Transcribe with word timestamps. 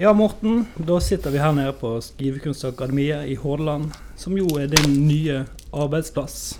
Ja, 0.00 0.12
Morten. 0.12 0.64
Da 0.76 1.00
sitter 1.00 1.30
vi 1.30 1.38
her 1.38 1.52
nede 1.52 1.72
på 1.76 1.90
Skrivekunstakademiet 2.00 3.26
i 3.28 3.34
Hordaland, 3.36 3.90
som 4.16 4.32
jo 4.38 4.46
er 4.56 4.70
din 4.72 4.94
nye 5.04 5.42
arbeidsplass. 5.76 6.54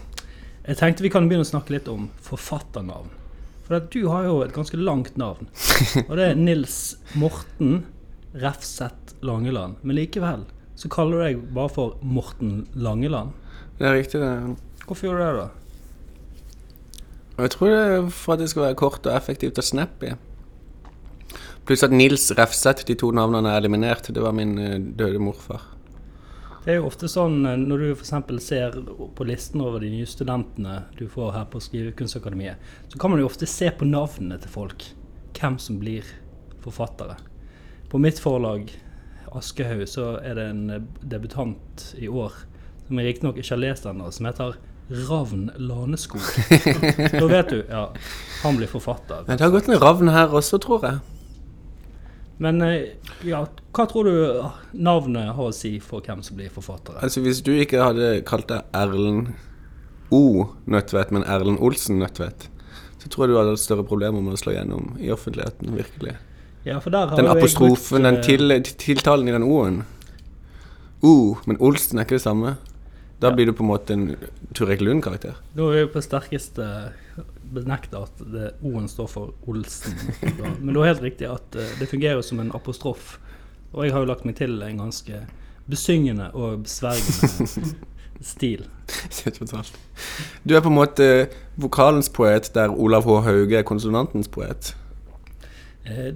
Jeg 0.67 0.77
tenkte 0.77 1.07
vi 1.07 1.13
kan 1.15 1.25
begynne 1.25 1.47
å 1.47 1.49
snakke 1.49 1.73
litt 1.73 1.89
om 1.89 2.11
forfatternavn. 2.21 3.09
For 3.65 3.81
du 3.81 4.03
har 4.13 4.29
jo 4.29 4.43
et 4.45 4.53
ganske 4.53 4.77
langt 4.77 5.17
navn. 5.17 5.49
Og 6.11 6.13
det 6.21 6.27
er 6.27 6.37
Nils 6.37 6.99
Morten 7.17 7.87
Refseth 8.37 9.17
Langeland. 9.25 9.81
Men 9.81 9.97
likevel 10.03 10.45
så 10.77 10.93
kaller 10.93 11.17
du 11.17 11.25
deg 11.31 11.43
bare 11.57 11.73
for 11.73 11.97
Morten 12.05 12.67
Langeland. 12.77 13.33
Det 13.81 13.89
er 13.89 14.03
riktig, 14.03 14.21
det. 14.21 14.37
Hvorfor 14.85 15.09
gjorde 15.09 15.25
du 15.25 15.29
det, 15.31 15.47
da? 15.47 17.45
Jeg 17.47 17.57
tror 17.57 17.73
det 17.73 17.85
er 17.87 18.11
for 18.13 18.37
at 18.37 18.45
det 18.45 18.53
skal 18.53 18.69
være 18.69 18.83
kort 18.85 19.01
og 19.01 19.17
effektivt 19.17 19.65
og 19.65 19.65
snappy. 19.65 20.19
Pluss 21.69 21.85
at 21.87 21.93
Nils 21.95 22.31
Refseth, 22.39 22.87
de 22.89 22.97
to 22.99 23.11
navnene 23.15 23.53
er 23.53 23.61
eliminert. 23.61 24.09
Det 24.09 24.23
var 24.23 24.35
min 24.37 24.57
eh, 24.59 24.79
døde 24.79 25.21
morfar. 25.23 25.63
Det 26.65 26.75
er 26.75 26.81
jo 26.81 26.89
ofte 26.91 27.09
sånn 27.09 27.45
eh, 27.49 27.57
når 27.61 27.85
du 27.85 27.91
f.eks. 27.95 28.13
ser 28.45 28.77
på 29.17 29.27
listen 29.29 29.63
over 29.65 29.81
de 29.81 29.93
nye 29.93 30.09
studentene 30.09 30.83
du 30.99 31.07
får 31.09 31.33
her 31.37 31.47
på 31.53 31.63
Skrivekunstakademiet, 31.65 32.61
så 32.93 33.01
kan 33.01 33.13
man 33.13 33.23
jo 33.23 33.29
ofte 33.31 33.49
se 33.49 33.71
på 33.73 33.89
navnene 33.89 34.41
til 34.41 34.53
folk. 34.53 34.85
Hvem 35.37 35.57
som 35.63 35.79
blir 35.81 36.05
forfattere. 36.61 37.17
På 37.89 37.99
mitt 38.03 38.19
forlag, 38.21 38.69
Aschehoug, 39.33 39.87
så 39.89 40.17
er 40.21 40.37
det 40.37 40.49
en 40.51 40.65
eh, 40.75 40.89
debutant 41.01 41.87
i 41.97 42.11
år 42.11 42.35
som 42.89 42.99
jeg 42.99 43.07
riktignok 43.07 43.39
ikke 43.39 43.55
har 43.55 43.63
lest 43.63 43.87
ennå, 43.87 44.11
som 44.11 44.27
heter 44.27 44.59
Ravn 45.07 45.47
Laneskog. 45.57 46.25
da 47.21 47.27
vet 47.31 47.53
du, 47.55 47.61
ja, 47.69 47.87
han 48.43 48.59
blir 48.59 48.69
forfatter. 48.69 49.23
Men 49.29 49.39
det 49.39 49.47
har 49.47 49.55
gått 49.55 49.71
en 49.71 49.79
ravn 49.79 50.11
her 50.11 50.35
også, 50.35 50.59
tror 50.59 50.87
jeg. 50.89 51.20
Men 52.41 52.63
eh, 52.65 52.95
ja, 53.29 53.43
hva 53.77 53.85
tror 53.91 54.09
du 54.09 54.15
navnet 54.81 55.35
har 55.37 55.51
å 55.51 55.53
si 55.55 55.75
for 55.85 56.01
hvem 56.07 56.23
som 56.25 56.39
blir 56.39 56.49
forfattere? 56.55 57.03
Altså 57.05 57.21
Hvis 57.25 57.43
du 57.45 57.53
ikke 57.61 57.83
hadde 57.85 58.23
kalt 58.29 58.49
deg 58.49 58.65
Erlend 58.77 59.35
O. 60.11 60.49
Nødtvedt, 60.67 61.13
men 61.15 61.23
Erlend 61.29 61.61
Olsen 61.63 62.01
Nødtvedt, 62.01 62.49
så 63.01 63.09
tror 63.13 63.27
jeg 63.27 63.31
du 63.35 63.39
hadde 63.39 63.53
hatt 63.55 63.63
større 63.63 63.85
problemer 63.87 64.25
med 64.25 64.35
å 64.35 64.41
slå 64.41 64.57
gjennom 64.57 64.95
i 64.99 65.13
offentligheten. 65.15 65.77
Virkelig. 65.77 66.17
Ja, 66.67 66.81
for 66.81 66.91
der 66.93 67.13
har 67.13 67.17
Den 67.21 67.29
apostrofen, 67.31 68.03
brukt, 68.09 68.27
den 68.29 68.51
eh, 68.51 68.63
til, 68.65 68.75
tiltalen 68.81 69.29
i 69.31 69.37
den 69.37 69.45
O-en. 69.47 69.83
O, 71.05 71.37
men 71.49 71.61
Olsen 71.65 72.01
er 72.01 72.05
ikke 72.09 72.19
det 72.19 72.25
samme. 72.27 72.57
Da 73.21 73.29
Ja. 73.29 73.35
blir 73.37 73.47
du 73.47 73.53
på 73.53 73.63
en 73.65 73.69
måte 73.71 73.93
en 73.93 74.17
Turek 74.57 74.81
Lund-karakter. 74.81 75.37
Nå 75.57 75.71
er 75.73 75.85
vi 75.87 75.93
på 75.93 76.03
sterkeste 76.03 76.67
benekta 77.55 78.03
at 78.07 78.19
det- 78.33 78.53
O-en 78.63 78.89
står 78.89 79.09
for 79.09 79.35
Olsen. 79.49 79.95
Da- 80.39 80.55
Men 80.61 80.75
du 80.75 80.81
har 80.81 80.87
helt 80.95 81.03
riktig 81.03 81.27
at 81.31 81.57
eh, 81.57 81.69
det 81.79 81.89
fungerer 81.91 82.23
som 82.23 82.41
en 82.41 82.51
apostrof. 82.55 83.19
Og 83.73 83.85
jeg 83.85 83.93
har 83.93 84.01
jo 84.01 84.07
lagt 84.11 84.25
meg 84.25 84.37
til 84.37 84.63
en 84.63 84.79
ganske 84.79 85.27
besyngende 85.71 86.31
og 86.35 86.63
besvergende 86.65 87.77
stil. 88.21 88.65
Du 90.45 90.55
er 90.57 90.61
på 90.61 90.69
en 90.69 90.75
måte 90.75 91.07
vokalens 91.61 92.09
poet, 92.09 92.51
der 92.55 92.69
Olav 92.73 93.05
H. 93.07 93.21
Hauge 93.29 93.57
er 93.59 93.63
konsonantens 93.63 94.29
poet. 94.29 94.75
Eh, 95.87 96.13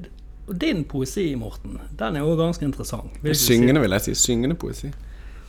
Og 0.47 0.59
din 0.61 0.83
poesi, 0.85 1.35
Morten, 1.41 1.79
den 1.99 2.17
er 2.17 2.21
jo 2.21 2.35
ganske 2.37 2.65
interessant. 2.67 3.11
vil. 3.23 3.33
Syngende, 3.35 3.81
vil 3.81 3.91
jeg 3.97 4.01
si. 4.05 4.15
Syngende 4.15 4.55
poesi. 4.61 4.91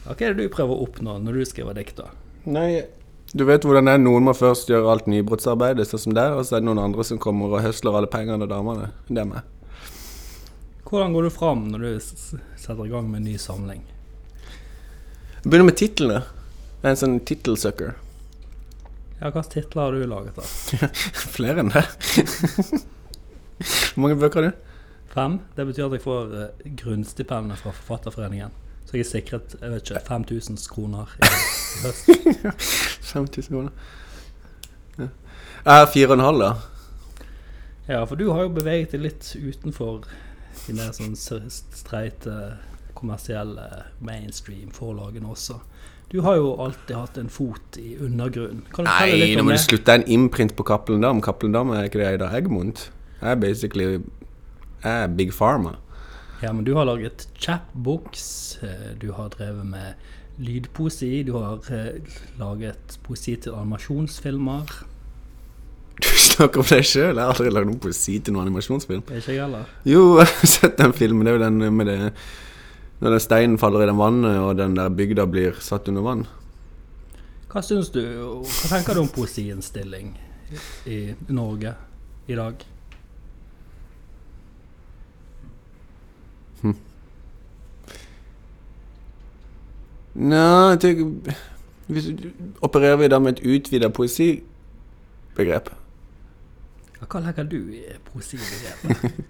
Hva 0.05 0.13
er 0.21 0.33
det 0.33 0.37
du 0.45 0.53
prøver 0.53 0.71
å 0.71 0.85
oppnå 0.87 1.17
når 1.19 1.33
du 1.33 1.45
skriver 1.49 1.73
dikt? 1.75 1.97
da? 1.97 2.05
Nei, 2.45 2.83
du 3.35 3.43
vet 3.47 3.65
hvordan 3.67 3.89
det 3.89 3.95
er. 3.97 4.01
Noen 4.03 4.23
må 4.29 4.33
først 4.37 4.69
gjøre 4.71 4.93
alt 4.93 5.09
nybrottsarbeidet, 5.11 5.87
sånn 5.89 6.03
som 6.05 6.15
der, 6.15 6.37
og 6.37 6.45
så 6.47 6.55
er 6.57 6.63
det 6.63 6.69
noen 6.69 6.79
andre 6.85 7.03
som 7.07 7.19
kommer 7.21 7.51
og 7.51 7.65
høsler 7.65 7.97
alle 7.99 8.07
pengene 8.11 8.47
og 8.47 8.51
damene. 8.51 8.91
Det 9.09 9.19
er 9.21 9.27
meg. 9.27 9.51
Hvordan 10.85 11.15
går 11.17 11.27
du 11.27 11.33
fram 11.33 11.65
når 11.73 11.83
du 11.83 11.91
setter 12.05 12.85
i 12.85 12.91
gang 12.93 13.09
med 13.09 13.23
en 13.23 13.27
ny 13.31 13.35
samling? 13.41 13.83
Jeg 15.41 15.49
begynner 15.49 15.67
med 15.67 15.79
titlene. 15.81 16.21
Jeg 16.79 16.85
er 16.87 16.93
en 16.93 17.01
sånn 17.01 17.19
tittelsucker. 17.27 17.95
Ja, 19.19 19.31
Hvilke 19.31 19.43
titler 19.51 19.81
har 19.87 19.95
du 19.95 20.05
laget? 20.09 20.37
da? 20.37 20.89
Flere 21.35 21.63
enn 21.63 21.71
det. 21.73 21.83
Hvor 23.95 24.03
mange 24.05 24.19
bøker 24.21 24.41
har 24.43 24.51
du? 24.51 24.63
Fem? 25.15 25.39
Det 25.55 25.65
betyr 25.69 25.87
at 25.87 25.95
jeg 25.95 26.03
får 26.03 26.33
eh, 26.35 26.69
grunnstipendene 26.81 27.55
fra 27.59 27.71
Forfatterforeningen. 27.75 28.51
Så 28.85 28.97
jeg 28.97 29.05
er 29.05 29.09
sikret 29.09 29.55
jeg 29.61 29.71
vet 29.71 29.89
ikke, 29.89 30.01
5000 30.07 30.57
kroner 30.71 31.15
i, 31.17 31.25
i 31.25 31.81
høst. 31.85 32.09
5000 33.13 33.49
kroner. 33.49 33.71
Ja. 34.99 35.07
Jeg 35.65 35.81
er 35.81 35.91
fire 35.93 36.07
og 36.13 36.17
en 36.19 36.25
halv, 36.25 36.45
da. 36.45 36.53
Ja, 37.87 38.03
for 38.03 38.15
du 38.15 38.31
har 38.31 38.45
jo 38.45 38.53
beveget 38.53 38.95
deg 38.95 39.03
litt 39.05 39.27
utenfor 39.37 40.05
mer 40.73 40.93
sånn 40.95 41.15
streite, 41.19 42.35
kommersielle 42.95 43.65
mainstream 43.99 44.71
forlagene 44.73 45.29
også. 45.29 45.59
Du 46.09 46.21
har 46.21 46.37
jo 46.37 46.53
alltid 46.61 46.95
hatt 46.95 47.17
en 47.17 47.29
fot 47.33 47.77
i 47.81 47.95
undergrunnen. 47.99 48.63
Nei, 48.85 49.33
nå 49.35 49.43
må 49.43 49.55
du 49.55 49.61
slutte. 49.61 49.85
Det 49.89 49.93
er 49.93 50.03
en 50.03 50.11
imprint 50.15 50.53
på 50.55 50.65
Cappelen 50.65 51.01
Dam. 51.03 51.21
Cappelen 51.25 51.53
Dam 51.55 51.73
er 51.75 51.89
ikke 51.89 51.99
det 52.01 52.07
Eidar 52.13 52.35
Egmont. 52.37 52.85
Jeg 53.19 53.31
er 53.31 53.41
basically 53.41 53.87
Jeg 53.89 54.91
er 54.91 55.07
Big 55.17 55.33
Pharma. 55.33 55.75
Ja, 56.41 56.51
men 56.53 56.65
du 56.67 56.73
har 56.75 56.85
laget 56.85 57.27
chapbooks, 57.39 58.57
eh, 58.61 58.91
du 58.99 59.11
har 59.11 59.29
drevet 59.29 59.65
med 59.65 59.93
lydpoesi, 60.37 61.23
du 61.23 61.33
har 61.37 61.63
eh, 61.71 62.01
laget 62.39 62.99
poesi 63.03 63.35
til 63.35 63.55
animasjonsfilmer. 63.55 64.73
Du 65.95 66.09
snakker 66.19 66.59
om 66.59 66.67
deg 66.67 66.83
sjøl. 66.83 67.15
Jeg 67.15 67.21
har 67.21 67.31
aldri 67.31 67.51
lagd 67.53 67.69
noen 67.69 67.79
poesi 67.79 68.17
til 68.19 68.35
noen 68.35 68.49
animasjonsfilm. 68.49 69.05
Ikke 69.15 69.31
jeg 69.31 69.45
heller? 69.45 69.69
Jo, 69.87 70.01
jeg 70.19 70.27
har 70.27 70.51
sett 70.51 70.75
den 70.81 70.95
filmen. 70.97 71.23
Det 71.23 71.31
er 71.31 71.39
jo 71.39 71.45
den 71.45 71.77
med 71.77 71.87
det 71.87 71.99
Når 72.99 73.15
den 73.15 73.23
steinen 73.23 73.57
faller 73.59 73.83
i 73.83 73.87
den 73.87 73.99
vannet, 73.99 74.37
og 74.39 74.57
den 74.59 74.75
der 74.75 74.91
bygda 74.91 75.25
blir 75.27 75.55
satt 75.63 75.87
under 75.91 76.03
vann. 76.03 76.27
Hva 77.51 77.63
syns 77.63 77.91
du, 77.95 78.01
hva 78.43 78.69
tenker 78.71 78.95
du 78.95 79.05
om 79.05 79.11
poesiens 79.11 79.67
stilling 79.71 80.13
i 80.91 80.99
Norge 81.31 81.75
i 82.27 82.35
dag? 82.35 82.63
Nei, 90.15 90.77
tenker, 90.79 91.35
hvis, 91.91 92.07
Opererer 92.63 92.99
vi 93.01 93.09
da 93.11 93.19
med 93.19 93.35
et 93.35 93.43
utvida 93.57 93.89
poesibegrep? 93.93 95.73
Hva 97.05 97.21
legger 97.21 97.47
du 97.51 97.59
i 97.75 97.83
poesibegrepet? 98.11 99.21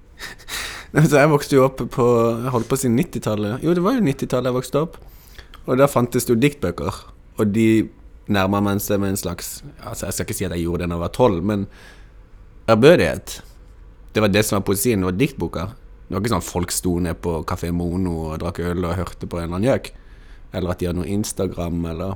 Altså, 0.96 1.18
jeg 1.19 1.28
vokste 1.28 1.57
jo 1.57 1.63
opp 1.66 1.81
på 1.91 2.03
Jeg 2.40 2.51
holdt 2.53 2.69
på 2.69 2.78
å 2.78 2.79
si 2.79 2.88
90-tallet. 2.88 3.63
Jo, 3.66 3.73
det 3.75 3.81
var 3.84 3.97
jo 3.97 4.03
90-tallet 4.06 4.47
jeg 4.47 4.56
vokste 4.56 4.84
opp. 4.85 4.94
Og 5.66 5.79
der 5.81 5.91
fantes 5.91 6.23
det 6.23 6.31
jo 6.31 6.38
diktbøker. 6.40 7.00
Og 7.35 7.50
de 7.52 7.66
nærma 8.31 8.62
meg 8.63 8.79
seg 8.79 9.02
med 9.03 9.12
en 9.12 9.19
slags 9.19 9.50
Altså, 9.81 10.06
Jeg 10.07 10.16
skal 10.16 10.25
ikke 10.29 10.38
si 10.38 10.47
at 10.47 10.56
jeg 10.56 10.63
gjorde 10.63 10.85
det 10.85 10.94
da 10.94 10.96
jeg 10.96 11.03
var 11.03 11.12
tolv, 11.17 11.41
men 11.44 11.66
ærbødighet. 12.72 13.35
Det 14.16 14.23
var 14.23 14.31
det 14.31 14.46
som 14.47 14.62
var 14.62 14.66
poesien. 14.69 15.03
Det 15.03 15.09
var 15.09 15.19
diktboka. 15.19 15.67
Det 16.06 16.16
var 16.16 16.23
ikke 16.23 16.35
sånn 16.38 16.47
folk 16.47 16.72
sto 16.72 16.96
ned 17.03 17.19
på 17.19 17.41
Kafé 17.50 17.73
Mono 17.75 18.16
og 18.29 18.40
drakk 18.46 18.63
øl 18.63 18.88
og 18.88 18.96
hørte 18.96 19.28
på 19.28 19.41
en 19.41 19.50
eller 19.50 19.57
annen 19.57 19.67
gjøk. 19.73 19.91
Eller 20.55 20.71
at 20.71 20.79
de 20.81 20.88
har 20.89 20.95
noe 20.95 21.07
Instagram, 21.11 21.81
eller 21.91 22.16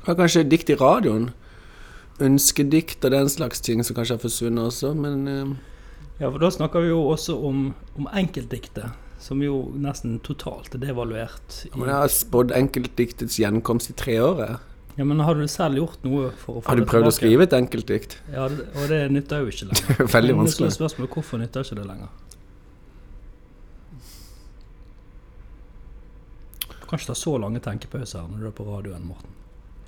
Det 0.00 0.08
var 0.08 0.16
kanskje 0.24 0.42
dikt 0.50 0.70
i 0.72 0.76
radioen. 0.80 1.28
Ønskedikt 2.20 3.04
og 3.06 3.12
den 3.14 3.28
slags 3.32 3.62
ting 3.64 3.82
som 3.86 3.96
kanskje 3.96 4.16
har 4.18 4.22
forsvunnet 4.24 4.66
også, 4.72 4.90
men 4.98 5.28
eh, 5.28 5.52
Ja, 6.20 6.28
for 6.28 6.40
da 6.42 6.50
snakker 6.52 6.82
vi 6.84 6.90
jo 6.90 6.98
også 7.14 7.36
om, 7.48 7.70
om 7.96 8.08
enkeltdiktet, 8.12 8.90
som 9.20 9.40
jo 9.44 9.70
nesten 9.80 10.18
totalt 10.24 10.74
er 10.76 10.82
devaluert. 10.82 11.62
Ja, 11.70 11.76
men 11.78 11.88
jeg 11.88 11.96
har 11.96 12.12
spådd 12.12 12.52
enkeltdiktets 12.56 13.38
gjenkomst 13.40 13.92
i 13.92 13.96
tre 13.96 14.18
år. 14.20 14.42
jeg. 14.44 14.58
ja, 14.98 15.04
men 15.08 15.20
har 15.24 15.34
du 15.38 15.46
selv 15.48 15.80
gjort 15.80 16.04
noe 16.04 16.28
for 16.42 16.58
å 16.58 16.60
få 16.60 16.66
det 16.66 16.68
Har 16.68 16.76
du 16.76 16.82
det 16.84 16.90
prøvd 16.92 17.08
å 17.08 17.14
skrive 17.16 17.46
et 17.48 17.56
enkeltdikt? 17.56 18.18
Ja, 18.34 18.48
det, 18.52 18.66
og 18.76 18.88
det 18.92 19.00
nytter 19.16 19.40
jo 19.46 19.54
ikke 19.54 19.70
lenger. 19.70 20.04
Veldig 20.16 20.34
Men 20.36 20.42
vanskelig. 20.44 20.66
det 20.68 20.74
er 20.74 20.76
spørsmålet, 20.80 21.14
Hvorfor 21.16 21.40
nytter 21.40 21.64
ikke 21.64 21.80
det 21.80 21.86
lenger? 21.88 22.12
Kan 26.90 27.00
ikke 27.00 27.12
ta 27.12 27.18
så 27.18 27.36
lange 27.38 27.62
tenkepauser 27.64 28.26
når 28.28 28.42
du 28.42 28.48
er 28.50 28.56
på 28.56 28.66
radioen, 28.66 29.06
Morten. 29.06 29.36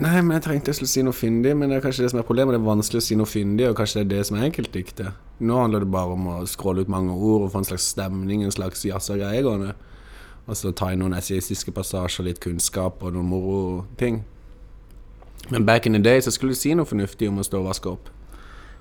Nei, 0.03 0.17
men 0.25 0.35
jeg 0.35 0.43
trengte 0.47 0.73
jeg 0.73 0.81
skulle 0.81 0.91
si 0.91 1.03
noe 1.05 1.15
fyndig, 1.15 1.53
men 1.55 1.71
det 1.71 1.77
er 1.79 1.85
kanskje 1.85 2.07
det 2.07 2.11
som 2.11 2.19
er 2.23 2.27
problemet. 2.27 2.57
Det 2.57 2.63
er 2.63 2.67
vanskelig 2.67 3.03
å 3.03 3.05
si 3.07 3.17
noe 3.19 3.29
fyndig, 3.29 3.69
og 3.69 3.77
kanskje 3.79 4.01
det 4.01 4.05
er 4.05 4.11
det 4.17 4.27
som 4.27 4.39
er 4.39 4.49
enkeltdiktet. 4.49 5.21
Nå 5.43 5.59
handler 5.61 5.85
det 5.85 5.93
bare 5.95 6.17
om 6.17 6.29
å 6.33 6.37
skråle 6.51 6.83
ut 6.83 6.91
mange 6.91 7.15
ord 7.15 7.45
og 7.47 7.53
få 7.53 7.63
en 7.63 7.69
slags 7.69 7.87
stemning, 7.93 8.43
en 8.43 8.55
slags 8.55 8.83
jazz 8.89 9.13
og 9.13 9.21
greier 9.21 9.47
gående. 9.47 9.77
Og 10.49 10.59
så 10.59 10.73
ta 10.75 10.91
inn 10.91 11.05
noen 11.05 11.15
essayistiske 11.15 11.75
passasjer, 11.77 12.27
litt 12.27 12.43
kunnskap 12.43 13.05
og 13.05 13.15
noen 13.15 13.31
moro 13.31 13.61
ting. 14.01 14.25
Men 15.53 15.69
back 15.69 15.87
in 15.87 15.95
the 15.95 16.03
day 16.03 16.23
så 16.25 16.33
skulle 16.35 16.57
du 16.57 16.59
si 16.59 16.75
noe 16.75 16.89
fornuftig 16.89 17.31
om 17.31 17.39
å 17.39 17.47
stå 17.47 17.61
og 17.61 17.71
vaske 17.71 17.93
opp. 17.93 18.11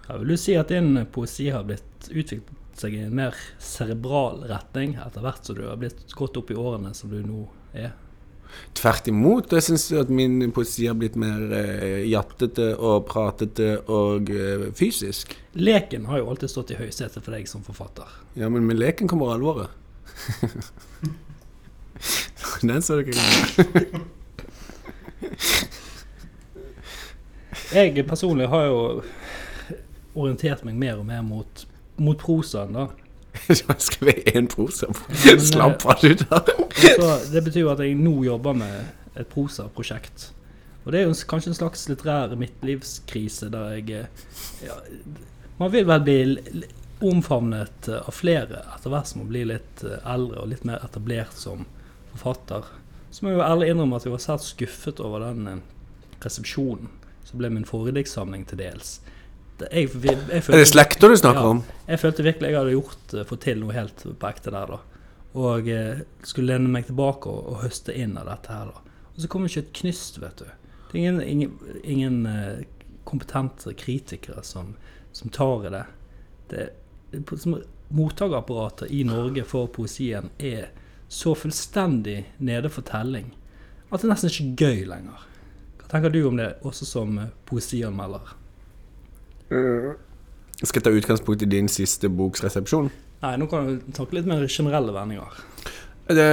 Ja, 0.07 0.17
vil 0.17 0.33
du 0.33 0.37
si 0.41 0.57
at 0.57 0.73
din 0.73 0.95
poesi 1.13 1.51
har 1.53 1.67
blitt 1.67 2.09
utviklet 2.09 2.57
seg 2.81 2.95
i 2.97 3.03
en 3.05 3.13
mer 3.17 3.37
cerebral 3.61 4.41
retning 4.49 4.95
etter 5.01 5.21
hvert 5.21 5.45
som 5.45 5.57
du 5.57 5.67
har 5.67 5.77
blitt 5.81 6.07
gått 6.17 6.39
opp 6.39 6.49
i 6.49 6.57
årene 6.57 6.95
som 6.97 7.13
du 7.13 7.19
nå 7.21 7.45
er? 7.77 7.93
Tvert 8.77 9.07
imot. 9.11 9.51
Jeg 9.51 9.63
syns 9.65 9.87
at 9.99 10.09
min 10.13 10.51
poesi 10.55 10.87
har 10.87 10.95
blitt 10.99 11.17
mer 11.19 11.51
eh, 11.57 12.03
jattete 12.09 12.71
og 12.77 13.05
pratete 13.09 13.73
og 13.91 14.31
eh, 14.33 14.67
fysisk. 14.77 15.35
Leken 15.53 16.05
har 16.09 16.21
jo 16.21 16.29
alltid 16.31 16.49
stått 16.53 16.71
i 16.75 16.79
høysetet 16.79 17.21
for 17.23 17.31
deg 17.35 17.49
som 17.51 17.63
forfatter. 17.65 18.07
Ja, 18.39 18.49
men 18.49 18.65
med 18.67 18.79
leken 18.79 19.07
kommer 19.11 19.33
alvoret. 19.35 19.69
Den 22.61 22.81
så 22.81 22.95
du 22.99 23.01
ikke. 23.09 23.21
Jeg 27.71 28.03
personlig 28.07 28.47
har 28.51 28.65
jo 28.67 28.79
orientert 30.15 30.65
meg 30.67 30.75
mer 30.75 30.99
og 30.99 31.05
mer 31.07 31.21
mot, 31.23 31.65
mot 32.01 32.19
prosaen, 32.19 32.75
da. 32.75 32.89
Jeg 34.01 34.35
én 34.35 34.47
prosa. 34.47 34.89
men, 35.25 35.41
Slapp 35.51 35.85
av, 35.85 36.01
du 36.01 36.13
der. 36.13 36.51
Så 36.75 37.09
det 37.31 37.43
betyr 37.45 37.65
jo 37.65 37.71
at 37.73 37.81
jeg 37.83 37.95
nå 37.99 38.13
jobber 38.25 38.57
med 38.57 39.17
et 39.19 39.27
prosaprosjekt. 39.31 40.31
Og 40.83 40.93
det 40.93 41.01
er 41.01 41.07
jo 41.07 41.15
kanskje 41.29 41.51
en 41.51 41.59
slags 41.59 41.87
litterær 41.89 42.35
midtlivskrise 42.39 43.51
der 43.53 43.75
jeg 43.77 43.91
eh, 43.99 44.29
ja, 44.65 44.77
Man 45.59 45.69
vil 45.73 45.85
vel 45.85 46.05
bli 46.07 46.63
omfavnet 47.05 47.89
eh, 47.89 48.01
av 48.01 48.15
flere 48.17 48.63
etter 48.75 48.93
hvert 48.93 49.11
som 49.11 49.21
man 49.21 49.29
blir 49.29 49.49
litt 49.51 49.83
eh, 49.85 50.01
eldre 50.09 50.41
og 50.41 50.49
litt 50.53 50.65
mer 50.67 50.81
etablert 50.85 51.37
som 51.37 51.67
forfatter. 52.15 52.65
Så 53.11 53.23
må 53.23 53.33
jeg 53.33 53.39
jo 53.39 53.45
ærlig 53.45 53.69
innrømme 53.71 53.99
at 53.99 54.07
jeg 54.07 54.15
var 54.15 54.25
svært 54.25 54.47
skuffet 54.47 55.03
over 55.03 55.27
den 55.27 55.61
resepsjonen 56.23 56.89
som 57.27 57.39
ble 57.39 57.51
min 57.53 57.67
forrige 57.67 58.07
til 58.49 58.57
dels. 58.57 58.99
Jeg, 59.71 59.89
jeg, 60.03 60.17
følte, 60.43 60.53
Er 60.53 60.63
det 60.63 60.67
slekter 60.71 61.09
du 61.09 61.15
snakker 61.19 61.41
Ja. 61.41 61.49
om? 61.55 61.63
jeg 61.87 61.99
følte 61.99 62.23
virkelig 62.23 62.49
jeg 62.49 62.57
hadde 62.57 62.71
gjort, 62.75 63.13
eh, 63.13 63.23
fått 63.29 63.41
til 63.41 63.59
noe 63.59 63.73
helt 63.75 64.03
på 64.19 64.29
ekte 64.29 64.51
der, 64.51 64.65
da. 64.67 64.79
Og 65.35 65.67
eh, 65.69 66.01
skulle 66.23 66.53
lene 66.53 66.69
meg 66.71 66.85
tilbake 66.89 67.29
og, 67.29 67.45
og 67.53 67.61
høste 67.63 67.93
inn 67.95 68.17
av 68.17 68.25
dette 68.27 68.51
her, 68.51 68.71
da. 68.73 68.95
Og 69.15 69.21
så 69.21 69.27
kom 69.27 69.45
ikke 69.45 69.59
et 69.65 69.73
knyst, 69.81 70.19
vet 70.21 70.37
du. 70.43 70.45
Det 70.91 70.95
er 70.95 70.99
ingen, 71.03 71.21
ingen, 71.21 71.51
ingen 71.83 72.25
eh, 72.25 72.63
kompetente 73.07 73.73
kritikere 73.73 74.43
som, 74.43 74.73
som 75.11 75.29
tar 75.29 75.67
i 75.67 75.69
det. 75.75 75.85
det 76.49 76.69
som 77.39 77.57
Mottagerapparatet 77.91 78.91
i 78.91 79.03
Norge 79.03 79.43
for 79.43 79.67
poesien 79.67 80.29
er 80.39 80.69
så 81.11 81.33
fullstendig 81.35 82.21
nede 82.39 82.69
for 82.71 82.85
telling 82.87 83.33
at 83.91 83.99
det 83.99 84.07
er 84.07 84.11
nesten 84.13 84.31
ikke 84.31 84.63
gøy 84.63 84.85
lenger. 84.87 85.25
Hva 85.81 85.89
tenker 85.91 86.13
du 86.13 86.21
om 86.29 86.37
det, 86.39 86.53
også 86.63 86.85
som 86.87 87.17
eh, 87.19 87.33
poesianmelder? 89.51 90.07
Jeg 90.61 90.83
ta 90.85 90.93
utgangspunkt 90.93 91.41
i 91.41 91.49
din 91.49 91.69
siste 91.71 92.09
boks 92.09 92.43
resepsjon. 92.45 92.91
Nei, 93.21 93.35
nå 93.37 93.47
kan 93.49 93.65
du 93.65 93.93
snakke 93.95 94.17
litt 94.17 94.27
mer 94.29 94.43
generelle 94.45 94.93
vendinger. 94.93 95.39
Det, 96.09 96.25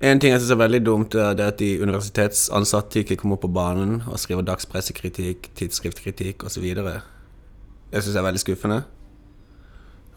en 0.00 0.20
ting 0.20 0.32
jeg 0.32 0.40
syns 0.40 0.54
er 0.54 0.60
veldig 0.62 0.80
dumt, 0.86 1.16
er 1.16 1.34
det 1.36 1.48
at 1.52 1.58
de 1.60 1.74
universitetsansatte 1.82 3.02
ikke 3.02 3.18
kommer 3.20 3.36
på 3.40 3.50
banen 3.52 3.98
og 4.08 4.16
skriver 4.20 4.46
dagspressekritikk, 4.48 5.50
tidsskriftkritikk 5.58 6.46
osv. 6.48 6.64
Det 6.64 8.00
syns 8.00 8.14
jeg 8.14 8.22
er 8.22 8.28
veldig 8.28 8.42
skuffende. 8.44 8.78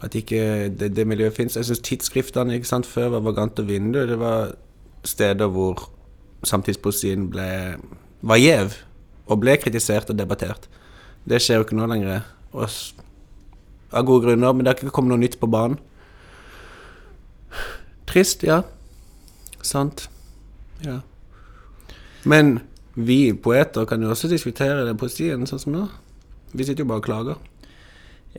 At 0.04 0.16
ikke 0.16 0.70
det, 0.72 0.94
det 0.96 1.06
miljøet 1.08 1.36
fins. 1.36 1.56
Jeg 1.56 1.68
syns 1.68 1.84
tidsskriftene 1.84 2.56
ikke 2.56 2.70
sant, 2.72 2.88
før 2.88 3.12
var 3.16 3.26
Vagant 3.28 3.60
og 3.60 3.68
Vindu. 3.68 4.00
Det 4.08 4.16
var 4.20 4.54
steder 5.04 5.52
hvor 5.52 5.90
samtidspoesien 6.44 7.28
ble 7.32 7.50
var 8.24 8.40
gjev 8.40 8.78
og 9.28 9.40
ble 9.40 9.58
kritisert 9.60 10.08
og 10.12 10.16
debattert. 10.16 10.68
Det 11.24 11.40
skjer 11.40 11.60
jo 11.60 11.66
ikke 11.66 11.78
nå 11.78 11.88
lenger. 11.90 12.26
Og 12.52 12.68
av 13.94 14.06
gode 14.06 14.26
grunner, 14.26 14.52
men 14.52 14.64
det 14.64 14.72
har 14.72 14.80
ikke 14.80 14.94
kommet 14.94 15.14
noe 15.14 15.22
nytt 15.22 15.38
på 15.40 15.48
banen. 15.50 15.78
Trist, 18.10 18.44
ja. 18.46 18.62
Sant. 19.64 20.08
Ja. 20.84 21.00
Men 22.24 22.58
vi 22.94 23.34
poeter 23.34 23.86
kan 23.88 24.02
jo 24.02 24.12
også 24.12 24.30
diskutere 24.30 24.84
det 24.86 24.96
poesien 25.00 25.46
sånn 25.48 25.62
som 25.62 25.74
nå. 25.74 25.88
Vi 26.54 26.66
sitter 26.66 26.84
jo 26.84 26.90
bare 26.90 27.02
og 27.02 27.08
klager. 27.08 27.42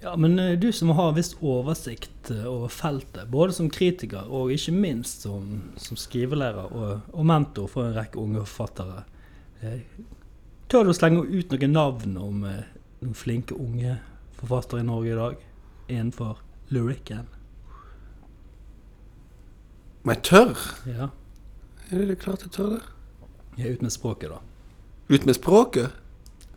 Ja, 0.01 0.15
men 0.19 0.39
eh, 0.39 0.57
du 0.59 0.71
som 0.75 0.91
har 0.95 1.13
visst 1.15 1.38
oversikt 1.39 2.31
eh, 2.31 2.43
over 2.47 2.71
feltet, 2.71 3.29
både 3.31 3.55
som 3.55 3.69
kritiker 3.71 4.27
og 4.27 4.51
ikke 4.51 4.73
minst 4.75 5.23
som, 5.23 5.69
som 5.79 5.99
skrivelærer 5.99 6.71
og, 6.71 7.05
og 7.15 7.27
mentor 7.27 7.69
for 7.71 7.88
en 7.88 7.95
rekke 7.95 8.19
unge 8.19 8.43
forfattere, 8.43 9.05
eh, 9.63 9.85
tør 10.71 10.88
du 10.88 10.91
å 10.91 10.97
slenge 10.97 11.23
ut 11.23 11.55
noen 11.55 11.75
navn 11.75 12.17
om 12.19 12.43
noen 13.01 13.15
flinke 13.18 13.56
unge 13.59 13.97
forfattere 14.39 14.80
i 14.83 14.88
Norge 14.88 15.12
i 15.12 15.18
dag 15.19 15.36
innenfor 15.88 16.39
lyrikken? 16.74 17.25
Men 20.06 20.15
jeg 20.15 20.24
tør? 20.24 20.65
Ja, 20.89 21.07
Er 21.92 22.06
det 22.09 22.18
klart 22.19 22.42
jeg 22.42 22.51
tør 22.51 22.69
det? 22.75 22.81
ja 23.57 23.71
ut 23.71 23.81
med 23.81 23.92
språket, 23.92 24.30
da. 24.30 24.39
Ut 25.09 25.25
med 25.25 25.36
språket? 25.36 25.89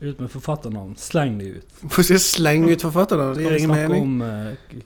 Ut 0.01 0.21
med 0.21 0.29
forfatternavn. 0.31 0.97
Sleng 0.97 1.39
de 1.39 1.51
ut. 1.59 1.75
Hvorfor 1.81 2.03
skal 2.03 2.15
jeg 2.15 2.21
slenge 2.21 2.73
ut 2.73 2.83
forfatternavn? 2.83 3.35
Det 3.37 3.43
gir 3.45 3.57
ingen 3.57 3.71
mening. 3.71 4.03
om 4.03 4.21
uh, 4.23 4.83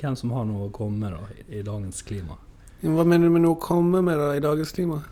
hvem 0.00 0.16
som 0.16 0.30
har 0.34 0.44
noe 0.48 0.68
å 0.68 0.72
komme 0.74 0.98
med 0.98 1.12
da, 1.14 1.20
i, 1.36 1.58
i 1.58 1.62
dagens 1.62 2.02
klima? 2.02 2.38
Hva 2.82 3.04
mener 3.06 3.28
du 3.28 3.34
med 3.36 3.44
noe 3.44 3.54
å 3.54 3.60
komme 3.62 4.02
med 4.02 4.18
da 4.18 4.32
i 4.36 4.40
dagens 4.42 4.72
klima? 4.74 5.02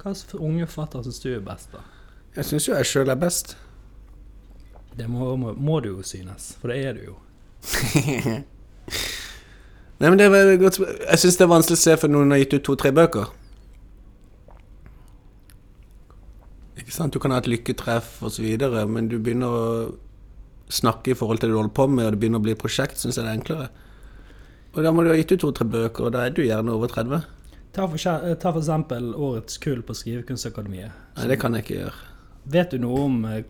Hva 0.00 0.14
slags 0.14 0.34
unge 0.34 0.66
forfattere 0.66 1.04
syns 1.06 1.20
du 1.22 1.28
er 1.34 1.42
best, 1.44 1.70
da? 1.74 1.84
Jeg 2.36 2.48
syns 2.48 2.68
jo 2.68 2.74
jeg 2.74 2.88
sjøl 2.90 3.12
er 3.12 3.18
best. 3.20 3.56
Det 5.00 5.06
må, 5.08 5.32
må, 5.40 5.54
må 5.56 5.80
du 5.80 5.94
jo 5.94 6.02
synes, 6.04 6.52
for 6.60 6.68
det 6.68 6.82
er 6.84 6.98
du 6.98 7.04
jo. 7.06 7.14
Nei, 10.00 10.08
men 10.08 10.16
det 10.16 10.30
veldig 10.32 10.58
godt 10.62 10.78
Jeg 10.80 11.20
syns 11.20 11.36
det 11.36 11.44
er 11.44 11.50
vanskelig 11.50 11.76
å 11.76 11.80
se 11.82 11.94
for 12.00 12.12
noen 12.12 12.32
har 12.32 12.40
gitt 12.40 12.56
ut 12.56 12.64
to-tre 12.68 12.92
bøker. 12.96 13.32
Ikke 16.80 16.92
sant? 16.92 17.12
Du 17.12 17.20
kan 17.22 17.32
ha 17.32 17.40
et 17.40 17.48
lykketreff 17.48 18.18
osv., 18.28 18.46
men 18.92 19.08
du 19.08 19.16
begynner 19.18 19.48
å 19.48 19.64
snakke 20.70 21.12
i 21.12 21.16
forhold 21.16 21.40
til 21.40 21.48
det 21.48 21.56
du 21.56 21.60
holder 21.62 21.76
på 21.76 21.88
med, 21.90 22.06
og 22.06 22.14
det 22.14 22.20
begynner 22.22 22.40
å 22.40 22.44
bli 22.44 22.54
et 22.56 22.60
prosjekt, 22.60 23.00
syns 23.00 23.16
jeg 23.16 23.24
det 23.24 23.32
er 23.32 23.40
enklere. 23.40 23.68
Og 24.70 24.84
da 24.86 24.92
må 24.94 25.04
du 25.04 25.10
ha 25.12 25.18
gitt 25.18 25.32
ut 25.34 25.42
to-tre 25.44 25.66
bøker, 25.68 26.08
og 26.08 26.14
da 26.14 26.26
er 26.26 26.36
du 26.36 26.44
gjerne 26.44 26.76
over 26.76 26.92
30. 26.92 27.24
Ta 27.72 27.86
for, 27.86 27.96
eh, 27.96 28.34
ta 28.34 28.52
for 28.52 28.60
eksempel 28.60 29.14
årets 29.14 29.58
kull 29.62 29.82
på 29.82 29.94
Skrivekunstakademiet. 29.94 30.92
Nei, 31.16 31.26
det 31.30 31.40
kan 31.40 31.54
jeg 31.54 31.64
ikke 31.64 31.80
gjøre. 31.80 31.98
Vet 32.50 32.70
du 32.72 32.78
noe 32.82 33.04
om 33.06 33.24
eh, 33.28 33.42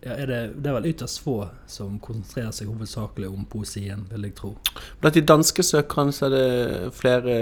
ja, 0.00 0.14
er 0.14 0.30
det, 0.30 0.40
det 0.62 0.70
er 0.70 0.76
vel 0.78 0.90
ytterst 0.94 1.20
få 1.20 1.36
som 1.68 1.98
konsentrerer 2.00 2.54
seg 2.56 2.70
hovedsakelig 2.70 3.28
om 3.28 3.44
poesien, 3.50 4.06
vil 4.08 4.28
jeg 4.28 4.36
tro. 4.38 4.54
Blant 5.02 5.18
de 5.18 5.24
danske 5.28 5.64
søkerne 5.66 6.14
så 6.16 6.30
er 6.30 6.36
det 6.36 6.92
flere 6.96 7.34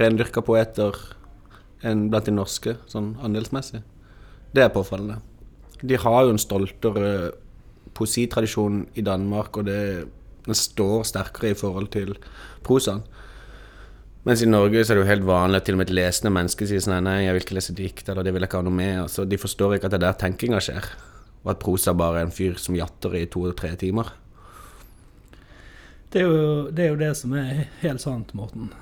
rendyrka 0.00 0.40
poeter 0.44 0.96
enn 1.84 2.08
blant 2.12 2.28
de 2.28 2.34
norske, 2.36 2.76
sånn 2.88 3.14
andelsmessig. 3.24 3.82
Det 4.56 4.64
er 4.64 4.72
påfallende. 4.72 5.20
De 5.80 5.96
har 6.00 6.24
jo 6.24 6.34
en 6.34 6.40
stoltere 6.40 7.12
poesitradisjon 7.96 8.82
i 9.00 9.04
Danmark, 9.04 9.60
og 9.60 9.68
det, 9.68 9.80
den 10.46 10.56
står 10.56 11.04
sterkere 11.08 11.52
i 11.52 11.58
forhold 11.58 11.92
til 11.92 12.16
prosaen. 12.64 13.04
Mens 14.24 14.42
i 14.44 14.48
Norge 14.48 14.82
så 14.84 14.92
er 14.92 14.98
det 14.98 15.04
jo 15.04 15.08
helt 15.08 15.28
vanlig 15.28 15.60
at 15.62 15.68
til 15.68 15.76
og 15.76 15.80
med 15.80 15.88
et 15.88 15.96
lesende 15.96 16.32
menneske 16.34 16.66
sier 16.68 16.82
sånn 16.84 17.06
nei, 17.06 17.22
jeg 17.24 17.36
vil 17.36 17.44
ikke 17.44 17.56
lese 17.56 17.76
dikt, 17.76 18.08
eller 18.08 18.24
det 18.24 18.34
vil 18.34 18.44
jeg 18.44 18.50
ikke 18.50 18.60
ha 18.60 18.66
noe 18.66 18.76
med. 18.76 18.98
Altså, 19.06 19.24
de 19.24 19.38
forstår 19.40 19.76
ikke 19.76 19.88
at 19.88 19.94
det 19.94 20.00
er 20.00 20.04
der 20.04 20.18
tenkinga 20.20 20.60
skjer, 20.64 20.88
og 21.44 21.54
at 21.54 21.62
prosa 21.62 21.92
bare 21.96 22.20
er 22.20 22.28
en 22.28 22.34
fyr 22.34 22.58
som 22.60 22.76
jatter 22.76 23.14
i 23.16 23.26
to-tre 23.30 23.72
timer. 23.80 24.12
Det 26.10 26.20
er 26.20 26.26
jo 26.26 26.70
det, 26.70 26.84
er 26.84 26.88
jo 26.90 27.00
det 27.00 27.16
som 27.16 27.32
er 27.38 27.68
helt 27.82 28.02
sant, 28.02 28.34
Morten. 28.34 28.72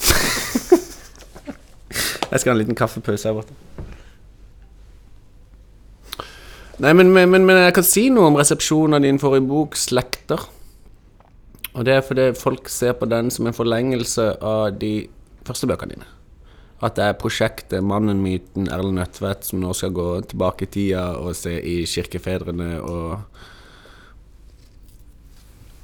Jeg 2.30 2.40
skal 2.40 2.52
ha 2.52 2.54
en 2.54 2.62
liten 2.62 2.78
kaffepause 2.78 3.28
her 3.28 3.36
borte. 3.36 3.54
Nei, 6.80 6.94
men, 6.96 7.10
men, 7.12 7.28
men, 7.28 7.44
men 7.44 7.58
jeg 7.60 7.74
kan 7.76 7.84
si 7.84 8.06
noe 8.08 8.30
om 8.30 8.38
resepsjonen 8.38 8.96
av 8.96 9.02
din 9.04 9.18
forrige 9.20 9.44
bok, 9.50 9.74
'Slekter'. 9.76 10.46
Og 11.74 11.84
det 11.84 11.92
er 11.92 12.06
fordi 12.06 12.30
folk 12.38 12.70
ser 12.72 12.94
på 12.96 13.10
den 13.10 13.28
som 13.30 13.46
en 13.46 13.56
forlengelse 13.56 14.30
av 14.40 14.78
de 14.80 15.08
første 15.44 15.68
bøkene 15.68 15.98
dine. 15.98 16.08
At 16.80 16.96
det 16.96 17.04
er 17.04 17.18
prosjektet 17.20 17.84
'Mannen, 17.84 18.22
myten, 18.24 18.68
Erlend 18.72 18.96
Nødtvedt' 18.96 19.44
som 19.44 19.60
nå 19.60 19.72
skal 19.76 19.92
gå 19.92 20.20
tilbake 20.32 20.64
i 20.64 20.66
tida 20.66 21.04
og 21.20 21.36
se 21.36 21.60
i 21.60 21.84
kirkefedrene 21.84 22.80
og 22.80 23.20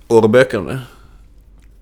årebøkene. 0.09 0.87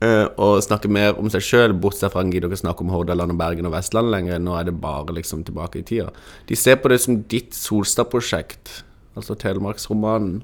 Eh, 0.05 0.27
og 0.37 0.63
snakke 0.65 0.91
mer 0.91 1.15
om 1.21 1.31
seg 1.31 1.45
sjøl, 1.45 1.75
bortsett 1.79 2.13
fra 2.13 2.25
han 2.25 2.33
gidder 2.33 2.51
ikke 2.51 2.65
snakke 2.65 2.85
om 2.85 2.91
Hordaland 2.93 3.33
og 3.33 3.39
Bergen 3.39 3.69
og 3.69 3.73
Vestland 3.77 4.11
lenger. 4.11 4.43
Nå 4.43 4.57
er 4.59 4.67
det 4.69 4.81
bare 4.83 5.15
liksom 5.15 5.45
tilbake 5.47 5.81
i 5.81 5.87
tida. 5.87 6.11
De 6.49 6.59
ser 6.59 6.77
på 6.83 6.91
det 6.93 7.01
som 7.01 7.23
ditt 7.23 7.55
Solstad-prosjekt, 7.55 8.83
altså 9.15 9.39
Telemarksromanen, 9.39 10.43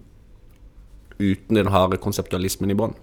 uten 1.18 1.58
den 1.58 1.72
harde 1.74 1.98
konseptualismen 2.00 2.70
i 2.70 2.78
bånn. 2.78 2.94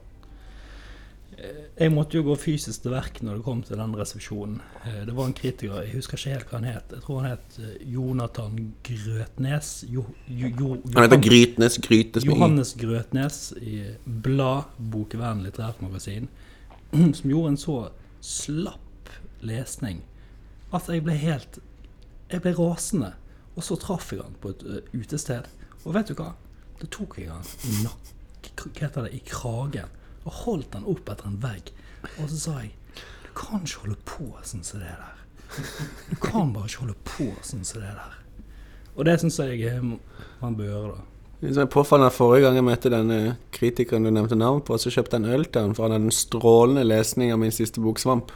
Jeg 1.78 1.92
måtte 1.94 2.18
jo 2.18 2.24
gå 2.26 2.34
fysisk 2.42 2.82
til 2.82 2.94
verk 2.96 3.20
når 3.22 3.36
det 3.38 3.44
kom 3.46 3.60
til 3.62 3.78
den 3.78 3.92
resepsjonen. 4.00 4.56
Eh, 4.86 5.04
Det 5.06 5.14
var 5.16 5.28
en 5.30 5.34
kritiker, 5.38 5.76
jeg 5.84 5.94
husker 5.94 6.18
ikke 6.18 6.32
helt 6.34 6.50
hva 6.50 6.58
han 6.58 6.66
het. 6.72 6.94
Jeg 6.96 7.04
tror 7.04 7.20
han 7.22 7.30
het 7.36 7.60
eh, 7.62 7.76
Jonathan 7.94 8.56
Grøtnes. 8.88 9.70
Jo, 9.88 10.06
jo, 10.28 10.50
jo, 10.60 10.70
Han 10.96 11.04
heter 11.06 11.22
Grytnes. 11.22 11.78
Grytnes. 11.78 12.26
Johannes 12.26 12.74
Grøtnes 12.82 13.54
i 13.62 13.84
Blad, 14.06 14.64
Bokvenn 14.80 15.44
litterært 15.46 15.82
magasin, 15.86 16.28
som 17.20 17.30
gjorde 17.30 17.54
en 17.54 17.62
så 17.62 17.78
slapp 18.26 19.12
lesning 19.46 20.02
at 20.74 20.90
jeg 20.90 21.04
ble 21.06 21.14
helt 21.16 21.60
Jeg 22.32 22.42
ble 22.44 22.52
rasende. 22.58 23.14
Og 23.56 23.64
så 23.64 23.78
traff 23.80 24.10
jeg 24.12 24.20
han 24.20 24.34
på 24.42 24.50
et 24.52 24.64
utested. 24.94 25.46
Og 25.86 25.94
vet 25.96 26.10
du 26.10 26.18
hva? 26.18 26.34
Da 26.82 26.88
tok 26.92 27.16
jeg 27.22 27.30
han 27.32 27.46
i 27.64 27.78
nakken. 27.86 28.18
Hva 28.58 28.74
heter 28.82 29.06
det? 29.06 29.14
I 29.16 29.22
kragen. 29.30 29.94
Og 30.28 30.42
holdt 30.44 30.74
den 30.76 30.88
opp 30.92 31.10
etter 31.10 31.30
en 31.30 31.42
vegg. 31.42 31.72
Og 32.18 32.28
så 32.30 32.40
sa 32.42 32.60
jeg 32.62 32.74
Du 33.24 33.30
kan 33.38 33.64
ikke 33.64 33.84
holde 33.86 34.00
på 34.10 34.30
sånn 34.44 34.64
som 34.66 34.82
det 34.82 34.94
der. 34.94 35.18
Du 36.10 36.16
kan 36.22 36.54
bare 36.54 36.70
ikke 36.70 36.84
holde 36.86 36.98
på 37.08 37.28
sånn 37.46 37.66
som 37.68 37.84
det 37.84 37.94
der. 37.94 38.16
Og 38.98 39.06
det 39.06 39.20
syns 39.22 39.38
jeg 39.40 39.84
man 40.42 40.58
bør 40.58 40.72
gjøre, 40.72 40.96
da. 40.96 41.06
Det 41.38 41.54
er 41.62 41.68
påfallende 41.70 42.10
Forrige 42.16 42.48
gang 42.48 42.56
jeg 42.58 42.66
møtte 42.66 42.90
denne 42.90 43.36
kritikeren 43.54 44.08
du 44.08 44.10
nevnte 44.10 44.34
navn 44.40 44.64
på, 44.66 44.74
så 44.82 44.90
kjøpte 44.90 45.20
jeg 45.20 45.22
en 45.22 45.36
øl 45.36 45.46
til 45.46 45.68
han, 45.68 45.76
for 45.78 45.86
han 45.86 45.94
hadde 45.94 46.10
en 46.10 46.16
strålende 46.18 46.86
lesning 46.88 47.30
av 47.30 47.38
min 47.44 47.54
siste 47.54 47.84
bok, 47.84 48.02
'Svamp'. 48.02 48.34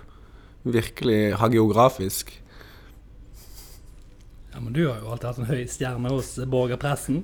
Virkelig 0.62 1.34
hagiografisk. 1.42 2.30
Ja, 4.54 4.60
Men 4.60 4.74
du 4.74 4.88
har 4.88 5.00
jo 5.02 5.10
alltid 5.10 5.28
hatt 5.28 5.40
en 5.40 5.50
høy 5.50 5.66
stjerne 5.66 6.10
hos 6.14 6.36
borgerpressen. 6.46 7.24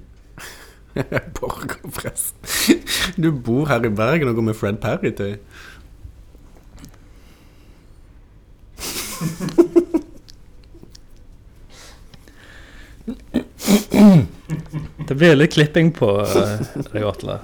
Borgerpress. 1.40 2.34
Du 3.18 3.32
bor 3.32 3.66
her 3.66 3.86
i 3.86 3.90
Bergen 3.90 4.30
og 4.30 4.36
går 4.38 4.46
med 4.52 4.58
Fred 4.58 4.78
Perry-tøy. 4.82 5.38
Det 15.08 15.16
blir 15.16 15.38
litt 15.40 15.56
klipping 15.56 15.90
på 15.98 16.12
uh, 16.22 16.60
deg, 16.92 17.02
Atle. 17.08 17.40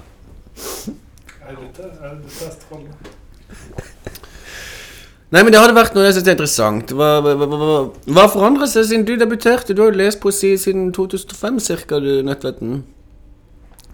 Nei, 5.34 5.40
men 5.42 5.50
det 5.50 5.58
hadde 5.58 5.74
vært 5.74 5.96
noe 5.96 6.04
jeg 6.06 6.14
synes 6.14 6.28
er 6.28 6.36
interessant. 6.36 6.92
Hva, 6.94 7.16
hva, 7.24 7.34
hva, 7.34 7.78
hva, 8.06 8.26
forandret 8.30 8.70
seg 8.70 8.86
siden 8.86 9.06
du 9.08 9.16
debuterte? 9.18 9.74
Du 9.74 9.82
har 9.82 9.90
jo 9.90 9.98
lest 9.98 10.22
poesi 10.22 10.52
siden 10.60 10.92
2005 10.94 11.58
cirka, 11.64 11.98
du 11.98 12.20
Nødtvetten. 12.22 12.84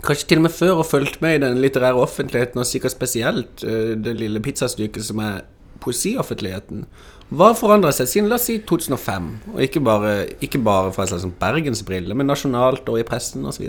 Kanskje 0.06 0.26
til 0.30 0.38
og 0.40 0.42
med 0.46 0.54
før 0.56 0.78
og 0.80 0.86
fulgt 0.88 1.20
med 1.20 1.34
i 1.36 1.42
den 1.44 1.58
litterære 1.60 1.98
offentligheten, 2.00 2.60
og 2.62 2.66
sikkert 2.66 2.94
spesielt 2.94 3.64
eh, 3.64 3.94
det 4.00 4.16
lille 4.20 4.40
pizzastykket 4.40 5.04
som 5.04 5.18
er 5.24 5.42
poesioffentligheten. 5.84 6.86
Hva 7.30 7.52
forandret 7.54 7.94
seg 7.94 8.08
siden 8.10 8.28
la 8.30 8.38
oss 8.40 8.48
si 8.48 8.58
2005? 8.66 9.28
Og 9.54 9.60
ikke 9.62 9.82
bare, 9.86 10.14
ikke 10.42 10.58
bare 10.66 10.90
fra 10.92 11.04
en 11.04 11.12
slags 11.12 11.22
sånn 11.26 11.36
bergensbrille, 11.40 12.16
men 12.18 12.26
nasjonalt 12.30 12.88
og 12.90 12.98
i 12.98 13.04
pressen 13.06 13.44
osv. 13.46 13.68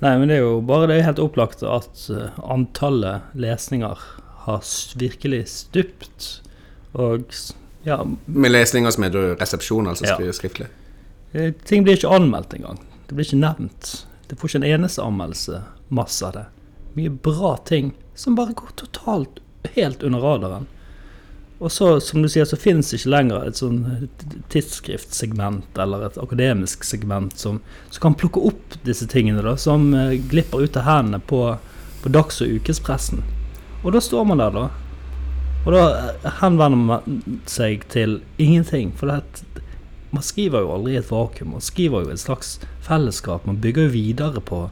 Nei, 0.00 0.12
men 0.20 0.28
det 0.28 0.38
er 0.38 0.42
jo 0.44 0.60
bare 0.64 0.88
det 0.90 1.02
helt 1.06 1.20
opplagt 1.22 1.62
at 1.66 2.06
eh, 2.12 2.40
antallet 2.46 3.26
lesninger 3.36 4.02
har 4.46 4.66
virkelig 5.00 5.44
stupt. 5.50 6.30
Og 6.96 7.26
ja, 7.86 8.00
Med 8.26 8.52
lesninger 8.54 8.92
som 8.94 9.04
er 9.08 9.16
resepsjon, 9.40 9.88
altså 9.90 10.06
Ja. 10.06 10.32
skriftlig. 10.32 10.68
eh, 11.34 11.52
ting 11.64 11.84
blir 11.84 11.96
ikke 11.98 12.12
anmeldt 12.14 12.54
engang. 12.54 12.78
Det 13.08 13.16
blir 13.16 13.26
ikke 13.26 13.40
nevnt. 13.42 14.04
Det 14.28 14.36
får 14.36 14.50
ikke 14.50 14.62
en 14.62 14.70
eneste 14.74 15.02
anmeldelse. 15.02 15.62
Masse 15.88 16.26
av 16.26 16.32
det. 16.34 16.46
Mye 16.96 17.10
bra 17.10 17.56
ting 17.68 17.92
som 18.14 18.34
bare 18.34 18.56
går 18.56 18.72
totalt 18.80 19.42
helt 19.74 20.02
under 20.02 20.20
radaren. 20.20 20.66
Og 21.58 21.72
så, 21.72 22.00
som 22.00 22.20
du 22.22 22.28
sier, 22.28 22.44
så 22.44 22.58
det 22.60 22.98
ikke 22.98 23.12
lenger 23.14 23.46
et 23.46 23.56
sånn 23.56 24.08
tidsskriftsegment 24.52 25.78
eller 25.80 26.04
et 26.04 26.18
akademisk 26.20 26.84
segment 26.84 27.38
som, 27.40 27.62
som 27.88 28.02
kan 28.02 28.16
plukke 28.18 28.42
opp 28.50 28.76
disse 28.84 29.08
tingene, 29.08 29.40
da, 29.44 29.54
som 29.56 29.88
eh, 29.96 30.18
glipper 30.28 30.66
ut 30.66 30.76
av 30.76 30.84
hendene 30.84 31.22
på, 31.24 31.40
på 32.02 32.12
dags- 32.12 32.42
og 32.44 32.58
ukespressen. 32.58 33.24
Og 33.84 33.94
da 33.96 34.02
står 34.04 34.28
man 34.28 34.42
der, 34.42 34.52
da. 34.52 34.66
Og 35.64 35.72
da 35.72 35.86
eh, 35.94 36.28
henvender 36.42 36.82
man 36.92 37.40
seg 37.48 37.88
til 37.92 38.18
ingenting. 38.36 38.92
For 38.98 39.08
det, 39.08 39.22
at 39.24 39.65
man 40.16 40.24
skriver 40.24 40.64
jo 40.64 40.72
aldri 40.74 40.96
i 40.96 41.00
et 41.00 41.10
vakuum. 41.10 41.54
Man 41.56 41.64
skriver 41.64 42.04
jo 42.04 42.10
i 42.10 42.16
et 42.16 42.22
slags 42.22 42.56
fellesskap. 42.84 43.46
Man 43.48 43.60
bygger 43.60 43.88
jo 43.88 43.94
videre 43.94 44.40
på 44.40 44.66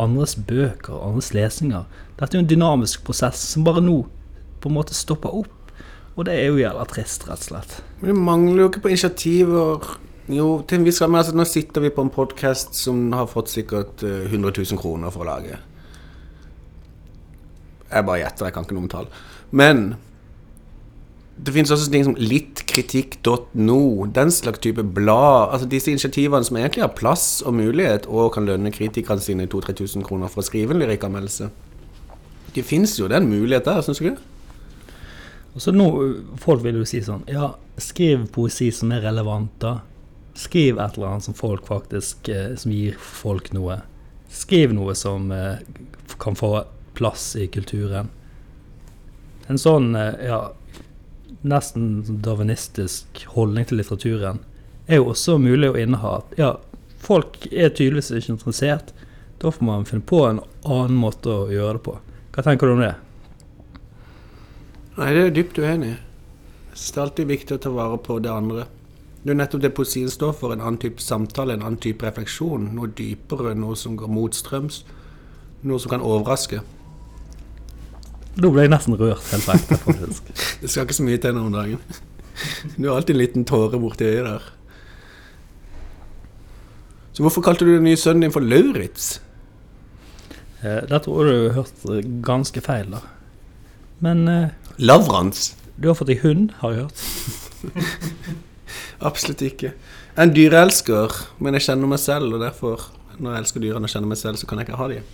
andres 0.00 0.36
bøker, 0.36 0.96
andres 0.96 1.32
lesninger. 1.36 1.84
Dette 2.16 2.32
er 2.32 2.40
jo 2.40 2.44
en 2.46 2.52
dynamisk 2.52 3.04
prosess 3.04 3.42
som 3.52 3.66
bare 3.66 3.82
nå 3.84 4.02
på 4.60 4.70
en 4.70 4.76
måte 4.76 4.96
stopper 4.96 5.34
opp. 5.42 5.56
Og 6.16 6.26
det 6.26 6.36
er 6.36 6.50
jo 6.50 6.60
jævla 6.60 6.84
trist, 6.88 7.26
rett 7.28 7.44
og 7.44 7.48
slett. 7.52 7.76
Men 8.00 8.12
det 8.12 8.20
mangler 8.20 8.64
jo 8.64 8.70
ikke 8.70 8.84
på 8.84 8.92
initiativer. 8.92 9.90
Jo, 10.30 10.48
til 10.68 10.80
en 10.80 10.86
viss 10.86 11.00
grad. 11.00 11.12
Men 11.12 11.22
altså, 11.22 11.36
nå 11.36 11.46
sitter 11.48 11.84
vi 11.84 11.92
på 11.94 12.04
en 12.04 12.12
podkast 12.12 12.76
som 12.78 13.08
har 13.16 13.30
fått 13.30 13.52
sikkert 13.52 14.04
eh, 14.06 14.28
100 14.28 14.52
000 14.56 14.80
kroner 14.80 15.12
for 15.14 15.24
å 15.24 15.30
lage. 15.30 15.58
Jeg 17.90 18.06
bare 18.06 18.20
gjetter, 18.22 18.48
jeg 18.48 18.56
kan 18.56 18.66
ikke 18.66 18.76
noe 18.76 18.86
om 18.86 18.92
tall. 18.92 19.10
Men 19.50 19.88
det 21.40 21.54
finnes 21.54 21.70
også 21.72 21.88
ting 21.92 22.04
som 22.04 22.16
littkritikk.no, 22.20 23.80
den 24.12 24.32
slags 24.34 24.60
type 24.60 24.82
blad. 24.84 25.54
Altså 25.54 25.68
disse 25.70 25.90
initiativene 25.92 26.44
som 26.44 26.58
egentlig 26.60 26.84
har 26.84 26.92
plass 26.96 27.40
og 27.46 27.54
mulighet, 27.56 28.08
og 28.08 28.34
kan 28.34 28.48
lønne 28.48 28.72
kritikerne 28.74 29.24
sine 29.24 29.46
2000-3000 29.48 30.04
kroner 30.04 30.28
for 30.32 30.42
å 30.42 30.48
skrive 30.50 30.76
en 30.76 30.82
lyrikkanmeldelse. 30.82 31.48
Det 32.54 32.64
fins 32.66 32.98
jo 33.00 33.08
den 33.08 33.30
mulighet 33.30 33.64
der, 33.68 33.80
syns 33.86 34.02
du 34.02 34.10
ikke? 34.10 34.26
Og 35.54 35.64
så 35.64 35.72
nå, 35.74 35.86
Folk 36.38 36.62
vil 36.62 36.76
jo 36.78 36.86
si 36.86 37.00
sånn 37.02 37.24
Ja, 37.30 37.54
skriv 37.80 38.28
poesi 38.34 38.68
som 38.74 38.92
er 38.94 39.02
relevant, 39.06 39.54
da. 39.62 39.80
Skriv 40.38 40.78
et 40.78 40.98
eller 40.98 41.14
annet 41.14 41.26
som 41.26 41.34
folk 41.34 41.66
faktisk 41.66 42.28
eh, 42.30 42.52
Som 42.58 42.74
gir 42.74 42.98
folk 43.00 43.50
noe. 43.56 43.80
Skriv 44.30 44.74
noe 44.76 44.94
som 44.98 45.30
eh, 45.34 45.58
kan 46.22 46.38
få 46.38 46.52
plass 46.94 47.32
i 47.38 47.48
kulturen. 47.50 48.10
En 49.50 49.58
sånn 49.58 49.94
eh, 49.98 50.26
ja, 50.28 50.40
nesten 51.42 52.00
sånn 52.04 52.20
darwinistisk 52.24 53.24
holdning 53.34 53.68
til 53.68 53.80
litteraturen 53.80 54.40
er 54.90 55.00
jo 55.00 55.10
også 55.12 55.38
mulig 55.40 55.70
å 55.70 55.78
inneha. 55.78 56.18
Ja, 56.40 56.54
folk 57.00 57.46
er 57.50 57.72
tydeligvis 57.72 58.10
ikke 58.12 58.34
interessert. 58.34 58.92
Da 59.40 59.52
får 59.54 59.64
man 59.64 59.86
finne 59.88 60.04
på 60.04 60.24
en 60.26 60.42
annen 60.66 60.98
måte 61.00 61.32
å 61.32 61.48
gjøre 61.52 61.78
det 61.78 61.84
på. 61.86 61.96
Hva 62.34 62.44
tenker 62.44 62.68
du 62.68 62.74
om 62.74 62.82
det? 62.84 62.94
Nei, 64.98 65.12
det 65.14 65.22
er 65.22 65.36
dypt 65.38 65.60
uenig. 65.62 65.94
Det 66.74 66.90
er 66.96 67.02
alltid 67.06 67.30
viktig 67.30 67.56
å 67.56 67.62
ta 67.62 67.72
vare 67.72 67.96
på 68.04 68.18
det 68.22 68.32
andre. 68.32 68.66
Det 69.22 69.32
er 69.32 69.38
nettopp 69.38 69.62
det 69.64 69.72
poesien 69.76 70.10
står 70.12 70.34
for, 70.36 70.52
en 70.52 70.62
annen 70.64 70.80
type 70.80 71.02
samtale, 71.04 71.54
en 71.56 71.64
annen 71.64 71.80
type 71.80 72.04
refleksjon. 72.04 72.70
Noe 72.76 72.88
dypere, 72.96 73.54
noe 73.56 73.76
som 73.76 73.96
går 74.00 74.12
motstrøms. 74.12 74.82
Noe 75.64 75.80
som 75.80 75.92
kan 75.92 76.04
overraske. 76.04 76.62
Nå 78.38 78.50
ble 78.54 78.62
jeg 78.62 78.70
nesten 78.70 78.94
rørt 79.00 79.26
helt 79.32 79.48
ekte, 79.54 79.76
faktisk. 79.82 80.30
Det 80.62 80.70
skal 80.70 80.86
ikke 80.86 80.94
så 81.00 81.06
mye 81.06 81.18
til 81.20 81.34
nå 81.34 81.42
om 81.48 81.52
dagen. 81.52 81.80
Du 82.76 82.86
har 82.88 82.96
alltid 83.00 83.16
en 83.16 83.20
liten 83.20 83.44
tåre 83.48 83.78
borti 83.82 84.06
øyet 84.06 84.24
der. 84.28 84.44
Så 87.12 87.24
hvorfor 87.26 87.42
kalte 87.44 87.66
du 87.66 87.74
den 87.74 87.84
nye 87.84 87.98
sønnen 87.98 88.22
din 88.28 88.32
for 88.32 88.40
Lauritz? 88.40 89.18
Eh, 90.62 90.86
Der 90.88 90.98
tror 91.02 91.26
jeg 91.26 91.34
du 91.34 91.48
har 91.48 91.56
hørt 91.58 91.84
eh, 91.90 92.06
ganske 92.24 92.60
feil, 92.64 92.92
da. 92.94 93.02
Men 94.00 94.28
eh, 94.28 94.48
Lavrans? 94.78 95.56
du 95.80 95.88
har 95.88 95.96
fått 95.96 96.08
deg 96.12 96.20
hund, 96.22 96.50
har 96.60 96.74
jeg 96.76 96.84
hørt. 96.86 97.02
Absolutt 99.10 99.42
ikke. 99.44 99.72
Jeg 99.72 100.16
er 100.20 100.26
en 100.28 100.34
dyreelsker, 100.36 101.14
men 101.40 101.56
jeg 101.56 101.64
kjenner 101.66 101.88
meg 101.88 102.00
selv, 102.02 102.34
og 102.36 102.42
derfor, 102.44 102.86
når 103.18 103.34
jeg 103.36 103.44
elsker 103.44 103.64
dyrene 103.64 103.88
og 103.88 103.92
kjenner 103.92 104.10
meg 104.12 104.20
selv, 104.20 104.36
så 104.40 104.48
kan 104.48 104.60
jeg 104.60 104.68
ikke 104.68 104.80
ha 104.80 104.88
dem. 104.92 105.06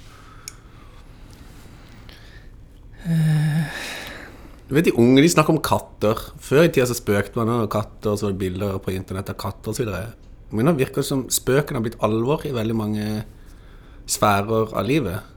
Du 4.66 4.74
vet 4.74 4.88
De 4.88 4.94
unge 4.98 5.22
de 5.22 5.30
snakker 5.30 5.54
om 5.54 5.62
katter. 5.62 6.20
Før 6.42 6.66
i 6.66 6.70
tida 6.72 6.88
så 6.90 6.96
spøkte 6.98 7.38
man 7.38 7.52
om 7.52 7.68
katter, 7.70 8.12
og 8.12 8.18
så 8.18 8.28
var 8.28 8.34
det 8.34 8.42
bilder 8.42 8.78
på 8.82 8.94
internett 8.94 9.30
av 9.30 9.38
katter 9.40 9.72
osv. 9.72 9.92
Men 10.50 10.70
det 10.70 10.78
virker 10.80 11.06
som 11.06 11.26
spøken 11.30 11.78
har 11.78 11.84
blitt 11.86 11.98
alvor 12.06 12.44
i 12.46 12.54
veldig 12.54 12.76
mange 12.76 13.06
sfærer 14.10 14.74
av 14.74 14.86
livet. 14.86 15.32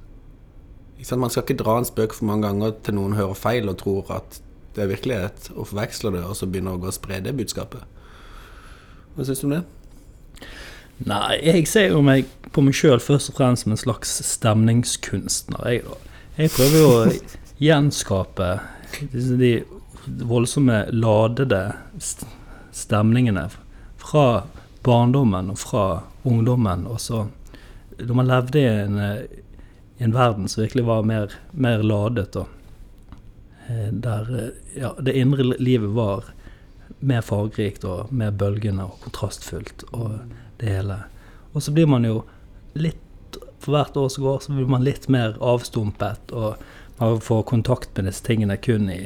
Ikke 0.97 1.11
sant? 1.11 1.21
Man 1.23 1.33
skal 1.33 1.45
ikke 1.45 1.61
dra 1.61 1.77
en 1.79 1.87
spøk 1.87 2.13
for 2.17 2.29
mange 2.29 2.47
ganger 2.47 2.75
til 2.85 2.97
noen 2.97 3.17
hører 3.17 3.37
feil 3.37 3.69
og 3.71 3.79
tror 3.81 4.09
at 4.17 4.41
det 4.75 4.83
er 4.85 4.91
virkelighet, 4.91 5.49
og 5.55 5.67
forveksler 5.71 6.13
det, 6.13 6.23
og 6.25 6.37
så 6.37 6.47
begynner 6.47 6.77
å 6.77 6.81
gå 6.81 6.91
og 6.91 6.95
spre 6.95 7.17
det 7.25 7.33
budskapet. 7.37 7.85
Hva 9.15 9.25
syns 9.25 9.41
du 9.41 9.47
om 9.49 9.55
det? 9.57 9.63
Nei, 11.09 11.39
jeg 11.41 11.65
ser 11.71 11.93
jo 11.93 12.01
meg 12.05 12.29
på 12.53 12.61
meg 12.63 12.75
sjøl 12.77 12.99
først 13.01 13.31
og 13.31 13.39
fremst 13.39 13.65
som 13.65 13.73
en 13.73 13.79
slags 13.79 14.11
stemningskunstner. 14.27 15.63
Jeg, 15.71 15.85
da. 15.87 16.17
jeg 16.37 16.53
prøver 16.53 16.77
jo 16.77 16.89
å 16.91 16.99
gjenskape 17.59 18.59
de 19.11 19.63
voldsomme, 20.05 20.85
ladede 20.91 21.73
stemningene 22.71 23.49
fra 23.99 24.43
barndommen 24.83 25.51
og 25.51 25.59
fra 25.59 25.85
ungdommen. 26.23 26.87
Og 26.87 27.01
så 27.01 27.25
da 27.99 28.15
man 28.15 28.29
levde 28.29 28.59
i 28.59 28.67
en, 28.67 28.97
en 29.97 30.15
verden 30.15 30.47
som 30.47 30.63
virkelig 30.63 30.85
var 30.87 31.03
mer, 31.03 31.35
mer 31.51 31.83
ladet, 31.83 32.35
og 32.39 32.47
eh, 33.67 33.91
der 33.91 34.31
ja, 34.75 34.93
det 34.99 35.17
indre 35.19 35.43
livet 35.59 35.91
var 35.95 36.31
mer 36.99 37.21
fargerikt 37.23 37.85
og 37.87 38.13
mer 38.15 38.31
bølgende 38.31 38.87
og 38.87 38.99
kontrastfullt 39.03 39.85
og 39.91 40.19
det 40.59 40.71
hele. 40.71 41.01
Og 41.53 41.63
så 41.63 41.75
blir 41.75 41.89
man 41.89 42.07
jo 42.07 42.23
litt 42.79 43.05
For 43.59 43.75
hvert 43.75 43.97
år 43.99 44.07
som 44.07 44.23
går, 44.23 44.37
så 44.39 44.53
blir 44.55 44.69
man 44.71 44.85
litt 44.87 45.09
mer 45.11 45.33
avstumpet, 45.43 46.31
og 46.31 46.61
man 46.99 47.21
får 47.21 47.43
kontakt 47.43 47.95
med 47.97 48.09
disse 48.09 48.25
tingene 48.25 48.57
kun 48.57 48.89
i, 48.91 48.99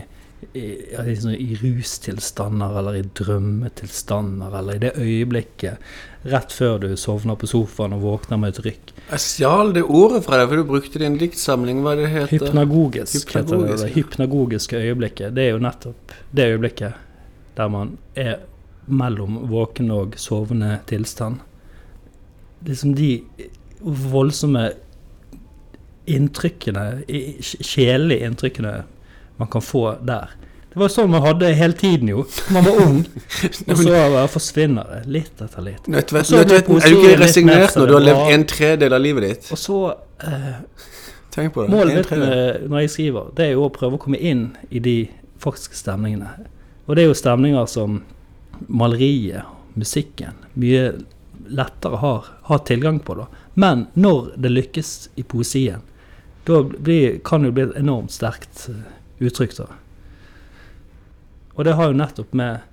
i, 0.54 0.66
liksom 1.06 1.32
i 1.32 1.58
rustilstander 1.62 2.80
eller 2.80 2.98
i 3.00 3.04
drømmetilstander 3.20 4.58
eller 4.60 4.76
i 4.76 4.84
det 4.84 4.92
øyeblikket 4.98 5.94
rett 6.34 6.56
før 6.56 6.80
du 6.84 6.90
sovner 6.98 7.38
på 7.40 7.48
sofaen 7.52 7.96
og 7.98 8.04
våkner 8.04 8.40
med 8.40 8.54
et 8.54 8.62
rykk. 8.68 8.94
Jeg 9.10 9.24
stjal 9.24 9.74
det 9.76 9.84
ordet 9.84 10.24
fra 10.26 10.40
deg, 10.40 10.50
for 10.50 10.62
du 10.62 10.70
brukte 10.70 11.00
det 11.00 11.08
i 11.08 11.12
en 11.12 11.20
diktsamling. 11.20 11.82
Hva 11.84 11.96
det 12.00 12.10
heter 12.12 12.32
Hypnagogisk, 12.38 13.34
heter 13.36 13.66
det. 13.66 13.80
Det 13.84 13.90
hypnagogiske 13.98 14.80
øyeblikket. 14.80 15.36
Det 15.36 15.48
er 15.48 15.58
jo 15.58 15.64
nettopp 15.64 16.16
det 16.32 16.48
øyeblikket 16.54 17.02
der 17.58 17.70
man 17.70 17.98
er 18.18 18.40
mellom 18.88 19.44
våken 19.52 19.92
og 19.94 20.16
sovende 20.20 20.78
tilstand. 20.90 21.44
Liksom 22.66 22.96
de 22.96 23.12
voldsomme 23.84 24.72
inntrykkene, 26.06 27.04
sjelelige 27.40 28.28
inntrykkene 28.28 28.74
man 29.40 29.50
kan 29.52 29.62
få 29.62 29.96
der. 30.02 30.34
Det 30.74 30.80
var 30.82 30.90
jo 30.90 30.94
sånn 30.96 31.12
man 31.14 31.22
hadde 31.22 31.52
hele 31.54 31.78
tiden, 31.78 32.10
jo. 32.10 32.24
Man 32.54 32.66
var 32.66 32.80
ung, 32.82 33.02
og 33.70 33.76
så 33.78 33.92
bare 33.92 34.24
forsvinner 34.34 34.88
det 34.90 35.02
litt 35.20 35.44
etter 35.46 35.66
litt. 35.68 35.90
Nødtvetten, 35.94 36.40
er 36.40 36.90
du 36.90 36.98
ikke 36.98 37.20
resignert 37.22 37.78
når 37.78 37.92
du 37.92 37.94
har 37.94 38.08
levd 38.08 38.32
en 38.34 38.46
tredel 38.50 38.98
av 38.98 39.04
livet 39.04 39.28
ditt? 39.28 39.52
Og 39.54 39.62
så 39.62 39.78
eh, 40.26 40.56
Tenk 41.34 41.54
på 41.54 41.64
det. 41.64 41.74
Målet 41.74 42.00
mitt 42.00 42.12
når 42.70 42.84
jeg 42.84 42.94
skriver, 42.94 43.30
det 43.38 43.46
er 43.46 43.56
jo 43.56 43.68
å 43.68 43.74
prøve 43.74 43.98
å 43.98 44.02
komme 44.02 44.18
inn 44.18 44.48
i 44.70 44.82
de 44.82 44.98
faktiske 45.42 45.78
stemningene. 45.78 46.30
Og 46.86 46.98
det 46.98 47.06
er 47.06 47.10
jo 47.10 47.18
stemninger 47.18 47.70
som 47.70 48.02
maleriet, 48.68 49.46
musikken, 49.78 50.38
mye 50.58 50.92
lettere 51.54 51.98
har, 52.02 52.28
har 52.50 52.62
tilgang 52.66 53.00
på. 53.02 53.16
da. 53.18 53.26
Men 53.54 53.88
når 53.94 54.34
det 54.42 54.52
lykkes 54.54 54.94
i 55.22 55.26
poesien, 55.26 55.82
da 56.48 56.64
blir, 56.64 57.20
kan 57.24 57.44
det 57.44 57.52
jo 57.52 57.58
bli 57.58 57.66
et 57.68 57.80
enormt 57.80 58.12
sterkt 58.12 58.68
eh, 58.72 58.86
uttrykk. 59.24 59.56
da. 59.58 59.68
Og 61.54 61.66
det 61.68 61.76
har 61.78 61.92
jo 61.92 61.98
nettopp 61.98 62.34
med 62.34 62.70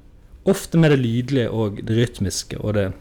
Ofte 0.48 0.78
med 0.80 0.90
det 0.90 1.02
lydlige 1.02 1.50
og 1.52 1.82
det 1.84 1.96
rytmiske 1.98 2.56
og 2.64 2.74
det 2.74 2.92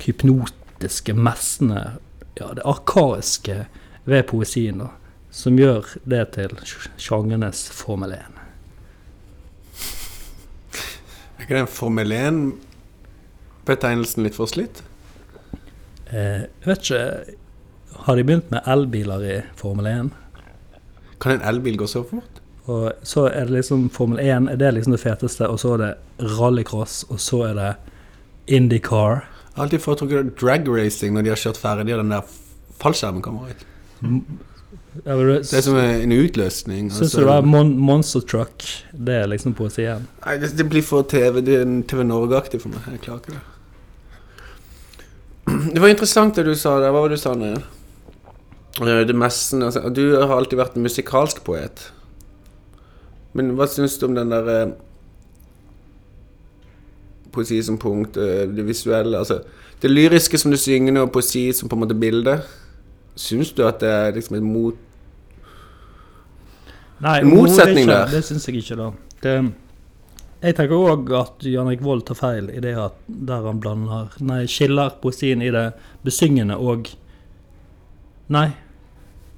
hypnotiske, 0.00 1.12
messende, 1.12 2.00
ja, 2.40 2.46
det 2.56 2.64
arkaiske 2.64 3.66
ved 4.08 4.22
poesien, 4.30 4.78
da, 4.80 4.88
som 5.30 5.58
gjør 5.60 5.84
det 6.08 6.32
til 6.38 6.56
sjangernes 6.96 7.68
Formel 7.68 8.12
1. 8.16 8.22
Er 11.36 11.42
ikke 11.44 11.58
den 11.58 11.68
Formel 11.68 12.08
1-betegnelsen 12.16 14.24
litt 14.24 14.40
forslitt? 14.40 14.80
Eh, 16.08 16.48
jeg 16.48 16.64
vet 16.64 16.80
ikke 16.80 17.36
Har 18.04 18.16
de 18.16 18.24
begynt 18.24 18.50
med 18.50 18.66
elbiler 18.66 19.24
i 19.24 19.36
Formel 19.56 19.86
1? 19.86 20.10
Kan 21.20 21.32
en 21.32 21.46
elbil 21.48 21.78
gå 21.80 21.86
så 21.90 22.02
fort? 22.04 22.42
Og 22.66 22.92
så 23.06 23.28
er 23.30 23.46
det 23.46 23.54
liksom 23.60 23.88
Formel 23.94 24.18
1 24.20 24.50
er 24.52 24.58
det 24.60 24.72
liksom 24.74 24.96
det 24.96 25.00
feteste, 25.00 25.48
og 25.48 25.60
så 25.62 25.76
er 25.76 25.84
det 25.84 25.92
rallycross, 26.36 27.04
og 27.08 27.20
så 27.22 27.42
er 27.50 27.54
det 27.54 27.70
Indycar. 28.46 29.22
Jeg 29.46 29.56
har 29.56 29.64
alltid 29.64 29.80
foretrukket 29.80 30.34
drag 30.40 30.68
racing 30.68 31.14
når 31.14 31.22
de 31.22 31.32
har 31.32 31.40
kjørt 31.40 31.58
ferdig 31.60 31.94
og 31.94 32.02
den 32.02 32.12
der 32.12 32.34
fallskjermen 32.82 33.22
kommer 33.24 33.50
ut. 33.50 33.64
Ja, 35.04 35.16
Det 35.16 35.52
er 35.52 35.60
som 35.64 35.76
en 35.76 36.12
utløsning. 36.12 36.90
Syns 36.90 37.02
altså. 37.02 37.20
du 37.20 37.26
det 37.26 37.34
er 37.36 37.46
mon 37.46 37.78
Monster 37.78 38.20
Truck? 38.20 38.64
Det 38.92 39.14
er 39.14 39.26
liksom 39.26 39.54
poesien. 39.54 40.06
Nei, 40.24 40.36
det, 40.40 40.52
det 40.58 40.68
blir 40.68 40.82
for 40.82 41.02
TV, 41.08 41.40
det 41.44 41.54
er 41.60 41.66
en 41.66 41.82
TV 41.88 42.04
Norge-aktig 42.04 42.60
for 42.62 42.72
meg. 42.74 42.86
Jeg 42.92 43.00
klarer 43.06 43.18
ikke 43.22 43.36
det. 43.36 43.44
Det 45.74 45.80
var 45.80 45.88
interessant 45.92 46.34
det 46.34 46.42
du 46.48 46.54
sa 46.58 46.80
der. 46.82 46.90
Hva 46.90 47.04
var 47.04 47.12
det 47.12 47.20
du 47.20 47.22
sa 47.22 47.34
nå? 47.38 47.52
Det 48.76 49.16
messen, 49.16 49.62
altså, 49.62 49.88
Du 49.88 50.16
har 50.20 50.36
alltid 50.36 50.58
vært 50.58 50.76
en 50.76 50.84
musikalsk 50.84 51.42
poet. 51.44 51.92
Men 53.36 53.54
hva 53.56 53.68
syns 53.68 53.96
du 54.00 54.06
om 54.08 54.16
den 54.16 54.32
der 54.32 54.50
eh, 54.52 54.74
Poesi 57.32 57.60
som 57.64 57.78
punkt, 57.78 58.16
eh, 58.16 58.46
det 58.48 58.64
visuelle 58.64 59.18
altså 59.18 59.42
Det 59.82 59.90
lyriske 59.90 60.38
som 60.40 60.50
du 60.50 60.56
synger, 60.56 61.02
og 61.02 61.12
poesi 61.12 61.50
som 61.52 61.68
på 61.68 61.76
en 61.76 61.84
måte 61.84 61.96
bilde. 61.96 62.38
Syns 63.16 63.52
du 63.52 63.64
at 63.66 63.80
det 63.80 63.92
er 63.92 64.14
liksom 64.16 64.38
en 64.38 64.48
mot... 64.48 64.82
Nei, 67.04 67.18
En 67.20 67.28
motsetning 67.28 67.88
der. 67.88 68.08
Det 68.08 68.22
syns 68.24 68.48
jeg 68.48 68.62
ikke, 68.62 68.76
da. 68.80 68.90
Det, 69.20 69.34
jeg 70.46 70.56
tenker 70.56 70.76
òg 70.76 71.12
at 71.16 71.44
Jan 71.48 71.68
Erik 71.68 71.82
Vold 71.84 72.06
tar 72.08 72.16
feil 72.16 72.48
i 72.52 72.60
det 72.64 72.74
at 72.78 72.96
der 73.08 73.44
han 73.48 73.60
blander 73.60 74.12
Nei, 74.24 74.44
skiller 74.48 74.96
poesien 75.02 75.44
i 75.44 75.48
det 75.52 75.70
besyngende 76.04 76.56
og 76.60 76.90
Nei, 78.32 78.48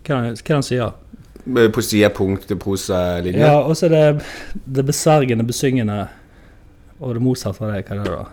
hva 0.09 0.19
er 0.25 0.37
er 0.41 0.55
han 0.59 0.63
sier? 0.67 0.93
eh, 1.57 1.69
Poesi 1.73 2.01
er 2.05 2.11
punkt, 2.17 2.49
det 2.49 2.59
prosa 2.61 2.99
er. 3.19 3.29
Ja, 3.37 3.55
og 3.61 3.77
så 3.79 3.87
er 3.89 3.95
det 3.95 4.25
det 4.79 4.87
besvergende, 4.89 5.45
besyngende 5.49 6.09
og 7.01 7.15
det 7.15 7.23
motsatte 7.23 7.63
av 7.65 7.73
det. 7.77 7.85
Hva 7.87 7.97
er 7.97 8.03
det 8.05 8.17
da? 8.17 8.25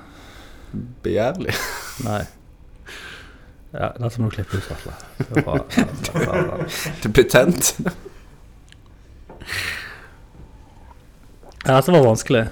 Begjærlig. 1.05 1.53
Nei. 2.07 2.23
Ja, 3.75 3.89
dette 3.99 4.21
må 4.23 4.29
du 4.31 4.35
klippe 4.37 4.57
ut, 4.57 4.67
Atle. 4.71 4.93
Det 5.19 5.45
var- 5.45 5.65
var- 6.39 6.67
er 7.03 7.13
betent. 7.15 7.73
Ja, 11.65 11.75
dette 11.79 11.91
var 11.91 12.03
vanskelig. 12.05 12.45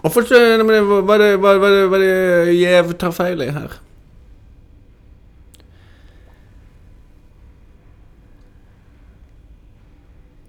Hvorfor 0.00 0.24
er 0.32 0.56
er 0.56 1.18
er 1.94 2.00
det 2.00 2.54
Gjev 2.56 2.92
tar 2.98 3.12
feil 3.12 3.42
i 3.44 3.50
her? 3.52 3.74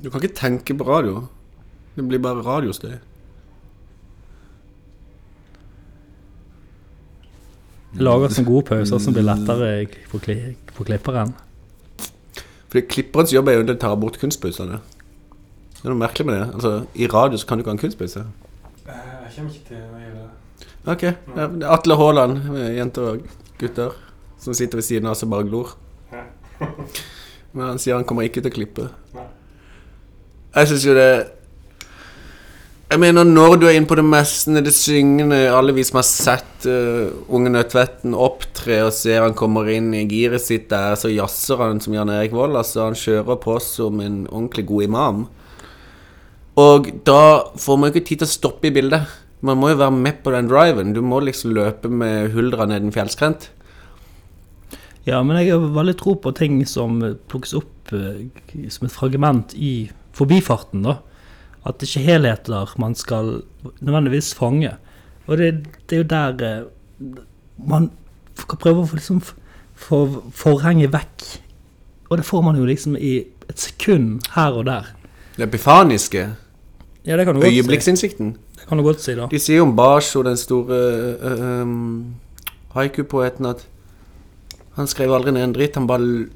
Du 0.01 0.09
kan 0.09 0.21
ikke 0.21 0.35
tenke 0.35 0.73
på 0.77 0.85
radio. 0.87 1.27
Det 1.95 2.03
blir 2.07 2.21
bare 2.23 2.41
radiostøy. 2.41 2.95
Lager 8.01 8.31
sånne 8.31 8.47
gode 8.47 8.65
pauser 8.69 9.01
som 9.03 9.13
blir 9.13 9.25
lettere 9.27 9.67
for, 10.09 10.23
kli, 10.23 10.55
for 10.73 10.87
klipperen. 10.87 11.33
Fordi 12.71 12.85
klipperens 12.87 13.33
jobb 13.35 13.51
er 13.51 13.59
jo 13.59 13.65
å 13.67 13.75
ta 13.75 13.91
bort 13.99 14.17
kunstpausene. 14.21 14.79
Det 15.75 15.83
er 15.83 15.91
noe 15.91 15.99
merkelig 15.99 16.29
med 16.29 16.37
det. 16.37 16.45
Altså, 16.55 16.71
I 16.95 17.09
radio 17.11 17.37
så 17.41 17.49
kan 17.49 17.59
du 17.59 17.65
ikke 17.65 17.73
ha 17.73 17.75
en 17.75 17.83
kunstpause. 17.83 18.23
Jeg 18.87 19.33
kommer 19.35 19.51
ikke 19.51 19.67
til 19.67 19.83
å 19.83 19.99
gjøre 19.99 20.15
det. 20.15 20.69
Ok. 20.93 21.03
Ja, 21.03 21.45
det 21.51 21.67
er 21.67 21.75
Atle 21.75 21.99
Haaland, 21.99 22.39
jenter 22.77 23.09
og 23.11 23.27
gutter, 23.59 23.99
som 24.41 24.55
sitter 24.57 24.79
ved 24.79 24.87
siden 24.87 25.09
av 25.11 25.17
oss 25.17 25.25
og 25.27 25.33
bare 25.35 25.49
glor. 25.49 25.75
Men 27.53 27.73
han 27.73 27.83
sier 27.83 27.99
han 27.99 28.07
kommer 28.07 28.25
ikke 28.25 28.41
til 28.41 28.53
å 28.53 28.55
klippe. 28.55 28.87
Nei. 29.17 29.27
Jeg 30.51 30.67
syns 30.67 30.83
jo 30.83 30.95
det 30.97 31.11
Jeg 32.91 32.99
mener, 32.99 33.23
når 33.23 33.55
du 33.55 33.65
er 33.69 33.77
inne 33.77 33.87
på 33.87 33.95
det 33.95 34.03
mestende, 34.03 34.63
det 34.65 34.73
syngende 34.75 35.45
Alle 35.55 35.71
vi 35.77 35.85
som 35.87 36.01
har 36.01 36.07
sett 36.07 36.65
uh, 36.67 37.13
Unge 37.31 37.53
Nødtvetten 37.53 38.17
opptre 38.17 38.81
og 38.83 38.91
ser 38.95 39.23
han 39.23 39.37
kommer 39.37 39.69
inn 39.71 39.93
i 39.95 40.03
giret 40.11 40.43
sitt 40.43 40.67
der, 40.73 40.97
så 40.99 41.11
jazzer 41.11 41.63
han 41.63 41.79
som 41.81 41.95
Jan 41.95 42.11
Erik 42.11 42.35
Vold. 42.35 42.57
Altså, 42.59 42.83
han 42.83 42.97
kjører 42.99 43.39
på 43.41 43.55
som 43.63 44.03
en 44.03 44.25
ordentlig 44.27 44.67
god 44.69 44.83
imam. 44.85 45.23
Og 46.61 46.91
da 47.07 47.23
får 47.57 47.79
man 47.79 47.89
jo 47.89 47.95
ikke 47.95 48.09
tid 48.11 48.21
til 48.21 48.27
å 48.27 48.33
stoppe 48.35 48.69
i 48.69 48.73
bildet. 48.75 49.07
Man 49.41 49.57
må 49.57 49.71
jo 49.71 49.79
være 49.79 49.95
med 49.95 50.19
på 50.21 50.35
den 50.35 50.51
driven. 50.51 50.93
Du 50.93 51.01
må 51.01 51.23
liksom 51.23 51.55
løpe 51.57 51.89
med 51.89 52.35
huldra 52.35 52.67
ned 52.69 52.85
en 52.85 52.93
fjellskrent. 52.93 53.47
Ja, 55.07 55.23
men 55.25 55.39
jeg 55.39 55.55
har 55.55 55.71
veldig 55.73 55.95
tro 55.97 56.13
på 56.21 56.35
ting 56.37 56.59
som 56.69 56.99
plukkes 57.31 57.55
opp 57.57 57.95
eh, 57.97 58.27
som 58.69 58.85
et 58.85 58.93
fragment 58.93 59.55
i 59.57 59.89
forbifarten, 60.13 60.85
da. 60.85 60.99
At 61.65 61.79
det 61.79 61.89
ikke 61.89 62.01
er 62.01 62.13
helheter 62.13 62.73
man 62.81 62.95
skal 62.95 63.41
nødvendigvis 63.79 64.33
fange. 64.33 64.73
Og 65.27 65.37
det, 65.37 65.67
det 65.89 65.95
er 65.95 66.01
jo 66.01 66.09
der 66.09 66.45
eh, 66.47 67.17
man 67.57 67.91
skal 68.35 68.57
prøve 68.57 68.81
å 68.81 68.89
få 68.89 68.97
liksom 68.97 69.21
få 69.81 70.01
forhenget 70.35 70.93
vekk. 70.93 71.25
Og 72.09 72.19
det 72.19 72.25
får 72.27 72.41
man 72.45 72.57
jo 72.59 72.65
liksom 72.67 72.97
i 72.97 73.17
et 73.49 73.59
sekund 73.59 74.27
her 74.35 74.57
og 74.57 74.65
der. 74.67 74.89
Det 75.37 75.47
epifaniske. 75.47 76.25
Ja, 77.05 77.17
det 77.17 77.25
kan 77.25 77.35
du 77.35 77.41
godt 77.41 77.49
si. 77.49 77.57
Øyeblikksinnsikten. 77.57 78.33
Det 78.59 78.67
kan 78.67 78.77
du 78.77 78.83
godt 78.83 79.01
si, 79.01 79.15
da. 79.17 79.27
De 79.31 79.39
sier 79.39 79.63
om 79.63 79.75
Basho, 79.75 80.21
den 80.23 80.37
store 80.37 80.81
uh, 81.17 81.61
um, 81.63 82.13
haiku-poeten, 82.75 83.45
at 83.45 83.65
han 84.75 84.87
skrev 84.87 85.13
aldri 85.15 85.33
ned 85.33 85.47
en 85.47 85.55
dritt. 85.55 85.79
Han 85.79 85.87
bare 85.89 86.27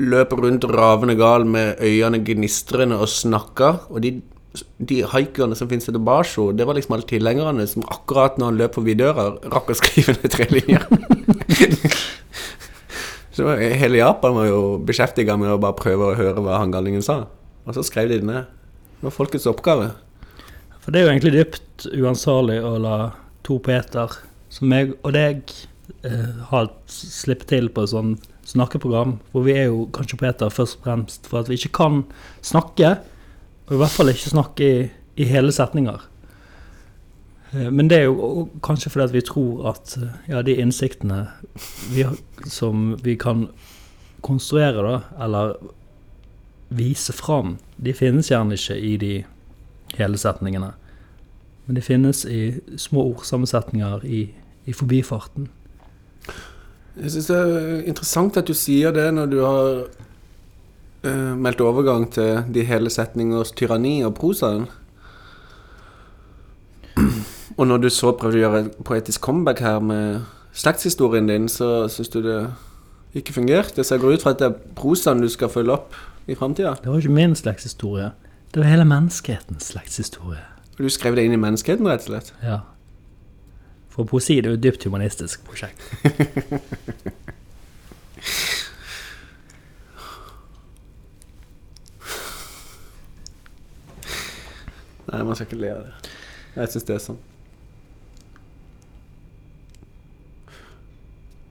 løp 0.00 0.32
rundt 0.38 0.64
ravende 0.70 1.14
gal 1.18 1.46
med 1.46 1.80
øynene 1.82 2.22
gnistrende 2.26 2.98
og 2.98 3.08
snakka. 3.10 3.70
Og 3.90 4.02
de, 4.02 4.16
de 4.78 5.02
haikerne 5.10 5.56
som 5.58 5.70
finnes 5.70 5.88
etter 5.88 6.02
Basho, 6.02 6.50
det 6.52 6.66
var 6.66 6.78
liksom 6.78 6.96
alle 6.96 7.08
tilhengerne 7.10 7.66
som 7.70 7.86
akkurat 7.92 8.38
når 8.38 8.50
han 8.50 8.60
løp 8.62 8.78
forbi 8.78 8.96
døra, 8.98 9.30
rakk 9.54 9.70
å 9.70 9.78
skrive 9.78 10.16
ned 10.18 10.34
tre 10.34 10.48
linjer. 10.50 10.88
Så 13.34 13.50
hele 13.58 13.98
Japan 13.98 14.36
var 14.36 14.46
jo 14.46 14.58
beskjeftiga 14.86 15.34
med 15.34 15.50
å 15.50 15.58
bare 15.58 15.74
prøve 15.74 16.06
å 16.06 16.14
høre 16.14 16.42
hva 16.44 16.60
han 16.60 16.70
galningen 16.70 17.02
sa. 17.02 17.24
Og 17.66 17.74
så 17.74 17.82
skrev 17.82 18.12
de 18.12 18.20
det 18.22 18.28
ned. 18.28 18.44
Det 19.00 19.08
var 19.08 19.14
folkets 19.16 19.48
oppgave. 19.50 19.88
For 20.84 20.94
det 20.94 21.00
er 21.00 21.06
jo 21.06 21.10
egentlig 21.10 21.32
dypt 21.34 21.86
uansvarlig 21.98 22.60
å 22.62 22.76
la 22.78 22.98
to 23.42 23.58
poeter 23.64 24.14
som 24.54 24.70
meg 24.70 24.92
og 25.00 25.16
deg 25.16 25.42
eh, 26.06 26.44
ha 26.52 26.60
slippe 26.86 27.48
til 27.50 27.66
på 27.74 27.88
sånn 27.90 28.14
snakkeprogram, 28.44 29.18
hvor 29.32 29.42
vi 29.46 29.52
er 29.56 29.64
jo 29.70 29.86
kanskje 29.92 30.16
på 30.18 30.24
poeter 30.24 30.48
først 30.52 30.78
og 30.78 30.84
fremst 30.84 31.26
for 31.30 31.40
at 31.40 31.48
vi 31.48 31.54
ikke 31.58 31.72
kan 31.80 32.02
snakke, 32.44 32.96
og 33.66 33.72
i 33.74 33.78
hvert 33.80 33.90
fall 33.96 34.08
ikke 34.12 34.30
snakke 34.34 34.68
i 34.74 34.90
i 35.16 35.24
hele 35.30 35.52
setninger. 35.54 36.00
Eh, 37.54 37.70
Men 37.70 37.88
det 37.88 37.98
er 37.98 38.04
jo 38.08 38.48
kanskje 38.62 38.90
fordi 38.90 39.04
at 39.04 39.12
vi 39.12 39.20
tror 39.20 39.68
at 39.70 39.96
eh, 40.02 40.08
ja, 40.28 40.42
de 40.42 40.56
innsiktene 40.58 41.28
vi, 41.94 42.02
har- 42.02 42.18
som 42.50 42.96
vi 43.04 43.14
kan 43.14 43.48
konstruere, 44.22 44.82
da, 44.82 45.24
eller 45.24 45.54
vise 46.70 47.12
fram, 47.12 47.58
de 47.78 47.92
finnes 47.92 48.28
gjerne 48.30 48.54
ikke 48.58 48.76
i 48.80 48.96
de 48.96 49.24
hele 49.98 50.18
setningene. 50.18 50.72
Men 51.66 51.76
de 51.76 51.80
finnes 51.82 52.24
i 52.24 52.58
små 52.76 53.04
ordsammensetninger 53.14 54.02
i, 54.04 54.30
i 54.66 54.72
forbifarten. 54.72 55.48
Jeg 56.94 57.10
syns 57.10 57.26
det 57.26 57.36
er 57.36 57.80
interessant 57.90 58.36
at 58.38 58.46
du 58.46 58.54
sier 58.54 58.94
det 58.94 59.08
når 59.14 59.30
du 59.32 59.38
har 59.42 59.70
uh, 61.06 61.32
meldt 61.34 61.62
overgang 61.64 62.06
til 62.14 62.44
de 62.54 62.62
hele 62.68 62.90
setningers 62.92 63.50
tyranni 63.56 63.96
og 64.06 64.14
prosaen. 64.18 64.68
Og 67.58 67.66
når 67.66 67.82
du 67.82 67.88
så 67.90 68.12
prøvde 68.18 68.38
å 68.38 68.44
gjøre 68.44 68.60
et 68.64 68.78
poetisk 68.86 69.22
comeback 69.26 69.60
her 69.62 69.82
med 69.82 70.24
slektshistorien 70.54 71.28
din, 71.30 71.48
så 71.50 71.86
syns 71.90 72.10
du 72.14 72.20
det 72.24 72.38
ikke 73.14 73.34
fungerte. 73.36 73.84
Så 73.84 73.94
jeg 73.94 74.02
går 74.02 74.16
ut 74.16 74.24
fra 74.26 74.34
at 74.34 74.42
det 74.42 74.48
er 74.50 74.74
prosaen 74.78 75.22
du 75.22 75.28
skal 75.30 75.50
følge 75.50 75.74
opp 75.74 75.94
i 76.26 76.34
framtida. 76.38 76.74
Det 76.82 76.90
var 76.90 77.02
ikke 77.02 77.14
min 77.14 77.34
slektshistorie. 77.38 78.10
Det 78.54 78.62
var 78.62 78.70
hele 78.70 78.86
menneskehetens 78.86 79.70
slektshistorie. 79.74 80.42
Du 80.78 80.86
skrev 80.90 81.18
det 81.18 81.26
inn 81.26 81.34
i 81.34 81.38
menneskeheten, 81.38 81.86
rett 81.86 82.06
og 82.06 82.10
slett. 82.10 82.32
Ja. 82.42 82.60
For 83.94 84.02
poesi 84.10 84.38
er 84.38 84.48
jo 84.48 84.56
et 84.56 84.62
dypt 84.62 84.84
humanistisk 84.88 85.44
prosjekt. 85.46 85.78
Nei, 95.12 95.22
man 95.22 95.34
skal 95.36 95.46
ikke 95.46 95.60
le 95.60 95.70
av 95.70 95.84
det. 95.84 95.94
Jeg 96.56 96.72
syns 96.72 96.86
det 96.88 96.94
er 96.96 97.02
sånn. 97.04 97.20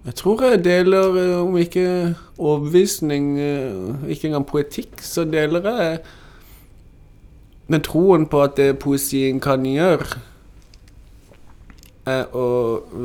Jeg 0.04 0.18
tror 0.20 0.44
jeg 0.44 0.66
deler, 0.66 1.16
eh, 1.22 1.38
om 1.40 1.56
ikke 1.56 2.16
overbevisning, 2.36 3.40
eh, 3.40 4.12
ikke 4.12 4.28
engang 4.28 4.44
poetikk, 4.50 5.00
så 5.00 5.24
deler 5.24 5.64
jeg 5.64 6.00
den 7.72 7.82
troen 7.88 8.28
på 8.28 8.44
at 8.44 8.58
det 8.60 8.80
poesien 8.84 9.40
kan 9.40 9.64
gjøre, 9.64 10.20
er 12.10 12.36
å 12.36 12.46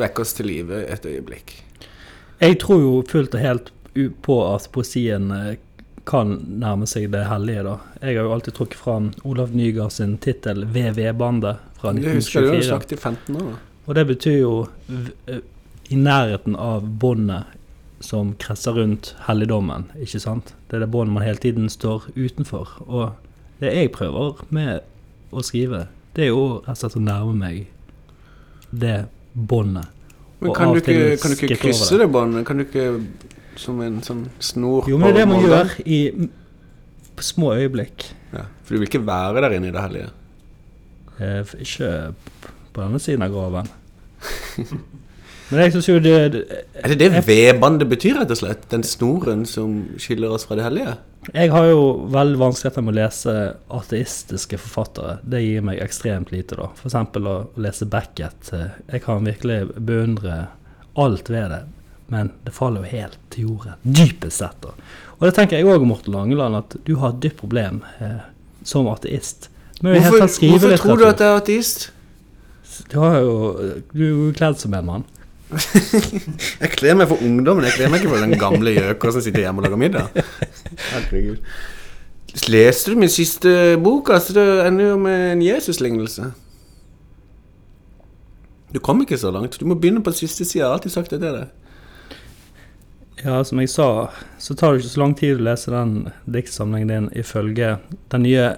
vekke 0.00 0.24
oss 0.24 0.34
til 0.38 0.50
live 0.50 0.82
et 0.86 1.06
øyeblikk. 1.06 1.54
Jeg 2.40 2.58
tror 2.62 2.82
jo 2.82 2.92
fullt 3.08 3.34
og 3.34 3.42
helt 3.42 3.72
på 4.22 4.36
at 4.46 4.68
poesien 4.74 5.30
eh, 5.34 5.56
kan 6.08 6.38
nærme 6.60 6.86
seg 6.88 7.10
det 7.12 7.26
hellige, 7.28 7.64
da. 7.66 7.76
Jeg 8.00 8.16
har 8.16 8.28
jo 8.28 8.34
alltid 8.36 8.56
trukket 8.56 8.80
fram 8.80 9.10
Olav 9.28 9.54
Nygaard 9.56 9.92
sin 9.92 10.16
tittel 10.22 10.64
'VV-bandet' 10.64 11.64
fra 11.80 11.92
1924. 11.92 12.02
Det 12.04 12.14
husker 12.16 12.46
du 12.46 12.50
har 12.54 12.62
sagt 12.62 12.92
i 12.92 12.96
15 12.96 13.36
år. 13.36 13.50
da. 13.50 13.56
Og 13.86 13.94
det 13.94 14.06
betyr 14.06 14.38
jo 14.38 14.54
eh, 15.26 15.40
i 15.88 15.96
nærheten 15.96 16.56
av 16.56 16.86
båndet 17.00 17.44
som 18.00 18.34
kretser 18.38 18.76
rundt 18.78 19.14
helligdommen, 19.26 19.88
ikke 19.98 20.20
sant? 20.22 20.54
Det 20.68 20.78
er 20.78 20.84
det 20.84 20.92
båndet 20.92 21.14
man 21.14 21.26
hele 21.26 21.42
tiden 21.42 21.68
står 21.68 22.10
utenfor. 22.14 22.76
Og 22.86 23.10
det 23.60 23.74
jeg 23.74 23.92
prøver 23.92 24.44
med 24.54 24.84
å 25.32 25.42
skrive, 25.42 25.88
det 26.14 26.28
er 26.28 26.30
jo 26.32 26.60
rett 26.62 26.76
og 26.76 26.80
slett 26.82 26.98
å 27.00 27.02
nærme 27.02 27.34
meg 27.34 27.66
det 28.70 29.06
båndet. 29.34 29.86
Men 30.40 30.54
kan 30.54 30.70
du, 30.74 30.78
ikke, 30.78 31.16
kan 31.18 31.32
du 31.32 31.40
ikke 31.46 31.58
krysse 31.64 31.94
det. 31.94 32.04
det 32.04 32.12
båndet? 32.14 32.46
Kan 32.46 32.60
du 32.60 32.64
ikke 32.66 32.84
som 33.58 33.80
en 33.82 33.98
sånn 34.06 34.22
snor 34.38 34.86
Jo, 34.86 35.00
men 35.00 35.10
det 35.10 35.16
er 35.16 35.18
det 35.24 35.28
man 35.32 35.42
gjør 35.42 35.72
i 35.82 35.98
små 37.18 37.50
øyeblikk. 37.58 38.06
Ja, 38.30 38.44
for 38.62 38.74
du 38.76 38.78
vil 38.82 38.86
ikke 38.90 39.02
være 39.06 39.42
der 39.42 39.56
inne 39.56 39.72
i 39.72 39.74
det 39.74 39.82
hellige. 39.82 40.12
Eh, 41.18 41.54
Ikke 41.64 41.90
på 42.72 42.84
denne 42.84 43.00
siden 43.02 43.24
av 43.26 43.34
graven. 43.34 43.70
Men 45.48 45.62
jeg 45.62 45.72
syns 45.72 45.86
jo 45.88 45.94
det, 46.04 46.14
det 46.34 46.40
Er 46.76 46.92
det 46.92 46.98
det 47.00 47.22
V-bandet 47.24 47.88
betyr, 47.88 48.18
rett 48.20 48.32
og 48.34 48.36
slett? 48.36 48.66
Den 48.70 48.82
snoren 48.84 49.46
som 49.48 49.78
skiller 49.96 50.34
oss 50.36 50.44
fra 50.44 50.58
det 50.58 50.66
hellige? 50.66 50.92
Jeg 51.34 51.50
har 51.52 51.66
jo 51.68 51.80
veldig 52.14 52.38
vanskeligheter 52.40 52.84
med 52.86 52.94
å 52.94 52.98
lese 52.98 53.32
ateistiske 53.78 54.58
forfattere. 54.62 55.18
Det 55.28 55.40
gir 55.44 55.64
meg 55.66 55.80
ekstremt 55.84 56.30
lite, 56.32 56.56
da. 56.56 56.70
F.eks. 56.78 56.94
å 57.20 57.34
lese 57.60 57.88
Beckett. 57.90 58.52
Eh, 58.56 58.70
Jeg 58.94 59.02
kan 59.04 59.26
virkelig 59.28 59.58
beundre 59.76 60.46
alt 60.98 61.28
ved 61.30 61.50
det, 61.52 61.60
men 62.08 62.32
det 62.46 62.54
faller 62.56 62.86
jo 62.86 62.92
helt 62.96 63.18
til 63.34 63.50
jorden. 63.50 63.76
Dypest 63.84 64.40
sett, 64.40 64.56
da. 64.64 64.72
Og 65.18 65.26
det 65.28 65.34
tenker 65.36 65.58
jeg 65.58 65.68
òg 65.68 65.84
Morten 65.86 66.14
Langeland, 66.16 66.56
at 66.62 66.78
du 66.86 66.94
har 67.02 67.12
et 67.12 67.20
dypt 67.26 67.40
problem 67.42 67.82
eh, 68.00 68.18
som 68.66 68.88
ateist. 68.90 69.50
Hvorfor, 69.82 70.24
hvorfor 70.26 70.76
tror 70.82 70.98
du 70.98 71.06
at 71.06 71.20
jeg 71.22 71.28
er 71.28 71.38
ateist? 71.42 71.90
Du 72.90 72.98
har 73.02 73.20
jo 73.22 73.36
Du 73.92 74.02
er 74.04 74.10
jo 74.10 74.32
kledd 74.38 74.58
som 74.58 74.74
en 74.74 74.86
mann. 74.86 75.04
Jeg 76.60 76.70
kler 76.74 76.96
meg 76.98 77.08
for 77.08 77.22
ungdommen, 77.24 77.64
jeg 77.64 77.72
kler 77.78 77.88
meg 77.88 78.02
ikke 78.02 78.10
for 78.12 78.20
den 78.20 78.34
gamle 78.36 78.74
gjøka 78.74 79.12
som 79.14 79.22
sitter 79.24 79.46
hjemme 79.46 79.62
og 79.62 79.64
lager 79.64 79.80
middag. 79.80 80.18
Herregud. 80.92 81.38
Leste 82.48 82.92
du 82.92 83.00
min 83.00 83.12
siste 83.12 83.76
bok? 83.82 84.10
Altså, 84.12 84.34
det 84.36 84.44
ender 84.66 84.92
jo 84.92 84.98
med 85.00 85.32
en 85.32 85.42
Jesus-lignelse. 85.42 86.32
Du 88.74 88.80
kom 88.84 89.00
ikke 89.00 89.18
så 89.18 89.32
langt. 89.32 89.56
Du 89.60 89.64
må 89.66 89.74
begynne 89.74 90.04
på 90.04 90.12
siste 90.12 90.44
side. 90.44 90.60
Jeg 90.60 90.68
har 90.68 90.76
alltid 90.76 90.92
sagt 90.92 91.10
det 91.14 91.22
til 91.22 91.40
deg. 91.40 91.48
Ja, 93.24 93.40
som 93.44 93.58
jeg 93.58 93.70
sa, 93.72 94.10
så 94.38 94.54
tar 94.54 94.72
det 94.72 94.84
ikke 94.84 94.92
så 94.92 95.00
lang 95.02 95.14
tid 95.18 95.40
å 95.40 95.46
lese 95.48 95.72
den 95.74 95.94
diktsamlingen 96.30 96.92
din 96.92 97.08
ifølge 97.18 97.78
den 98.12 98.22
nye 98.22 98.52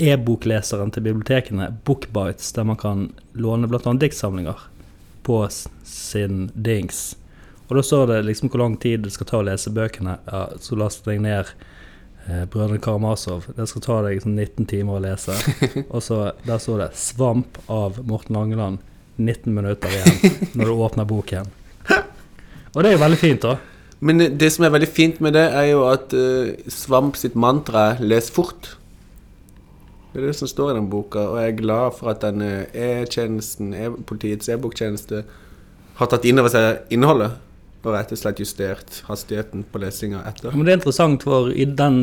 e-bokleseren 0.00 0.94
til 0.94 1.04
bibliotekene, 1.04 1.68
Bookbites, 1.84 2.52
der 2.56 2.64
man 2.70 2.78
kan 2.80 3.08
låne 3.36 3.68
bl.a. 3.68 3.92
diktsamlinger 4.00 4.62
på 5.26 5.42
sin 5.84 6.46
dings. 6.54 7.18
Og 7.68 7.76
da 7.76 7.84
står 7.84 8.06
det 8.08 8.22
liksom 8.24 8.48
hvor 8.48 8.62
lang 8.62 8.76
tid 8.80 9.04
det 9.04 9.12
skal 9.12 9.28
ta 9.28 9.40
å 9.42 9.46
lese 9.46 9.72
bøkene. 9.74 10.16
Ja, 10.30 10.46
så 10.60 10.76
last 10.80 11.04
deg 11.04 11.20
ned 11.20 11.50
eh, 12.26 12.44
Brødrene 12.48 12.80
Karamazov. 12.80 13.50
Det 13.56 13.66
skal 13.68 13.84
ta 13.84 13.98
deg 14.06 14.16
liksom 14.16 14.36
19 14.38 14.68
timer 14.70 14.96
å 14.96 15.02
lese. 15.04 15.36
Og 15.94 16.00
så 16.04 16.30
der 16.46 16.62
står 16.62 16.86
det 16.86 16.90
'Svamp' 16.96 17.60
av 17.68 18.00
Morten 18.08 18.38
Langeland. 18.38 18.78
19 19.18 19.50
minutter 19.54 19.90
igjen 19.90 20.36
når 20.54 20.64
du 20.64 20.72
åpner 20.78 21.04
boken. 21.08 21.48
Og 22.74 22.84
det 22.84 22.90
er 22.90 22.94
jo 22.94 23.02
veldig 23.02 23.18
fint, 23.18 23.42
da. 23.42 23.56
Men 23.98 24.22
det 24.38 24.50
som 24.54 24.64
er 24.64 24.70
veldig 24.70 24.88
fint 24.94 25.16
med 25.20 25.34
det, 25.34 25.42
er 25.42 25.72
jo 25.72 25.80
at 25.90 26.14
uh, 26.14 26.52
Svamp 26.70 27.16
sitt 27.18 27.34
mantra 27.34 27.96
'les 27.98 28.30
fort'. 28.30 28.76
Det 30.12 30.22
er 30.22 30.26
det 30.26 30.36
som 30.38 30.48
står 30.48 30.70
i 30.70 30.74
den 30.78 30.88
boka, 30.90 31.18
og 31.18 31.42
jeg 31.42 31.52
er 31.52 31.58
glad 31.58 31.98
for 31.98 32.10
at 32.10 32.22
denne 32.22 32.66
E-tjenesten, 32.72 33.74
e 33.74 33.90
politiets 34.06 34.48
e-boktjeneste, 34.48 35.24
har 35.98 36.06
tatt 36.06 36.24
inn 36.24 36.38
over 36.38 36.48
seg 36.48 36.94
innholdet 36.94 37.34
og 37.88 37.94
rett 37.96 38.12
og 38.14 38.20
slett 38.20 38.38
justert 38.42 39.00
hastigheten 39.08 39.64
på 39.72 39.80
lesinga 39.82 40.20
etter. 40.28 40.52
Men 40.54 40.64
det 40.68 40.72
er 40.74 40.80
interessant, 40.82 41.24
for 41.26 41.50
i 41.52 41.64
den 41.64 42.02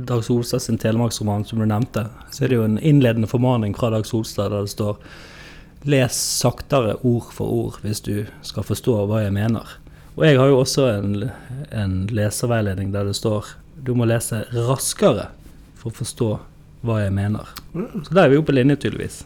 Dag 0.00 0.22
Solstad 0.24 0.62
sin 0.64 0.78
telemarksroman 0.80 1.42
som 1.44 1.58
du 1.60 1.66
nevnte, 1.68 2.06
så 2.32 2.44
er 2.46 2.48
det 2.52 2.56
jo 2.56 2.64
en 2.64 2.78
innledende 2.78 3.28
formaning 3.28 3.74
fra 3.76 3.90
Dag 3.92 4.06
Solstad 4.08 4.50
der 4.54 4.64
det 4.64 4.72
står 4.72 4.96
Les 5.88 6.12
saktere 6.40 6.94
ord 7.08 7.30
for 7.32 7.48
ord 7.48 7.78
hvis 7.84 8.02
du 8.04 8.26
skal 8.44 8.64
forstå 8.68 8.98
hva 9.08 9.22
jeg 9.24 9.32
mener. 9.32 9.64
Og 10.18 10.24
jeg 10.26 10.36
har 10.40 10.50
jo 10.50 10.58
også 10.60 10.86
en, 10.98 11.30
en 11.72 11.94
leserveiledning 12.12 12.90
der 12.92 13.08
det 13.08 13.16
står 13.16 13.48
du 13.80 13.94
må 13.96 14.04
lese 14.08 14.42
raskere 14.52 15.30
for 15.80 15.88
å 15.88 15.96
forstå 16.02 16.30
hva 16.84 16.98
jeg 17.02 17.12
mener. 17.16 17.48
Så 17.72 18.12
der 18.12 18.26
er 18.26 18.32
vi 18.32 18.36
jo 18.36 18.44
på 18.44 18.52
linje, 18.56 18.76
tydeligvis. 18.82 19.22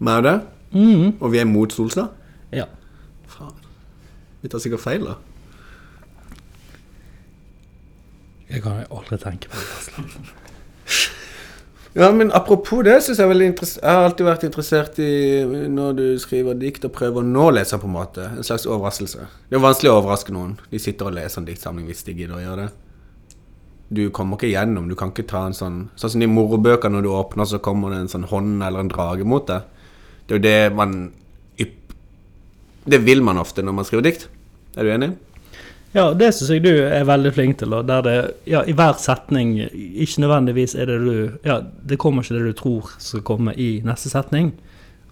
Meg 0.00 0.20
og 0.20 0.26
det, 0.28 0.34
Mhm. 0.72 1.16
og 1.20 1.32
vi 1.32 1.38
er 1.40 1.44
mot 1.48 1.72
Solstad. 1.72 2.08
Ja. 2.52 2.64
Vi 4.42 4.50
tar 4.50 4.62
sikkert 4.62 4.82
feil, 4.82 5.06
da. 5.06 5.16
Jeg 8.52 8.62
kan 8.64 8.82
aldri 8.92 9.18
tenke 9.22 9.48
på 9.48 9.56
det. 9.56 10.32
Ja, 11.94 12.08
men 12.12 12.30
apropos 12.32 12.80
det, 12.84 13.02
synes 13.04 13.18
jeg 13.18 13.26
er 13.26 13.28
veldig 13.28 13.46
Jeg 13.52 13.84
har 13.84 14.06
alltid 14.06 14.24
vært 14.24 14.44
interessert 14.48 14.98
i 15.04 15.08
når 15.68 15.96
du 15.98 16.04
skriver 16.20 16.56
dikt 16.56 16.86
og 16.88 16.94
prøver 16.96 17.20
å 17.20 17.26
nå 17.26 17.50
lese 17.52 17.76
på 17.76 17.88
en 17.88 17.96
måte. 17.96 18.30
En 18.32 18.46
slags 18.46 18.64
overraskelse. 18.64 19.26
Det 19.50 19.58
er 19.58 19.64
vanskelig 19.64 19.90
å 19.92 19.98
overraske 20.00 20.32
noen. 20.32 20.54
De 20.72 20.80
sitter 20.80 21.10
og 21.10 21.18
leser 21.18 21.42
en 21.42 21.48
diktsamling 21.50 21.90
hvis 21.90 22.00
de 22.06 22.16
gidder 22.16 22.38
å 22.38 22.40
gjøre 22.40 22.64
det. 22.64 22.70
Du 23.92 24.06
kommer 24.08 24.40
ikke 24.40 24.54
gjennom. 24.54 24.88
Du 24.88 24.96
kan 24.96 25.12
ikke 25.12 25.28
ta 25.28 25.44
en 25.44 25.56
sånn 25.56 25.82
Sånn 26.00 26.14
som 26.14 26.24
de 26.24 26.30
morobøker 26.32 26.88
når 26.88 27.04
du 27.04 27.10
åpner, 27.12 27.44
så 27.44 27.60
kommer 27.60 27.92
det 27.92 28.00
en 28.00 28.12
sånn 28.14 28.28
hånd 28.30 28.64
eller 28.64 28.80
en 28.80 28.92
drage 28.92 29.28
mot 29.28 29.44
deg. 29.48 29.68
Det 30.24 30.38
er 30.38 30.40
jo 30.40 30.46
det 30.48 30.76
man 30.78 31.00
Det 32.88 32.98
vil 33.04 33.20
man 33.22 33.38
ofte 33.38 33.62
når 33.62 33.76
man 33.76 33.84
skriver 33.86 34.08
dikt. 34.08 34.30
Er 34.76 34.86
du 34.86 34.92
enig? 34.94 35.12
Ja, 35.92 36.06
det 36.16 36.30
syns 36.32 36.54
jeg 36.54 36.62
du 36.64 36.70
er 36.72 37.04
veldig 37.04 37.34
flink 37.36 37.58
til. 37.60 37.74
Og 37.76 37.84
der 37.88 38.04
det, 38.06 38.14
ja, 38.48 38.62
I 38.64 38.72
hver 38.76 38.96
setning 39.00 39.58
ikke 39.60 40.22
nødvendigvis 40.24 40.74
er 40.74 40.88
det 40.88 41.00
du 41.04 41.16
Ja, 41.44 41.60
det 41.60 41.98
kommer 42.00 42.24
ikke 42.24 42.38
det 42.38 42.46
du 42.46 42.60
tror 42.62 42.94
skal 42.98 43.24
komme 43.28 43.52
i 43.60 43.82
neste 43.84 44.08
setning. 44.12 44.54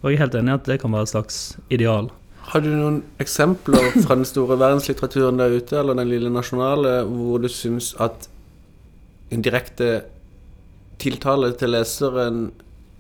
Og 0.01 0.11
jeg 0.11 0.17
er 0.17 0.25
helt 0.25 0.39
enig 0.41 0.55
i 0.55 0.57
at 0.57 0.71
det 0.71 0.79
kan 0.81 0.93
være 0.93 1.05
et 1.05 1.13
slags 1.13 1.59
ideal. 1.69 2.09
Har 2.51 2.65
du 2.65 2.71
noen 2.73 3.03
eksempler 3.21 3.93
fra 4.01 4.17
den 4.17 4.25
store 4.25 4.57
verdenslitteraturen 4.59 5.37
der 5.39 5.53
ute, 5.53 5.77
eller 5.77 5.95
den 5.95 6.09
lille 6.09 6.33
nasjonale, 6.33 7.03
hvor 7.05 7.39
du 7.39 7.51
syns 7.53 7.93
at 8.01 8.31
en 9.31 9.45
direkte 9.45 9.91
tiltale 10.99 11.53
til 11.61 11.77
leseren 11.77 12.49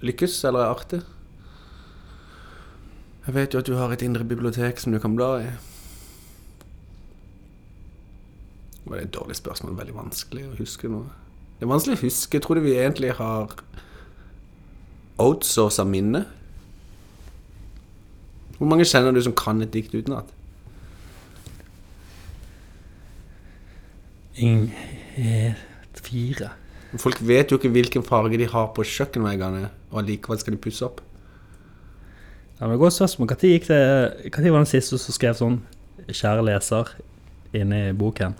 lykkes 0.04 0.36
eller 0.44 0.66
er 0.66 0.76
artig? 0.76 1.00
Jeg 3.26 3.34
vet 3.34 3.54
jo 3.54 3.64
at 3.64 3.72
du 3.72 3.74
har 3.80 3.92
et 3.92 4.04
indre 4.04 4.28
bibliotek 4.28 4.78
som 4.80 4.92
du 4.92 5.00
kan 5.00 5.16
bla 5.16 5.32
i. 5.40 5.48
Det 8.90 8.98
er 8.98 9.06
et 9.06 9.14
dårlig 9.14 9.36
spørsmål. 9.38 9.76
Veldig 9.78 9.94
vanskelig 9.94 10.48
å 10.48 10.56
huske 10.58 10.90
noe. 10.90 11.06
Det 11.58 11.66
er 11.66 11.70
vanskelig 11.70 11.98
å 11.98 12.02
huske. 12.02 12.36
Jeg 12.36 12.42
tror 12.42 12.60
vi 12.64 12.74
egentlig 12.74 13.12
har 13.18 13.54
outsourca 15.20 15.84
minne. 15.86 16.24
Hvor 18.58 18.68
mange 18.68 18.84
kjenner 18.84 19.14
du 19.14 19.22
som 19.24 19.36
kan 19.36 19.62
et 19.62 19.72
dikt 19.72 19.94
utenat? 19.94 20.32
Eh, 24.40 25.54
fire. 25.94 26.50
Folk 26.98 27.20
vet 27.22 27.52
jo 27.52 27.60
ikke 27.60 27.70
hvilken 27.70 28.02
farge 28.02 28.38
de 28.40 28.48
har 28.50 28.72
på 28.74 28.84
kjøkkenveggene, 28.84 29.68
og 29.92 30.02
allikevel 30.02 30.40
skal 30.40 30.56
de 30.56 30.62
pusse 30.64 30.84
opp. 30.84 31.00
Ja, 32.58 32.66
men 32.66 32.74
det 32.74 32.80
et 32.80 32.84
godt 32.84 32.98
spørsmål. 32.98 33.28
Når 33.28 34.50
var 34.50 34.58
den 34.58 34.66
siste 34.66 34.98
som 34.98 35.14
skrev 35.14 35.34
sånn 35.34 35.60
'Kjære 36.08 36.42
leser' 36.44 36.94
inni 37.54 37.92
boken? 37.92 38.34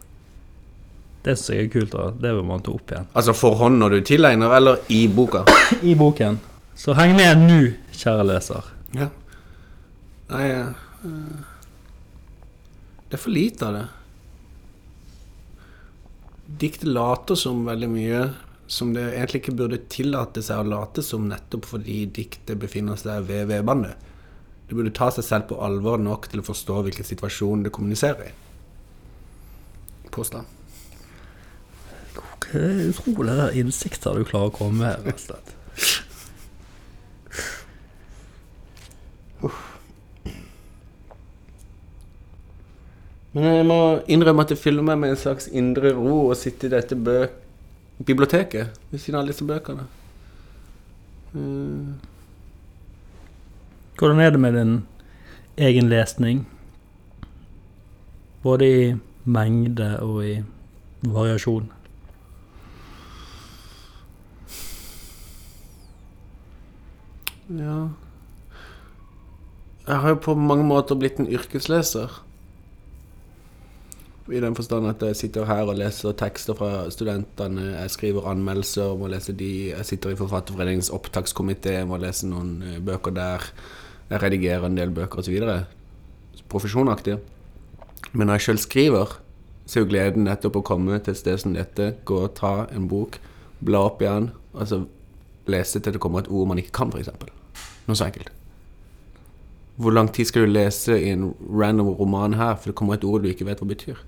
Det 1.24 1.36
syns 1.36 1.52
jeg 1.52 1.66
er 1.66 1.72
kult. 1.74 1.92
da. 1.92 2.10
Det 2.16 2.32
vil 2.36 2.46
man 2.48 2.62
ta 2.64 2.72
opp 2.72 2.92
igjen. 2.92 3.08
Altså 3.12 3.34
for 3.36 3.58
hånd 3.60 3.80
når 3.82 3.96
du 3.96 4.00
tilegner, 4.08 4.56
eller 4.56 4.80
i 4.88 5.04
boka? 5.08 5.44
I 5.82 5.94
boken. 5.98 6.40
Så 6.80 6.96
heng 6.96 7.16
med 7.18 7.42
nå, 7.44 7.60
kjære 7.92 8.26
leser. 8.30 8.68
Ja. 8.96 9.10
Nei 10.30 10.44
eh, 10.48 10.70
Det 13.10 13.18
er 13.18 13.20
for 13.20 13.34
lite 13.34 13.66
av 13.66 13.76
det. 13.76 13.86
Diktet 16.60 16.88
later 16.88 17.38
som 17.38 17.66
veldig 17.66 17.90
mye 17.90 18.22
som 18.70 18.92
det 18.94 19.02
egentlig 19.02 19.40
ikke 19.42 19.56
burde 19.58 19.80
tillate 19.90 20.42
seg 20.46 20.62
å 20.62 20.68
late 20.70 21.02
som, 21.02 21.26
nettopp 21.26 21.66
fordi 21.66 22.04
diktet 22.14 22.58
befinner 22.62 22.98
seg 22.98 23.26
ved 23.26 23.48
vedbandet. 23.50 23.98
Det 24.68 24.78
burde 24.78 24.92
ta 24.94 25.08
seg 25.10 25.26
selv 25.26 25.48
på 25.50 25.58
alvor 25.58 25.98
nok 25.98 26.28
til 26.30 26.42
å 26.42 26.46
forstå 26.46 26.76
hvilken 26.86 27.08
situasjon 27.08 27.64
det 27.66 27.72
kommuniserer 27.74 28.30
i. 28.30 28.32
Påstand. 30.14 30.59
Hva 32.40 32.66
utrolig 32.88 33.36
der 33.38 33.56
innsikter 33.60 34.16
du 34.16 34.24
klarer 34.26 34.50
å 34.50 34.54
komme 34.54 34.80
med, 34.82 35.06
rett 35.06 35.20
og 35.20 35.26
slett. 35.28 35.56
Men 43.30 43.46
jeg 43.46 43.66
må 43.68 43.80
innrømme 44.10 44.42
at 44.42 44.50
det 44.50 44.58
fyller 44.58 44.82
meg 44.82 44.98
med 44.98 45.14
en 45.14 45.20
slags 45.20 45.46
indre 45.54 45.92
ro 45.94 46.30
å 46.32 46.38
sitte 46.38 46.66
i 46.66 46.72
dette 46.72 46.96
biblioteket 48.02 48.80
ved 48.90 48.98
siden 48.98 49.18
av 49.18 49.22
alle 49.22 49.34
disse 49.34 49.46
bøkene. 49.46 49.84
Mm. 51.30 52.00
Hvordan 54.00 54.22
er 54.24 54.34
det 54.34 54.40
med 54.42 54.56
din 54.58 54.74
egen 55.60 55.92
lesning? 55.92 56.42
Både 58.42 58.66
i 58.66 58.94
mengde 59.30 59.92
og 60.02 60.24
i 60.26 60.40
variasjon. 61.06 61.70
Ja 67.50 67.76
Jeg 69.88 70.02
har 70.02 70.12
jo 70.12 70.18
på 70.22 70.34
mange 70.38 70.64
måter 70.68 70.94
blitt 70.94 71.18
en 71.18 71.26
yrkesleser. 71.26 72.12
I 74.30 74.40
den 74.42 74.54
forstand 74.54 74.86
at 74.86 75.02
jeg 75.02 75.16
sitter 75.18 75.48
her 75.48 75.66
og 75.66 75.78
leser 75.80 76.14
tekster 76.14 76.54
fra 76.54 76.84
studentene, 76.94 77.72
jeg 77.72 77.90
skriver 77.90 78.28
anmeldelser, 78.30 78.92
må 79.00 79.08
lese 79.10 79.34
de, 79.34 79.72
jeg 79.72 79.88
sitter 79.88 80.12
i 80.12 80.18
Forfatterforeningens 80.20 80.92
opptakskomité, 80.94 81.80
må 81.88 81.98
lese 81.98 82.28
noen 82.30 82.60
eh, 82.62 82.78
bøker 82.78 83.16
der, 83.16 83.48
jeg 84.12 84.22
redigerer 84.22 84.68
en 84.68 84.78
del 84.78 84.94
bøker 84.94 85.24
osv. 85.24 85.48
Profesjonaktig. 86.52 87.18
Men 88.12 88.28
når 88.30 88.38
jeg 88.38 88.46
sjøl 88.46 88.62
skriver, 88.62 89.18
så 89.66 89.80
er 89.80 89.84
jo 89.84 89.90
gleden 89.90 90.28
nettopp 90.28 90.60
å 90.60 90.66
komme 90.66 91.00
til 91.02 91.16
et 91.16 91.18
sted 91.24 91.42
som 91.42 91.56
dette, 91.56 91.96
gå 92.06 92.22
og 92.28 92.36
ta 92.38 92.54
en 92.70 92.86
bok, 92.90 93.18
bla 93.58 93.82
opp 93.90 94.02
igjen, 94.04 94.30
og 94.54 94.70
så 94.70 94.84
lese 95.50 95.82
til 95.82 95.96
det 95.96 96.02
kommer 96.02 96.22
et 96.22 96.30
ord 96.30 96.52
man 96.52 96.62
ikke 96.62 96.76
kan, 96.82 96.94
f.eks. 96.94 97.10
Noe 97.86 97.98
så 97.98 98.08
enkelt. 98.08 98.30
Hvor 99.80 99.94
lang 99.96 100.10
tid 100.12 100.28
skal 100.28 100.44
du 100.44 100.52
lese 100.52 100.98
i 101.00 101.12
en 101.14 101.30
random 101.40 101.94
roman 101.96 102.36
her, 102.36 102.56
for 102.56 102.70
det 102.70 102.76
kommer 102.76 102.98
et 102.98 103.06
ord 103.08 103.24
du 103.24 103.30
ikke 103.30 103.46
vet 103.48 103.62
hva 103.62 103.70
betyr? 103.70 104.02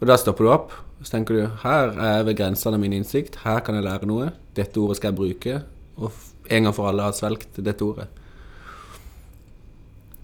Og 0.00 0.08
da 0.08 0.16
stopper 0.18 0.46
du 0.46 0.50
opp, 0.50 0.72
og 0.98 1.04
så 1.06 1.18
tenker 1.18 1.36
du 1.36 1.60
her 1.62 1.92
er 1.92 2.16
jeg 2.16 2.26
ved 2.30 2.38
grensene 2.40 2.78
av 2.78 2.82
min 2.82 2.96
innsikt, 2.96 3.42
her 3.44 3.60
kan 3.62 3.76
jeg 3.76 3.84
lære 3.86 4.08
noe, 4.08 4.32
dette 4.56 4.80
ordet 4.80 4.98
skal 4.98 5.12
jeg 5.12 5.20
bruke, 5.20 5.60
og 6.00 6.10
en 6.50 6.66
gang 6.66 6.74
for 6.74 6.88
alle 6.88 7.06
ha 7.06 7.14
svelgt 7.14 7.60
dette 7.60 7.84
ordet. 7.84 8.08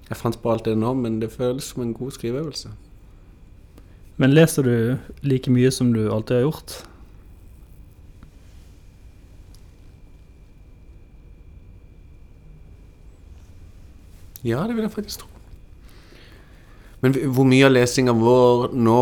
Jeg 0.08 0.16
fant 0.16 0.38
på 0.40 0.50
alt 0.50 0.64
det 0.64 0.74
nå, 0.80 0.94
men 0.96 1.20
det 1.20 1.34
føles 1.34 1.68
som 1.68 1.84
en 1.84 1.94
god 1.94 2.16
skriveøvelse. 2.16 2.72
Men 4.18 4.32
leser 4.34 4.64
du 4.66 4.76
like 5.22 5.52
mye 5.52 5.70
som 5.70 5.92
du 5.94 6.08
alltid 6.08 6.40
har 6.40 6.46
gjort? 6.48 6.78
Ja, 14.46 14.62
det 14.66 14.76
vil 14.76 14.86
jeg 14.86 14.94
faktisk 14.94 15.24
tro. 15.24 15.28
Men 17.02 17.14
hvor 17.14 17.46
mye 17.46 17.66
av 17.66 17.74
lesinga 17.74 18.14
vår 18.18 18.72
nå 18.74 19.00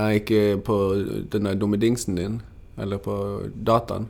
er 0.00 0.18
ikke 0.18 0.42
på 0.64 0.78
den 1.32 1.48
der 1.48 1.58
dumme 1.60 1.76
dingsen 1.80 2.16
din, 2.16 2.38
eller 2.80 3.00
på 3.04 3.16
dataen? 3.54 4.08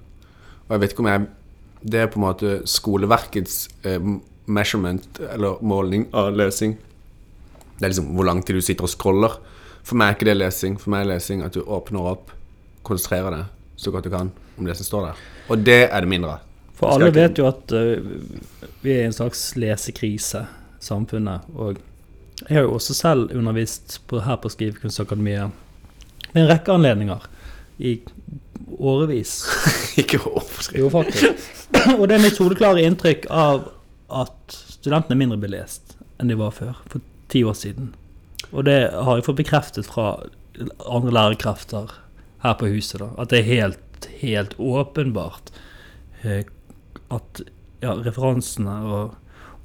Og 0.67 0.77
jeg 0.77 0.83
vet 0.83 0.95
ikke 0.95 1.05
om 1.05 1.13
jeg 1.13 1.27
Det 1.85 2.01
er 2.01 2.07
på 2.09 2.17
en 2.17 2.25
måte 2.25 2.51
skoleverkets 2.65 3.69
eh, 3.85 4.01
measurement, 4.47 5.19
eller 5.21 5.59
måling 5.61 6.07
av 6.17 6.31
lesing. 6.33 6.79
Det 7.77 7.85
er 7.85 7.91
liksom 7.93 8.15
hvor 8.17 8.25
lang 8.25 8.41
tid 8.41 8.57
du 8.57 8.63
sitter 8.65 8.87
og 8.87 8.89
scroller. 8.89 9.35
For 9.85 10.01
meg 10.01 10.09
er 10.09 10.17
ikke 10.17 10.29
det 10.31 10.37
lesing. 10.39 10.79
For 10.81 10.95
meg 10.95 11.05
er 11.05 11.11
lesing 11.11 11.43
at 11.45 11.53
du 11.53 11.61
åpner 11.61 12.09
opp, 12.15 12.33
konsentrerer 12.89 13.37
deg 13.37 13.45
så 13.77 13.93
godt 13.93 14.09
du 14.09 14.11
kan 14.15 14.33
om 14.57 14.65
det 14.65 14.79
som 14.79 14.89
står 14.89 15.07
der. 15.11 15.23
Og 15.53 15.65
det 15.67 15.81
er 15.91 16.01
det 16.01 16.09
mindre 16.09 16.39
av. 16.39 16.51
For 16.75 16.95
alle 16.95 17.13
vet 17.15 17.39
jo 17.39 17.47
at 17.51 17.75
uh, 17.77 18.01
vi 18.81 18.95
er 18.95 19.05
i 19.05 19.09
en 19.11 19.15
slags 19.15 19.43
lesekrise, 19.61 20.47
samfunnet. 20.87 21.47
Og 21.55 21.81
jeg 22.49 22.59
har 22.59 22.67
jo 22.67 22.75
også 22.77 22.97
selv 22.97 23.33
undervist 23.37 24.01
på, 24.11 24.21
her 24.25 24.37
på 24.41 24.51
Skrivekunstakademiet 24.53 25.51
ved 26.33 26.43
en 26.43 26.51
rekke 26.51 26.75
anledninger 26.75 27.27
i 27.79 27.99
årevis. 28.79 29.45
ikke 30.01 30.21
overskriv. 30.27 30.85
Jo, 30.85 30.91
faktisk. 30.93 31.51
Og 31.99 32.09
det 32.09 32.17
er 32.17 32.25
mitt 32.25 32.39
soleklare 32.39 32.85
inntrykk 32.85 33.29
av 33.31 33.69
at 34.15 34.55
studentene 34.55 35.17
er 35.17 35.23
mindre 35.25 35.41
belest 35.41 35.97
enn 36.21 36.31
de 36.31 36.37
var 36.39 36.55
før, 36.55 36.79
for 36.91 37.03
ti 37.33 37.43
år 37.47 37.57
siden. 37.59 37.93
Og 38.53 38.67
det 38.69 38.79
har 38.93 39.19
jeg 39.19 39.27
fått 39.27 39.41
bekreftet 39.41 39.89
fra 39.89 40.13
andre 40.87 41.15
lærerkrefter 41.15 41.91
her 42.45 42.55
på 42.61 42.69
huset, 42.71 43.01
da. 43.03 43.11
At 43.19 43.33
det 43.33 43.41
er 43.41 43.49
helt, 43.49 44.09
helt 44.21 44.55
åpenbart 44.61 45.51
eh, 46.23 46.45
at 47.15 47.43
ja, 47.83 47.97
referansene 48.05 48.77
og 48.87 49.17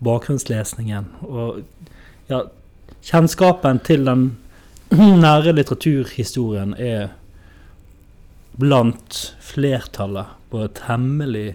bakgrunnslesningen 0.06 1.10
og 1.28 1.62
ja, 2.30 2.44
kjennskapen 3.06 3.82
til 3.86 4.06
den 4.08 4.28
nære 5.24 5.54
litteraturhistorien 5.54 6.76
er 6.80 7.12
blant 8.60 9.22
flertallet 9.44 10.36
på 10.52 10.66
et 10.66 10.84
hemmelig 10.88 11.54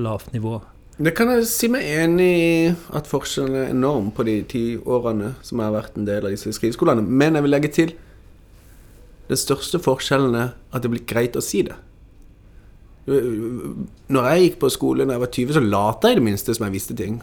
lavt 0.00 0.32
nivå. 0.32 0.60
Det 0.96 1.12
kan 1.12 1.28
jeg 1.28 1.44
si 1.50 1.68
meg 1.68 1.84
enig 1.84 2.26
i 2.40 2.52
at 2.96 3.08
forskjellen 3.10 3.56
er 3.58 3.72
enorm 3.74 4.08
på 4.16 4.24
de 4.24 4.38
ti 4.48 4.64
årene 4.80 5.34
som 5.44 5.60
jeg 5.60 5.68
har 5.68 5.74
vært 5.74 5.98
en 6.00 6.06
del 6.08 6.24
av 6.24 6.32
disse 6.32 6.52
skriveskolene. 6.56 7.04
Men 7.04 7.36
jeg 7.36 7.44
vil 7.44 7.52
legge 7.52 7.72
til 7.74 7.92
den 9.28 9.40
største 9.40 9.80
forskjellen 9.82 10.38
er 10.38 10.54
at 10.72 10.84
det 10.84 10.92
blir 10.92 11.04
greit 11.08 11.36
å 11.36 11.44
si 11.44 11.60
det. 11.66 11.76
Når 13.06 14.30
jeg 14.30 14.46
gikk 14.46 14.56
på 14.62 14.70
skole 14.72 15.04
da 15.04 15.18
jeg 15.18 15.24
var 15.26 15.34
20, 15.36 15.52
så 15.58 15.62
lata 15.62 16.08
jeg 16.08 16.16
i 16.16 16.20
det 16.20 16.26
minste 16.30 16.56
som 16.56 16.64
jeg 16.66 16.76
visste 16.78 16.96
ting. 16.98 17.20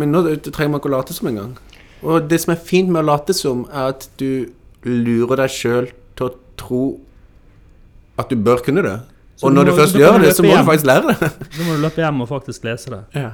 Men 0.00 0.12
nå 0.14 0.22
trenger 0.48 0.72
man 0.72 0.80
ikke 0.80 0.90
å 0.90 0.96
late 0.96 1.16
som 1.16 1.28
engang. 1.30 1.52
Og 2.00 2.28
det 2.30 2.38
som 2.40 2.54
er 2.54 2.60
fint 2.64 2.88
med 2.92 3.02
å 3.02 3.08
late 3.10 3.34
som, 3.36 3.66
er 3.70 3.90
at 3.94 4.06
du 4.20 4.48
lurer 4.86 5.42
deg 5.42 5.52
sjøl 5.52 5.90
til 6.16 6.30
å 6.30 6.34
tro 6.60 6.82
at 8.20 8.32
du 8.32 8.36
bør 8.40 8.62
kunne 8.64 8.84
det. 8.86 8.96
Så 9.40 9.48
Og 9.48 9.54
når 9.56 9.68
du 9.68 9.70
må- 9.72 9.76
først 9.78 9.92
du 9.94 9.98
kan 10.00 10.06
gjør 10.06 10.24
det, 10.24 10.32
så 10.36 10.44
må 10.44 10.56
du 10.56 10.64
faktisk 10.70 10.88
lære 10.88 11.06
det. 11.12 11.30
Så 11.56 11.64
må 11.66 11.76
du 11.76 11.82
løpe 11.84 12.02
hjem 12.04 12.20
og 12.24 12.28
faktisk 12.28 12.64
lese 12.68 12.90
det. 12.92 13.02
Ja. 13.16 13.30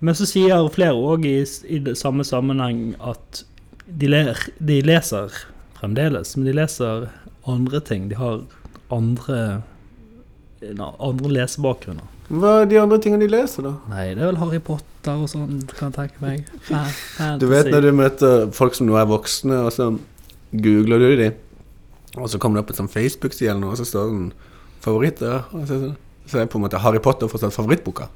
Men 0.00 0.14
så 0.18 0.26
sier 0.28 0.66
flere 0.74 0.94
òg 0.98 1.24
i, 1.24 1.36
i 1.42 1.94
samme 1.96 2.24
sammenheng 2.26 2.94
at 3.00 3.44
de, 3.86 4.08
ler, 4.10 4.34
de 4.60 4.80
leser 4.82 5.32
fremdeles, 5.78 6.34
men 6.36 6.44
de 6.50 6.52
leser 6.58 7.06
andre 7.46 7.80
ting. 7.80 8.08
De 8.10 8.18
har 8.18 8.42
andre 8.92 9.62
andre 11.00 11.28
lesebakgrunner. 11.36 12.04
Hva 12.26 12.52
er 12.62 12.70
de 12.70 12.78
andre 12.80 12.98
tingene 13.02 13.22
de 13.22 13.30
leser, 13.30 13.66
da? 13.66 13.74
Nei, 13.92 14.06
det 14.16 14.24
er 14.24 14.30
vel 14.32 14.40
Harry 14.40 14.58
Potter 14.64 15.20
og 15.22 15.28
sånn, 15.30 15.60
kan 15.76 15.92
jeg 15.92 15.96
tenke 16.00 16.22
meg. 16.24 16.48
Fantasy. 16.66 17.38
Du 17.42 17.46
vet 17.52 17.70
når 17.70 17.86
du 17.86 17.92
møter 17.94 18.48
folk 18.56 18.74
som 18.74 18.88
nå 18.88 18.96
er 18.98 19.06
voksne, 19.10 19.60
og 19.68 19.70
så 19.74 19.92
googler 20.56 21.04
du 21.04 21.06
de, 21.20 21.30
og 22.16 22.26
så 22.32 22.40
kommer 22.42 22.58
det 22.58 22.64
opp 22.64 22.74
en 22.74 22.80
sånn 22.82 22.90
Facebook-side 22.90 23.52
eller 23.52 23.62
noe, 23.62 23.76
og 23.76 23.80
så 23.80 23.86
står 23.86 24.08
det 24.08 24.16
sånn 24.16 24.34
favoritter. 24.86 25.46
Og 25.54 25.70
så 25.70 25.80
så 26.26 26.40
er 26.42 26.48
på 26.50 26.58
en 26.58 26.64
måte 26.64 26.80
Harry 26.82 26.98
Potter 27.02 27.30
fortsatt 27.30 27.54
favorittboka. 27.54 28.08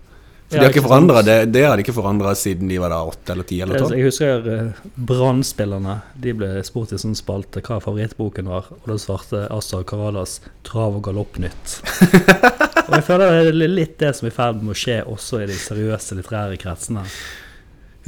For 0.50 0.58
Ja, 0.58 0.64
de 0.64 0.66
har 0.66 0.72
ikke 0.74 0.82
forandra 0.82 1.20
det, 1.22 1.34
det 1.54 1.60
har 1.62 1.78
de 1.78 1.84
ikke 1.84 1.94
forandra 1.94 2.32
siden 2.34 2.66
de 2.66 2.78
var 2.82 2.90
da 2.90 2.96
åtte 3.06 3.36
eller 3.36 3.46
ti 3.46 3.60
eller 3.62 3.76
Altså, 3.76 3.92
tolv. 3.92 3.98
Jeg 4.00 4.08
husker 4.08 4.48
uh, 4.50 4.80
Brann-spillerne. 5.06 5.94
De 6.24 6.32
ble 6.34 6.48
spurt 6.66 6.90
i 6.90 6.98
sånn 6.98 7.14
spalte 7.14 7.62
hva 7.62 7.78
favorittboken 7.84 8.50
var, 8.50 8.66
og 8.80 8.88
da 8.90 8.96
svarte 8.98 9.44
Assa 9.54 9.84
Karadas 9.86 10.40
'Trav 10.66 10.98
og 10.98 11.04
galopp-nytt'. 11.06 11.76
og 12.88 12.96
jeg 12.96 13.06
føler 13.06 13.38
det 13.46 13.54
er 13.54 13.76
litt 13.76 13.94
det 14.02 14.10
som 14.18 14.26
er 14.26 14.34
i 14.34 14.38
ferd 14.40 14.58
med 14.64 14.74
å 14.74 14.80
skje 14.82 14.98
også 15.06 15.44
i 15.44 15.46
de 15.52 15.60
seriøse 15.60 16.18
litterære 16.18 16.58
kretsene. 16.58 17.06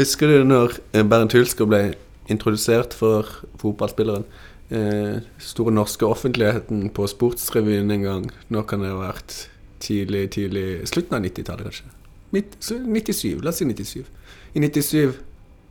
Husker 0.01 0.35
du 0.35 0.43
når 0.49 0.81
eh, 0.97 1.07
Bernt 1.07 1.39
Hulsker 1.39 1.71
ble 1.71 1.85
introdusert 2.33 2.99
for 2.99 3.31
fotballspilleren? 3.63 4.27
Eh, 4.73 5.23
store 5.39 5.79
norske 5.79 6.11
offentligheten 6.11 6.89
på 6.97 7.07
Sportsrevyen 7.07 7.95
en 7.95 8.07
gang. 8.11 8.31
Nå 8.51 8.67
kan 8.67 8.83
det 8.83 8.91
ha 8.91 8.99
vært 8.99 9.45
tidlig, 9.85 10.31
tidlig 10.35 10.89
Slutten 10.91 11.21
av 11.21 11.27
90-tallet, 11.27 11.69
kanskje. 11.71 11.99
Midt, 12.33 12.57
så 12.65 12.79
97, 12.81 13.43
la 13.45 13.53
oss 13.53 13.61
si 13.61 13.69
97. 13.69 14.09
I 14.57 14.65
97 14.65 15.21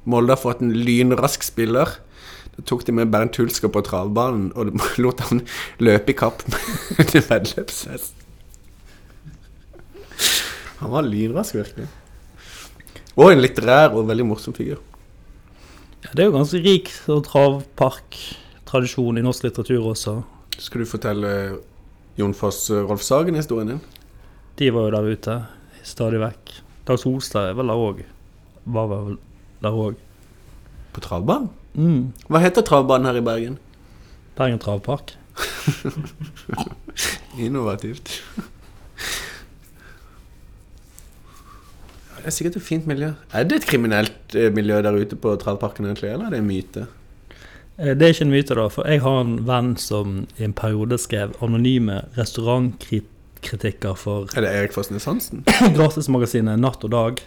Molde 0.09 0.33
har 0.33 0.39
fått 0.41 0.61
en 0.61 0.73
lynrask 0.73 1.43
spiller. 1.45 1.87
Da 2.55 2.63
tok 2.65 2.85
de 2.87 2.91
med 2.97 3.11
Bernt 3.13 3.37
Hulsker 3.37 3.69
på 3.71 3.81
travbanen 3.85 4.51
og 4.57 4.63
lot 5.03 5.19
han 5.29 5.39
løpe 5.81 6.11
i 6.13 6.15
kapp 6.17 6.39
med 6.97 7.05
en 7.05 7.27
veddeløpshest. 7.29 8.13
Han 10.81 10.89
var 10.89 11.03
lynrask, 11.05 11.55
virkelig. 11.59 11.87
Og 13.13 13.27
en 13.29 13.41
litterær 13.43 13.89
og 13.93 14.07
veldig 14.09 14.25
morsom 14.25 14.53
figur. 14.57 14.79
Ja, 16.01 16.09
det 16.15 16.21
er 16.23 16.27
jo 16.31 16.37
ganske 16.39 16.59
rik 16.63 16.87
travparktradisjon 17.05 19.17
i 19.19 19.25
norsk 19.25 19.41
litteratur 19.45 19.83
også. 19.91 20.13
Skal 20.57 20.81
du 20.81 20.85
fortelle 20.89 21.31
Jon 22.17 22.33
Foss 22.37 22.59
Rolf 22.73 23.01
Sagen-historien 23.05 23.69
din? 23.75 23.83
De 24.57 24.73
var 24.73 24.81
jo 24.87 24.95
der 24.95 25.05
ute 25.13 25.33
stadig 25.87 26.19
vekk. 26.21 26.53
Dag 26.87 26.99
Solstad 27.01 27.49
er 27.51 27.57
vel 27.59 27.71
der 27.71 27.81
òg. 27.81 28.03
Var 28.65 28.87
vel 28.91 29.17
der 29.63 29.77
òg. 29.85 29.99
På 30.91 31.03
travbanen? 31.03 31.49
Mm. 31.73 32.11
Hva 32.27 32.41
heter 32.43 32.65
travbanen 32.67 33.07
her 33.07 33.19
i 33.21 33.23
Bergen? 33.25 33.57
Bergen 34.35 34.59
travpark. 34.59 35.13
Innovativt. 37.39 38.11
Det 42.21 42.29
er 42.29 42.33
sikkert 42.35 42.57
et 42.59 42.65
fint 42.65 42.85
miljø. 42.89 43.13
Er 43.33 43.47
det 43.49 43.61
et 43.61 43.69
kriminelt 43.71 44.35
eh, 44.37 44.51
miljø 44.53 44.77
der 44.85 44.93
ute 44.99 45.17
på 45.17 45.31
travparken 45.41 45.87
egentlig, 45.87 46.11
eller 46.11 46.27
er 46.27 46.35
det 46.35 46.41
en 46.43 46.49
myte? 46.49 46.83
Eh, 47.79 47.95
Det 47.95 48.01
er 48.05 48.13
ikke 48.13 48.27
en 48.27 48.33
myte, 48.35 48.57
da, 48.59 48.67
for 48.69 48.85
jeg 48.91 49.01
har 49.01 49.21
en 49.23 49.37
venn 49.47 49.71
som 49.81 50.27
i 50.37 50.43
en 50.45 50.53
periode 50.53 50.99
skrev 51.01 51.33
anonyme 51.41 52.01
restaurantkritikker 53.41 53.95
for 53.95 54.27
Er 54.35 54.41
det 54.41 54.51
Erik 54.51 54.73
Fossnes 54.73 55.05
Hansen? 55.05 55.43
gratismagasinet 55.75 56.59
Natt 56.59 56.83
og 56.83 56.91
Dag. 56.91 57.21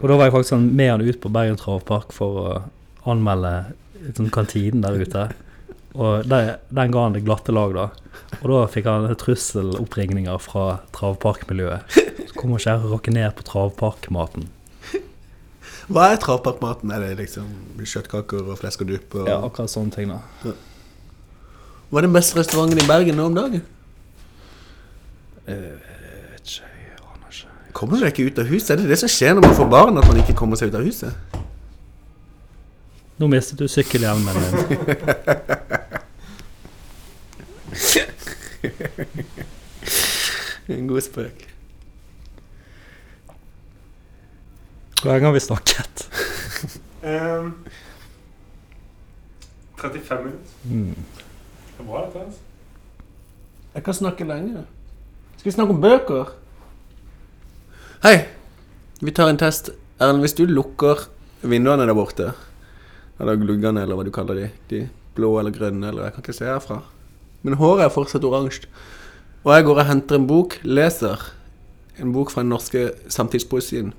Og 0.00 0.08
da 0.08 0.16
var 0.16 0.26
jeg 0.26 0.32
faktisk 0.32 0.54
sånn 0.54 0.76
med 0.76 0.90
han 0.90 1.00
ut 1.02 1.20
på 1.20 1.28
Bergen 1.32 1.56
travpark 1.56 2.12
for 2.12 2.36
å 2.36 2.62
anmelde 3.06 3.72
sånn 4.14 4.30
kantinen 4.30 4.82
der 4.82 4.98
ute. 5.00 5.28
Og 5.96 6.26
der, 6.28 6.58
den 6.68 6.92
ga 6.92 7.06
han 7.06 7.14
det 7.14 7.24
glatte 7.24 7.52
lag, 7.52 7.72
da. 7.72 7.88
Og 8.42 8.50
da 8.50 8.66
fikk 8.68 8.86
han 8.86 9.08
trusseloppringninger 9.16 10.36
fra 10.38 10.82
travparkmiljøet. 10.92 11.96
Så 12.28 12.36
kom 12.36 12.52
og 12.52 12.60
her 12.60 12.84
og 12.84 12.92
rokker 12.92 13.14
ned 13.16 13.32
på 13.38 13.46
travparkmaten. 13.48 14.50
Hva 15.88 16.10
er 16.10 16.20
travparkmaten? 16.20 16.92
Er 16.92 17.00
det 17.00 17.22
liksom 17.22 17.48
kjøttkaker 17.80 18.50
og 18.50 18.60
flesk 18.60 18.84
og 18.84 18.90
dupp? 18.90 19.16
Og... 19.16 19.30
Ja, 19.30 19.38
akkurat 19.46 19.72
sånne 19.72 19.94
ting, 19.94 20.12
da. 20.12 20.52
Hva 21.88 22.02
er 22.02 22.08
den 22.08 22.18
beste 22.18 22.36
restauranten 22.36 22.82
i 22.82 22.88
Bergen 22.90 23.16
nå 23.16 23.30
om 23.30 23.38
dagen? 23.38 23.64
Kommer 27.76 27.98
du 27.98 28.02
deg 28.06 28.12
ikke 28.14 28.30
ut 28.30 28.38
av 28.40 28.48
huset? 28.48 28.70
Er 28.72 28.76
det 28.80 28.88
det 28.88 28.98
som 29.02 29.10
skjer 29.12 29.34
når 29.36 29.42
man 29.44 29.56
får 29.58 29.68
barn, 29.70 29.98
at 30.00 30.06
man 30.08 30.20
ikke 30.22 30.34
kommer 30.38 30.56
seg 30.56 30.72
ut 30.72 30.78
av 30.78 30.86
huset? 30.86 31.12
Nå 33.20 33.28
mistet 33.32 33.60
du 33.60 33.66
sykkelhjelmen 33.68 34.36
din. 34.36 34.56
En 40.66 40.88
god 40.90 41.00
spøk. 41.00 41.44
Hvor 44.98 45.12
lenge 45.12 45.28
har 45.28 45.32
vi 45.36 45.40
snakket? 45.40 46.08
Ehm, 47.06 47.52
35 49.78 50.24
minutter. 50.24 50.50
Mm. 50.64 50.94
Det 50.96 51.78
er 51.78 51.84
bra, 51.86 52.00
dette. 52.06 52.18
altså. 52.18 52.40
Jeg 53.74 53.84
kan 53.84 53.94
snakke 53.94 54.24
lenge. 54.26 54.64
Skal 55.46 55.52
vi 55.52 55.58
snakke 55.60 55.74
om 55.76 55.82
bøker? 55.84 56.30
Hei, 58.02 58.16
vi 58.98 59.12
tar 59.14 59.28
en 59.30 59.38
test. 59.38 59.68
Erlend, 60.02 60.24
hvis 60.24 60.34
du 60.34 60.42
lukker 60.50 61.04
vinduene 61.46 61.86
der 61.86 61.94
borte, 61.94 62.32
eller 63.22 63.38
gluggene, 63.38 63.84
eller 63.86 63.94
hva 63.94 64.08
du 64.08 64.10
kaller 64.10 64.40
de, 64.40 64.48
de 64.72 64.82
blå 65.14 65.30
eller 65.38 65.54
grønne, 65.54 65.86
eller 65.86 66.08
jeg 66.08 66.16
kan 66.16 66.26
ikke 66.26 66.36
se 66.40 66.50
herfra, 66.50 66.80
men 67.46 67.60
håret 67.62 67.86
er 67.86 67.94
fortsatt 67.94 68.26
oransje, 68.26 68.66
og 69.46 69.54
jeg 69.54 69.70
går 69.70 69.84
og 69.84 69.90
henter 69.92 70.18
en 70.18 70.28
bok, 70.34 70.58
leser 70.66 71.30
en 72.02 72.10
bok 72.18 72.34
fra 72.34 72.42
den 72.42 72.50
norske 72.50 72.88
samtidspoesien. 73.06 73.94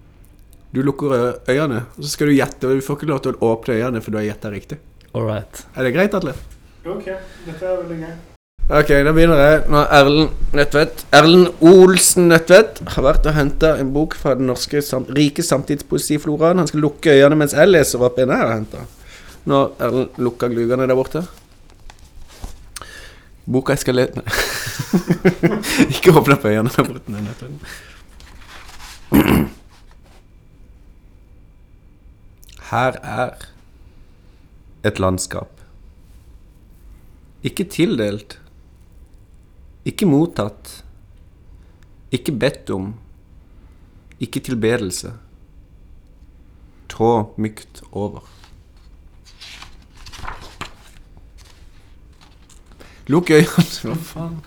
Du 0.75 0.83
lukker 0.83 1.15
øynene, 1.47 1.85
og 1.95 2.03
så 2.03 2.17
skal 2.17 2.27
du 2.27 2.41
gjette, 2.41 2.67
og 2.67 2.75
du 2.75 2.89
får 2.91 2.99
ikke 2.99 3.13
lov 3.15 3.23
til 3.23 3.37
å 3.39 3.53
åpne 3.55 3.79
øynene, 3.85 4.03
for 4.03 4.11
du 4.11 4.19
har 4.19 4.33
gjetta 4.33 4.51
riktig. 4.51 4.83
All 5.13 5.31
right. 5.31 5.67
Er 5.79 5.87
det 5.87 5.95
greit, 5.95 6.11
Atle? 6.11 6.35
Ok, 6.83 7.13
dette 7.47 7.63
er 7.63 7.85
veldig 7.85 8.03
gøy. 8.03 8.17
Ok, 8.67 8.89
da 8.91 9.13
begynner 9.15 9.39
jeg. 9.39 9.59
Nå 9.71 9.79
Erlend 9.95 10.29
Nødtvedt 10.51 11.05
Erlend 11.15 11.47
Olsen 11.63 12.25
Nødtvedt 12.27 12.81
har 12.97 13.05
vært 13.05 13.23
og 13.29 13.35
henta 13.37 13.69
en 13.79 13.93
bok 13.95 14.11
fra 14.19 14.33
den 14.35 14.49
norske 14.49 14.81
sam 14.83 15.05
rike 15.15 15.39
samtidspoesifloraen. 15.39 16.59
Han 16.59 16.67
skal 16.67 16.83
lukke 16.83 17.13
øynene 17.15 17.37
mens 17.39 17.55
jeg 17.55 17.63
leser 17.69 18.03
opp 18.03 18.19
en 18.19 18.27
jeg 18.33 18.41
har 18.41 18.51
henta. 18.51 18.83
Nå 19.47 19.55
har 19.55 19.87
Erlend 19.87 20.19
lukka 20.19 20.49
glugene 20.51 20.83
der 20.83 20.99
borte. 20.99 21.21
Boka 23.47 23.71
jeg 23.71 23.79
skal 23.85 23.95
lese 24.01 24.19
Ikke 25.95 26.11
åpne 26.11 26.35
opp 26.35 26.43
øynene 26.51 26.67
der 26.73 26.83
borte. 26.89 27.07
Her 32.73 32.93
er 32.99 33.31
et 34.83 34.99
landskap. 34.99 35.55
Ikke 37.47 37.63
tildelt. 37.63 38.41
Ikke 39.87 40.07
mottatt. 40.09 40.81
Ikke 42.11 42.33
bedt 42.35 42.71
om. 42.75 42.91
Ikke 44.23 44.41
tilbedelse. 44.43 45.13
Trå 46.91 47.11
mykt 47.37 47.83
over. 47.91 48.25
Lukk 53.07 53.31
øynene. 53.31 53.79
Hva 53.87 53.95
faen? 54.09 54.37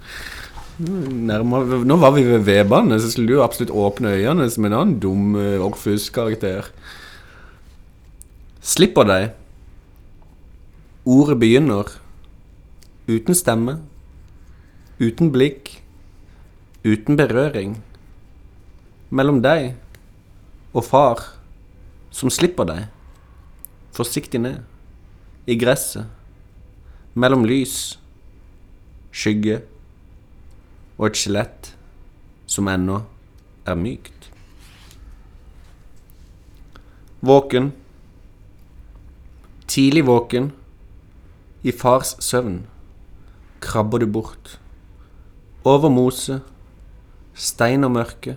Nærmere, 0.81 1.83
nå 1.85 1.97
var 2.01 2.15
vi 2.15 2.23
ved 2.25 2.47
Vebane, 2.47 2.97
så 3.01 3.11
skulle 3.13 3.35
du 3.35 3.43
absolutt 3.45 3.73
åpne 3.77 4.15
øynene 4.17 4.47
som 4.49 4.65
en 4.65 4.77
annen 4.77 4.95
dum 5.03 5.35
uh, 5.37 5.61
Orfus-karakter. 5.61 6.71
Slipper 8.65 9.09
deg. 9.09 9.27
Ordet 11.05 11.37
begynner 11.41 11.93
uten 13.11 13.37
stemme, 13.37 13.77
uten 15.01 15.33
blikk, 15.33 15.81
uten 16.85 17.17
berøring. 17.17 17.79
Mellom 19.11 19.41
deg 19.43 19.73
og 20.77 20.85
far, 20.85 21.23
som 22.13 22.31
slipper 22.31 22.69
deg, 22.69 22.85
forsiktig 23.97 24.43
ned, 24.45 24.61
i 25.49 25.57
gresset, 25.59 26.05
mellom 27.17 27.47
lys, 27.49 27.97
skygge 29.11 29.63
og 31.01 31.09
et 31.09 31.19
skjelett 31.19 31.73
som 32.47 32.69
ennå 32.71 33.01
er 33.67 33.81
mykt. 33.81 34.29
Våken, 37.25 37.73
tidlig 39.67 40.05
våken, 40.07 40.53
i 41.65 41.73
fars 41.73 42.15
søvn 42.25 42.63
krabber 43.61 44.01
du 44.01 44.07
bort. 44.09 44.60
Over 45.65 45.93
mose, 45.93 46.41
stein 47.35 47.85
og 47.85 47.93
mørke. 47.93 48.37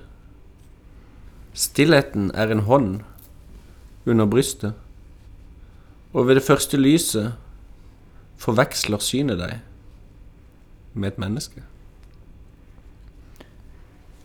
Stillheten 1.54 2.32
er 2.36 2.52
en 2.52 2.66
hånd 2.68 2.90
under 4.10 4.28
brystet, 4.28 4.74
og 6.14 6.28
ved 6.28 6.40
det 6.40 6.46
første 6.46 6.78
lyset 6.78 7.34
forveksler 8.42 9.02
synet 9.02 9.40
deg 9.40 9.62
med 10.94 11.14
et 11.14 11.22
menneske. 11.22 11.64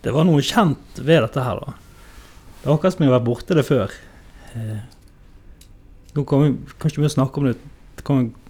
Det 0.03 0.15
var 0.15 0.27
noe 0.27 0.43
kjent 0.45 0.99
ved 0.99 1.23
dette 1.25 1.43
her, 1.43 1.63
da. 1.63 1.75
Det 2.59 2.67
er 2.67 2.75
akkurat 2.75 2.97
som 2.97 3.05
jeg 3.05 3.11
har 3.11 3.19
vært 3.19 3.29
borte 3.29 3.57
det 3.59 3.65
før. 3.67 3.95
Eh, 4.59 4.83
nå 6.17 6.25
kommer 6.27 6.51
vi 6.51 6.79
kanskje 6.83 7.03
vi 7.03 7.09
å 7.09 7.15
snakke 7.15 7.41
om 7.41 7.51
det 7.51 7.59
Det 7.99 8.05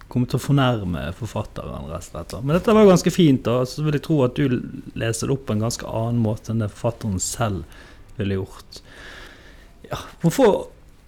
kommer 0.09 0.29
til 0.29 0.39
å 0.39 0.43
fornærme 0.43 1.03
forfatteren. 1.17 1.89
rett 1.91 2.01
og 2.01 2.09
slett. 2.09 2.35
Men 2.43 2.57
dette 2.57 2.75
var 2.75 2.89
ganske 2.89 3.13
fint, 3.13 3.43
da. 3.45 3.61
Så 3.65 3.85
vil 3.85 3.97
jeg 3.97 4.05
tro 4.07 4.17
at 4.25 4.35
du 4.35 4.43
leser 4.97 5.29
det 5.29 5.35
opp 5.35 5.45
på 5.47 5.55
en 5.55 5.65
ganske 5.67 5.85
annen 5.85 6.21
måte 6.23 6.53
enn 6.53 6.63
det 6.63 6.73
forfatteren 6.73 7.21
selv 7.23 7.63
ville 8.17 8.41
gjort. 8.41 8.81
Ja, 9.89 9.97
hvorfor 10.21 10.49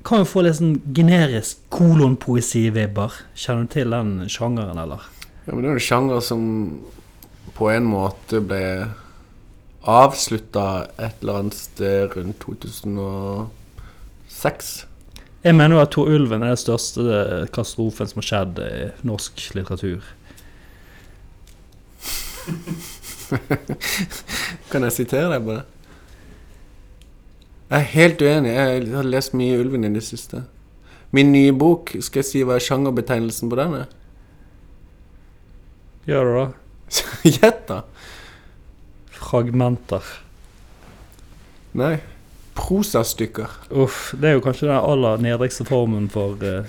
kan 0.08 0.24
jo 0.24 0.30
få 0.30 0.39
litt 0.45 0.58
sånn 0.58 0.80
generisk 0.95 1.60
kolonpoesi-vibber. 1.74 3.12
Kjenner 3.38 3.64
du 3.68 3.72
til 3.76 3.89
den 3.93 4.10
sjangeren, 4.32 4.78
eller? 4.82 5.02
Ja, 5.45 5.52
men 5.54 5.62
det 5.62 5.70
er 5.70 5.78
en 5.78 5.89
sjanger 5.89 6.20
som 6.26 6.41
på 7.58 7.66
en 7.74 7.86
måte 7.89 8.36
ble 8.45 8.66
avslutta 9.82 10.86
et 11.02 11.16
eller 11.22 11.39
annet 11.41 11.58
sted 11.58 12.14
rundt 12.16 12.39
2006. 12.45 14.86
Jeg 15.41 15.55
mener 15.57 15.73
jo 15.75 15.81
at 15.81 15.89
Tor 15.95 16.05
Ulven 16.05 16.43
er 16.45 16.51
den 16.53 16.59
største 16.61 17.01
katastrofen 17.49 18.07
som 18.09 18.19
har 18.21 18.27
skjedd 18.27 18.59
i 18.61 18.73
norsk 19.07 19.35
litteratur. 19.57 20.01
Kan 24.71 24.85
jeg 24.85 24.93
sitere 24.99 25.31
deg 25.33 25.41
på 25.47 25.51
det? 25.55 25.65
Jeg 27.71 27.79
er 27.79 27.93
helt 27.95 28.19
uenig. 28.21 28.53
Jeg 28.53 28.87
har 28.93 29.05
lest 29.07 29.33
mye 29.37 29.59
Ulven 29.63 29.87
i 29.87 29.95
det 29.95 30.05
siste. 30.05 30.37
Min 31.15 31.29
nye 31.33 31.53
bok, 31.57 31.83
skal 32.03 32.19
jeg 32.21 32.29
si 32.29 32.39
hva 32.45 32.53
er 32.59 32.67
sjangerbetegnelsen 32.67 33.47
på 33.49 33.55
den? 33.59 33.71
er? 33.81 33.87
Gjør 36.05 36.23
du 36.27 36.31
da. 36.37 36.47
Gjett, 37.39 37.61
da! 37.69 37.79
Fragmenter. 39.17 40.05
Nei. 41.77 41.95
Prosastykker. 42.56 43.52
Uff, 43.72 44.14
det 44.20 44.30
er 44.30 44.34
jo 44.38 44.43
kanskje 44.43 44.68
den 44.68 44.78
aller 44.78 45.22
nedrigste 45.24 45.66
formen 45.66 46.10
for 46.12 46.36
uh, 46.43 46.68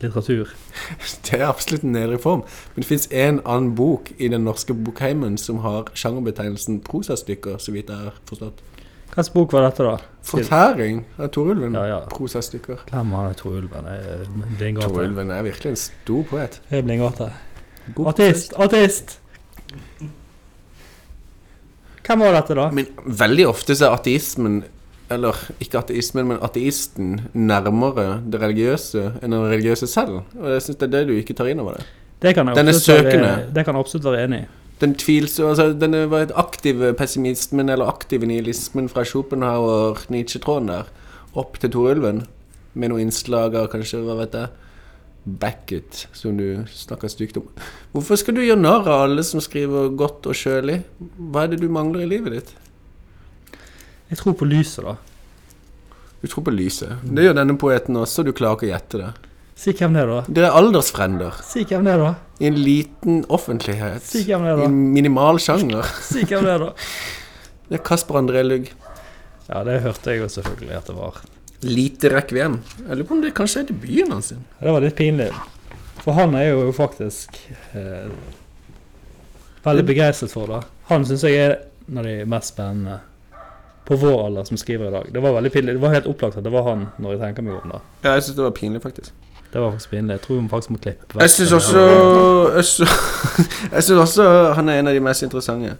litteratur. 0.00 0.54
Det 1.26 1.38
er 1.40 1.46
absolutt 1.48 1.84
en 1.84 1.92
nedre 1.92 2.18
form. 2.18 2.42
Men 2.74 2.82
det 2.82 2.88
fins 2.88 3.06
en 3.12 3.40
annen 3.44 3.74
bok 3.76 4.12
i 4.18 4.30
den 4.32 4.46
norske 4.48 4.74
bokheimen 4.74 5.36
som 5.38 5.60
har 5.66 5.92
sjangerbetegnelsen 5.94 6.80
prosastykker, 6.86 7.60
så 7.60 7.74
vidt 7.76 7.92
jeg 7.92 8.08
har 8.08 8.16
forstått. 8.28 8.64
Hvilken 9.10 9.34
bok 9.34 9.52
var 9.52 9.64
dette, 9.66 9.84
da? 9.84 9.96
Fortæring 10.22 11.00
av 11.18 11.32
Torulven. 11.34 11.74
Ja, 11.74 11.86
ja. 11.88 12.00
Prosastykker. 12.12 12.84
Glem 12.86 13.14
han 13.16 13.34
Tor 13.34 13.56
Ulven. 13.58 13.88
Jeg 13.90 14.12
er 14.14 14.26
blindgate. 14.58 14.86
Torulven 14.86 15.32
er 15.34 15.42
virkelig 15.42 15.72
en 15.72 15.80
stor 15.82 16.26
poet. 16.30 16.60
Er 16.70 16.84
blindgate. 16.86 17.32
Artist! 18.06 18.54
Artist! 18.54 19.16
Hvem 22.06 22.22
var 22.22 22.38
dette, 22.38 22.54
da? 22.58 22.68
Men 22.74 22.86
veldig 23.04 23.48
ofte 23.50 23.74
så 23.74 23.88
er 23.88 23.98
ateismen 23.98 24.62
Eller 25.10 25.34
ikke 25.60 25.80
ateismen, 25.80 26.28
men 26.30 26.38
ateisten 26.42 27.20
nærmere 27.34 28.20
det 28.30 28.40
religiøse 28.40 29.02
enn 29.22 29.34
den 29.34 29.48
religiøse 29.50 29.88
selv. 29.90 30.20
Og 30.38 30.48
jeg 30.54 30.62
syns 30.62 30.78
det 30.78 30.86
er 30.88 30.92
det 30.98 31.08
du 31.08 31.16
ikke 31.18 31.34
tar 31.34 31.50
inn 31.50 31.60
over 31.62 31.80
det. 31.80 31.86
Det 32.22 32.34
kan 32.36 32.46
Den 32.46 32.68
er 32.68 32.72
absolutt 32.74 33.04
være- 33.04 33.54
Det 33.54 33.64
kan 33.64 33.74
jeg 33.74 33.80
absolutt 33.80 34.04
være 34.04 34.24
enig 34.24 34.40
i. 34.44 34.46
Den 34.80 34.94
tvilsomme 34.94 35.50
altså, 35.50 35.78
Den 35.78 36.10
var 36.10 36.22
et 36.22 36.32
aktive 36.36 36.94
pessimismen 36.94 37.68
eller 37.68 37.86
aktive 37.86 38.26
nihilismen 38.26 38.88
fra 38.88 39.04
Schopenhauer, 39.04 39.98
Nietzsche-tråden 40.08 40.68
der, 40.68 40.84
opp 41.34 41.58
til 41.58 41.70
Torulven, 41.70 42.26
med 42.74 42.88
noen 42.90 43.00
innslag 43.08 43.54
av 43.54 43.68
kanskje, 43.68 44.00
hva 44.04 44.16
vet 44.16 44.32
jeg, 44.32 44.48
Backett, 45.26 46.06
som 46.16 46.36
du 46.36 46.64
snakker 46.72 47.08
stygt 47.12 47.36
om. 47.36 47.44
Hvorfor 47.92 48.16
skal 48.16 48.34
du 48.34 48.40
gjøre 48.40 48.60
narr 48.60 48.88
av 48.88 49.02
alle 49.10 49.22
som 49.26 49.40
skriver 49.40 49.90
godt 49.94 50.26
og 50.30 50.34
kjølig? 50.38 50.82
Hva 51.30 51.44
er 51.44 51.48
det 51.52 51.60
du 51.60 51.68
mangler 51.68 52.06
i 52.06 52.08
livet 52.08 52.32
ditt? 52.32 52.54
Jeg 54.10 54.18
tror 54.18 54.34
på 54.40 54.46
lyset, 54.50 54.84
da. 54.84 54.96
Du 56.20 56.28
tror 56.28 56.44
på 56.44 56.52
lyset. 56.52 56.98
Det 57.06 57.24
gjør 57.24 57.36
denne 57.38 57.54
poeten 57.60 57.96
også, 57.96 58.24
du 58.26 58.32
klarer 58.36 58.58
ikke 58.58 58.68
å 58.68 58.72
gjette 58.74 59.00
det. 59.00 59.10
Si 59.60 59.72
hvem 59.76 59.92
det 59.96 60.02
er, 60.02 60.08
da. 60.10 60.20
Dere 60.32 60.48
er 60.48 60.56
aldersfrender 60.56 61.34
Si 61.44 61.62
hvem 61.68 61.84
det 61.84 61.92
er, 61.92 62.00
da. 62.00 62.12
i 62.40 62.46
en 62.48 62.56
liten 62.64 63.18
offentlighet. 63.28 64.04
Si 64.08 64.22
hvem 64.24 64.46
det 64.46 64.52
er, 64.54 64.60
da. 64.60 64.64
I 64.64 64.70
en 64.70 64.78
minimal 64.94 65.40
sjanger. 65.42 65.84
Si 66.10 66.24
hvem 66.24 66.46
det 66.48 66.54
er, 66.54 66.64
da. 66.64 66.70
Det 67.68 67.78
er 67.78 67.82
Kasper 67.86 68.18
André 68.22 68.42
Lugg. 68.46 68.70
Ja, 69.50 69.60
det 69.66 69.80
hørte 69.84 70.14
jeg 70.14 70.22
jo 70.22 70.28
selvfølgelig 70.32 70.76
at 70.78 70.88
det 70.90 70.96
var. 70.96 71.20
Lite 71.66 72.10
rekviem. 72.14 72.56
Jeg 72.86 72.96
lurer 72.96 73.08
på 73.10 73.16
om 73.18 73.22
det 73.24 73.34
kanskje 73.36 73.62
er 73.64 73.68
debuten 73.68 74.14
hans. 74.16 74.30
sin. 74.32 74.42
Det 74.62 74.72
var 74.74 74.84
litt 74.84 74.96
pinlig. 74.98 75.28
For 76.00 76.16
han 76.16 76.32
er 76.40 76.48
jo 76.54 76.70
faktisk 76.72 77.36
eh, 77.76 78.08
veldig 79.66 79.84
begeistret 79.90 80.32
for 80.32 80.48
det. 80.48 80.62
Han 80.88 81.04
syns 81.08 81.26
jeg 81.28 81.36
er 81.36 81.56
en 81.90 82.00
av 82.00 82.08
de 82.08 82.14
mest 82.32 82.54
spennende 82.54 82.96
på 83.90 83.96
vår 83.98 84.26
alder 84.26 84.44
som 84.46 84.56
skriver 84.56 84.86
i 84.86 84.90
dag. 84.94 85.08
Det 85.14 85.22
var 85.22 85.32
veldig 85.34 85.50
pinlig. 85.52 85.74
Det 85.74 85.82
var 85.82 85.94
helt 85.94 86.06
opplagt 86.06 86.36
at 86.38 86.44
det 86.46 86.52
var 86.54 86.62
han, 86.68 86.86
når 87.02 87.16
jeg 87.16 87.20
tenker 87.24 87.42
meg 87.42 87.56
om 87.58 87.72
det. 87.72 87.80
Ja, 88.04 88.12
jeg 88.14 88.22
syns 88.22 88.36
det 88.36 88.44
var 88.44 88.52
pinlig, 88.54 88.82
faktisk. 88.84 89.12
Det 89.50 89.60
var 89.60 89.72
faktisk 89.74 89.90
pinlig. 89.90 90.12
Jeg 90.12 90.22
tror 90.26 90.36
vi 90.36 90.48
faktisk 90.52 90.70
må 90.70 90.78
klippe 90.78 91.08
vekk 91.10 91.24
Jeg 91.24 91.32
syns 91.34 91.52
også 91.56 91.80
Jeg 93.74 93.82
syns 93.82 94.02
også 94.06 94.28
han 94.54 94.70
er 94.70 94.78
en 94.78 94.90
av 94.92 94.94
de 94.94 95.02
mest 95.02 95.26
interessante. 95.26 95.74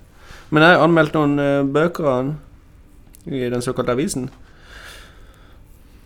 Men 0.51 0.67
jeg 0.67 0.75
har 0.75 0.83
anmeldt 0.89 1.15
noen 1.15 1.39
eh, 1.39 1.63
bøker 1.63 2.09
av 2.11 2.17
han 2.17 2.33
i 3.31 3.47
den 3.53 3.63
såkalte 3.63 3.95
avisen. 3.95 4.27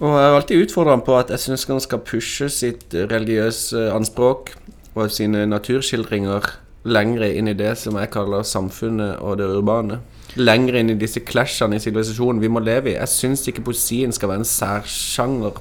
Og 0.03 0.11
jeg 0.13 0.29
har 0.29 0.37
alltid 0.37 0.67
utfordra 0.67 0.99
han 0.99 1.07
på 1.07 1.17
at 1.17 1.33
jeg 1.33 1.41
syns 1.41 1.65
han 1.71 1.81
skal 1.81 2.05
pushe 2.05 2.51
sitt 2.53 2.93
religiøse 2.93 3.87
anspråk 3.95 4.53
og 4.93 5.09
sine 5.09 5.47
naturskildringer 5.49 6.53
lengre 6.85 7.33
inn 7.33 7.49
i 7.49 7.57
det 7.57 7.79
som 7.81 7.97
jeg 7.97 8.13
kaller 8.13 8.45
samfunnet 8.45 9.23
og 9.25 9.39
det 9.41 9.49
urbane. 9.49 10.03
Lengre 10.37 10.81
inn 10.83 10.91
i 10.91 10.99
disse 10.99 11.23
clashene 11.23 11.79
i 11.79 11.83
sivilisasjonen 11.83 12.41
vi 12.43 12.51
må 12.51 12.63
leve 12.65 12.91
i. 12.93 12.97
Jeg 12.97 13.11
syns 13.13 13.45
ikke 13.51 13.65
poesien 13.69 14.13
skal 14.13 14.33
være 14.33 14.43
en 14.43 14.49
særsjanger 14.49 15.61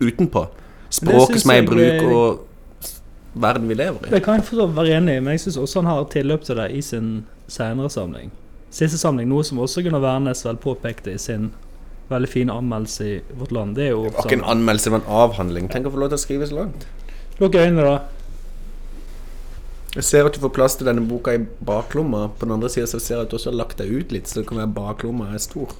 utenpå. 0.00 0.44
Språket 0.90 1.42
som 1.42 1.52
er 1.52 1.62
i 1.62 1.66
bruk, 1.68 2.10
og 2.12 2.92
verden 3.38 3.68
vi 3.68 3.76
lever 3.78 4.08
i. 4.08 4.12
Det 4.12 4.22
kan 4.24 4.38
jeg 4.38 4.48
forstå 4.48 4.66
være 4.76 4.98
enig 4.98 5.16
i, 5.16 5.22
men 5.24 5.36
jeg 5.36 5.46
syns 5.46 5.56
også 5.64 5.82
han 5.82 5.90
har 5.90 6.04
tilløp 6.12 6.44
til 6.44 6.60
det 6.60 6.68
i 6.76 6.82
sin 6.84 7.08
senere 7.48 7.90
samling. 7.92 8.32
Siste 8.70 9.00
samling, 9.00 9.28
noe 9.30 9.44
som 9.44 9.60
også 9.64 9.82
Gunnar 9.84 10.04
Wærnes 10.04 10.44
vel 10.44 10.60
påpekte 10.60 11.14
i 11.14 11.20
sin 11.20 11.50
veldig 12.08 12.28
fine 12.28 12.52
anmeldelse 12.52 13.08
i 13.08 13.16
Vårt 13.36 13.52
Land. 13.52 13.76
Det 13.76 13.86
er 13.86 13.90
jo 13.90 14.04
Det 14.04 14.14
var 14.14 14.28
ikke 14.28 14.40
en 14.42 14.50
anmeldelse, 14.56 14.90
men 14.90 15.00
en 15.00 15.12
avhandling. 15.22 15.68
Tenk 15.72 15.88
å 15.88 15.92
få 15.92 16.00
lov 16.04 16.12
til 16.12 16.20
å 16.20 16.24
skrive 16.24 16.48
så 16.48 16.60
langt. 16.60 16.86
Lukk 17.40 17.56
øynene, 17.56 17.84
da. 17.84 17.98
Jeg 19.96 20.04
ser 20.04 20.28
at 20.28 20.36
du 20.36 20.42
får 20.42 20.52
plass 20.52 20.76
til 20.76 20.88
denne 20.88 21.04
boka 21.08 21.32
i 21.34 21.44
baklomma. 21.64 22.26
På 22.36 22.46
den 22.46 22.56
andre 22.58 22.68
sida 22.72 22.86
ser 22.90 23.14
jeg 23.16 23.26
at 23.26 23.30
du 23.32 23.38
også 23.38 23.52
har 23.52 23.60
lagt 23.62 23.80
deg 23.80 23.92
ut 23.92 24.12
litt, 24.12 24.28
så 24.28 24.40
det 24.40 24.48
kan 24.50 24.60
være 24.60 24.74
baklomma 24.76 25.30
er 25.32 25.42
stor. 25.42 25.72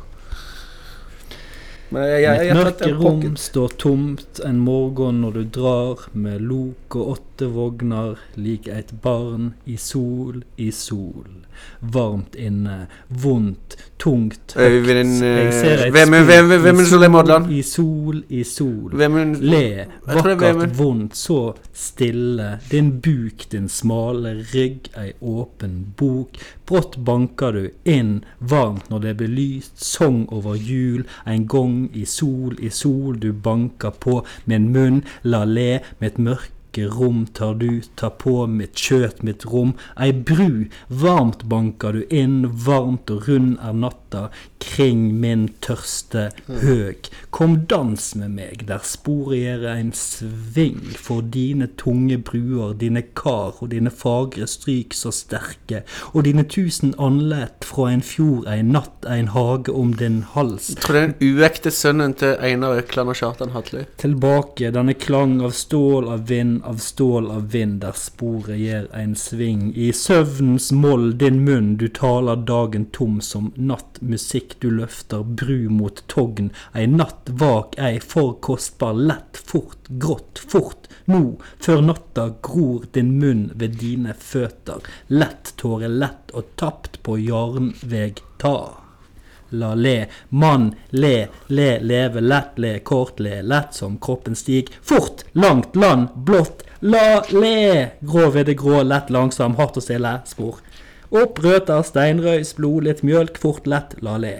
Men 1.92 2.04
jeg, 2.04 2.22
jeg, 2.24 2.48
jeg, 2.48 2.56
Mitt 2.56 2.64
mørke 2.64 2.90
rom 3.00 3.36
står 3.40 3.76
tomt 3.80 4.40
en 4.44 4.58
morgen 4.60 5.22
når 5.24 5.38
du 5.38 5.44
drar 5.56 6.08
med 6.12 6.44
lok 6.44 6.96
og 7.00 7.14
åtte 7.14 7.27
vogner 7.46 8.18
lik 8.34 8.66
et 8.68 8.92
barn 9.02 9.52
i 9.66 9.76
sol, 9.76 10.42
i 10.56 10.70
sol. 10.72 11.44
Varmt 11.80 12.34
inne, 12.38 12.86
vondt, 13.08 13.76
tungt, 13.98 14.54
Øyvind, 14.56 15.22
Jeg 15.22 15.52
ser 15.52 15.72
eh, 15.72 15.86
et 15.86 15.92
hvem 15.92 16.10
hvem 16.10 16.46
hvem 16.62 16.80
i 17.50 17.62
sol? 17.62 18.22
I 18.28 18.44
sol, 18.44 18.92
Le, 18.94 19.62
er 19.64 19.86
vakkert, 20.06 20.78
vondt, 20.78 21.16
så 21.16 21.54
stille. 21.74 22.58
Din 22.70 23.00
buk, 23.00 23.48
din 23.52 23.68
smale 23.68 24.34
rygg, 24.54 24.90
ei 24.96 25.12
åpen 25.20 25.94
bok. 25.96 26.38
Brått 26.66 26.98
banker 27.04 27.52
du 27.52 27.70
inn, 27.84 28.24
varmt 28.40 28.90
når 28.90 28.98
det 28.98 29.16
blir 29.16 29.32
lyst, 29.32 29.74
sang 29.84 30.26
over 30.32 30.54
jul. 30.54 31.04
En 31.26 31.48
gang 31.48 31.88
i 31.94 32.04
sol, 32.04 32.56
i 32.60 32.70
sol, 32.70 33.18
du 33.18 33.32
banker 33.32 33.90
på 33.90 34.22
med 34.46 34.56
en 34.56 34.70
munn, 34.72 35.02
la 35.22 35.44
le 35.44 35.80
med 35.98 36.12
et 36.12 36.18
mørke 36.18 36.57
rom 36.86 37.26
tar 37.34 37.54
du, 37.58 37.80
tar 37.96 38.14
på 38.22 38.46
mitt 38.46 38.78
kjøt, 38.78 39.22
mitt 39.26 39.46
rom. 39.48 39.74
Ei 39.98 40.12
bru, 40.12 40.68
varmt 40.88 41.44
banker 41.48 41.98
du 41.98 42.04
inn, 42.14 42.44
varmt 42.66 43.10
og 43.10 43.28
rund 43.28 43.56
er 43.64 43.74
natta, 43.74 44.28
kring 44.62 45.20
min 45.20 45.48
tørste 45.64 46.28
høg. 46.46 47.08
Kom 47.34 47.56
dans 47.70 48.04
med 48.18 48.34
meg, 48.36 48.64
der 48.68 48.84
sporet 48.86 49.38
gjør 49.38 49.66
en 49.72 49.92
sving, 49.96 50.80
for 50.98 51.22
dine 51.22 51.68
tunge 51.80 52.18
bruer, 52.18 52.74
dine 52.78 53.02
kar 53.18 53.58
og 53.62 53.70
dine 53.72 53.92
fagre 53.94 54.48
stryk 54.50 54.96
så 54.96 55.12
sterke, 55.14 55.84
og 56.12 56.26
dine 56.26 56.44
tusen 56.48 56.94
andlet 56.98 57.66
fra 57.66 57.90
en 57.92 58.04
fjord, 58.04 58.48
en 58.50 58.72
natt, 58.74 59.06
en 59.08 59.30
hage 59.34 59.72
om 59.72 59.94
din 59.98 60.22
hals. 60.34 60.72
Jeg 60.74 60.82
tror 60.84 60.98
det 60.98 61.02
er 61.02 61.12
den 61.12 61.38
uekte 61.38 61.72
sønnen 61.74 62.16
til 62.18 62.36
Einar 62.44 62.78
Økland 62.82 63.12
og 63.12 63.18
Kjartan 63.20 63.54
Hatløy. 63.54 63.84
Tilbake 64.00 64.72
denne 64.74 64.96
klang 64.98 65.38
av 65.44 65.54
stål 65.56 66.08
av 66.12 66.26
vind, 66.30 66.60
av 66.68 66.76
stål 66.76 67.30
av 67.30 67.50
vind, 67.50 67.80
der 67.80 67.96
sporet 67.96 68.58
gir 68.60 68.88
en 68.92 69.14
sving. 69.16 69.70
I 69.72 69.88
søvnens 69.96 70.68
moll 70.72 71.10
din 71.18 71.40
munn, 71.46 71.76
du 71.80 71.86
taler 71.88 72.42
dagen 72.50 72.84
tom 72.92 73.20
som 73.24 73.52
natt, 73.56 74.00
musikk 74.04 74.58
du 74.60 74.68
løfter, 74.76 75.24
bru 75.24 75.70
mot 75.72 76.02
togn. 76.12 76.50
Ei 76.76 76.84
natt 76.92 77.32
vak, 77.42 77.78
ei 77.80 77.96
for 78.04 78.34
kostbar, 78.44 78.92
lett, 78.92 79.40
fort, 79.50 79.88
grått, 79.88 80.42
fort. 80.52 80.90
Nå, 81.08 81.22
før 81.64 81.80
natta 81.86 82.26
gror 82.44 82.84
din 82.92 83.14
munn 83.22 83.46
ved 83.54 83.78
dine 83.80 84.12
føtter. 84.12 84.84
Lett 85.08 85.54
tåre 85.56 85.88
lett 85.88 86.36
og 86.36 86.52
tapt 86.60 87.00
på 87.06 87.16
jarnveg 87.22 88.20
ta. 88.44 88.87
La 89.50 89.74
le, 89.74 90.06
mann, 90.28 90.74
le, 90.90 91.28
le, 91.48 91.68
leve 91.80 92.20
lett, 92.20 92.58
le, 92.60 92.78
kort, 92.84 93.20
le, 93.20 93.40
lett 93.42 93.74
som 93.74 93.96
kroppen 93.98 94.36
stig. 94.36 94.72
Fort, 94.82 95.24
langt, 95.32 95.76
land, 95.76 96.10
blått, 96.14 96.64
La 96.80 97.24
le! 97.30 97.90
Grå 98.00 98.28
ved 98.30 98.46
det 98.46 98.54
grå, 98.54 98.84
lett, 98.86 99.08
langsom, 99.10 99.56
hardt 99.58 99.80
og 99.80 99.82
stille. 99.82 100.12
Spor. 100.30 100.60
Opp 101.10 101.40
røter, 101.42 101.82
steinrøys, 101.82 102.52
blod, 102.54 102.84
litt 102.86 103.02
mjølk, 103.02 103.40
fort, 103.42 103.66
lett, 103.66 103.96
la 104.04 104.14
le. 104.22 104.34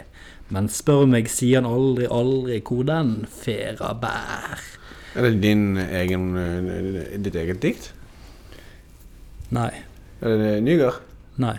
Men 0.54 0.68
spør 0.70 1.08
meg, 1.10 1.26
sier 1.32 1.58
han 1.58 1.66
aldri, 1.68 2.06
aldri 2.06 2.60
hvor 2.62 2.86
den 2.86 3.26
fera 3.40 3.90
bær. 3.98 4.62
Er 5.18 5.26
det 5.26 5.40
din 5.42 5.80
egen, 5.82 6.28
eh, 6.38 7.18
ditt 7.18 7.34
eget 7.34 7.60
dikt? 7.64 7.90
Nei. 9.50 9.72
Er 10.22 10.38
det 10.38 10.54
Nygaard? 10.62 11.02
Nei. 11.42 11.56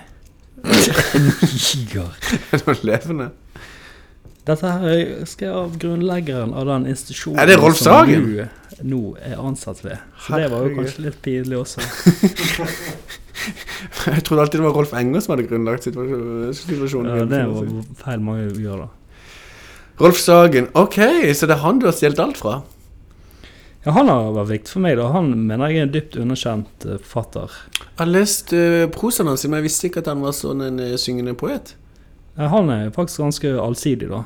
Niger. 0.63 2.09
Er 2.53 2.63
det 2.65 2.83
levende? 2.83 3.29
Dette 4.47 4.65
her 4.71 4.85
er 4.89 5.25
skal 5.29 5.51
av 5.53 5.73
grunnleggeren 5.77 6.53
av 6.57 6.65
den 6.65 6.87
institusjonen 6.89 7.37
Er 7.43 7.49
det 7.51 7.57
Rolf 7.61 7.77
Sagen? 7.77 8.23
som 8.23 8.31
du 8.79 8.85
nå 8.89 9.01
er 9.21 9.35
ansatt 9.43 9.81
ved. 9.83 9.97
Så 10.23 10.39
det 10.39 10.47
var 10.49 10.63
jo 10.63 10.69
Herregud. 10.69 10.77
kanskje 10.79 11.03
litt 11.05 11.19
pinlig 11.25 11.57
også. 11.59 11.83
Jeg 14.09 14.23
trodde 14.27 14.41
alltid 14.43 14.59
det 14.59 14.65
var 14.65 14.75
Rolf 14.75 14.93
Enger 14.97 15.21
som 15.23 15.33
hadde 15.35 15.45
grunnlagt 15.49 15.85
situasjonen 15.87 17.11
Ja, 17.19 17.25
det 17.29 17.43
var 17.51 17.69
feil 18.01 18.23
mange 18.23 18.49
gjør, 18.59 18.85
da. 18.85 18.89
Rolf 19.99 20.19
Sagen. 20.23 20.69
Ok, 20.79 20.97
så 21.35 21.47
det 21.49 21.55
er 21.57 21.63
han 21.65 21.79
du 21.81 21.85
har 21.89 21.95
stjålet 21.95 22.19
alt 22.23 22.39
fra? 22.39 22.53
Ja, 23.85 23.93
han 23.95 24.09
har 24.11 24.33
vært 24.35 24.49
viktig 24.51 24.73
for 24.75 24.83
meg, 24.83 24.97
da. 24.99 25.07
Han 25.13 25.29
mener 25.47 25.71
jeg 25.71 25.79
er 25.79 25.85
en 25.87 25.93
dypt 25.93 26.17
underkjent 26.19 26.87
eh, 26.87 26.97
forfatter. 26.99 27.53
Jeg 27.79 28.01
har 28.01 28.09
lest 28.11 28.51
uh, 28.51 28.87
prosaen 28.91 29.29
hans, 29.31 29.45
men 29.47 29.61
jeg 29.61 29.69
visste 29.69 29.87
ikke 29.87 30.03
at 30.03 30.09
han 30.11 30.25
var 30.25 30.35
sånn 30.35 30.65
en 30.65 30.81
uh, 30.83 30.97
syngende 30.99 31.35
poet. 31.39 31.75
Ja, 32.35 32.49
Han 32.51 32.71
er 32.73 32.91
faktisk 32.95 33.23
ganske 33.23 33.53
allsidig, 33.59 34.09
da. 34.11 34.25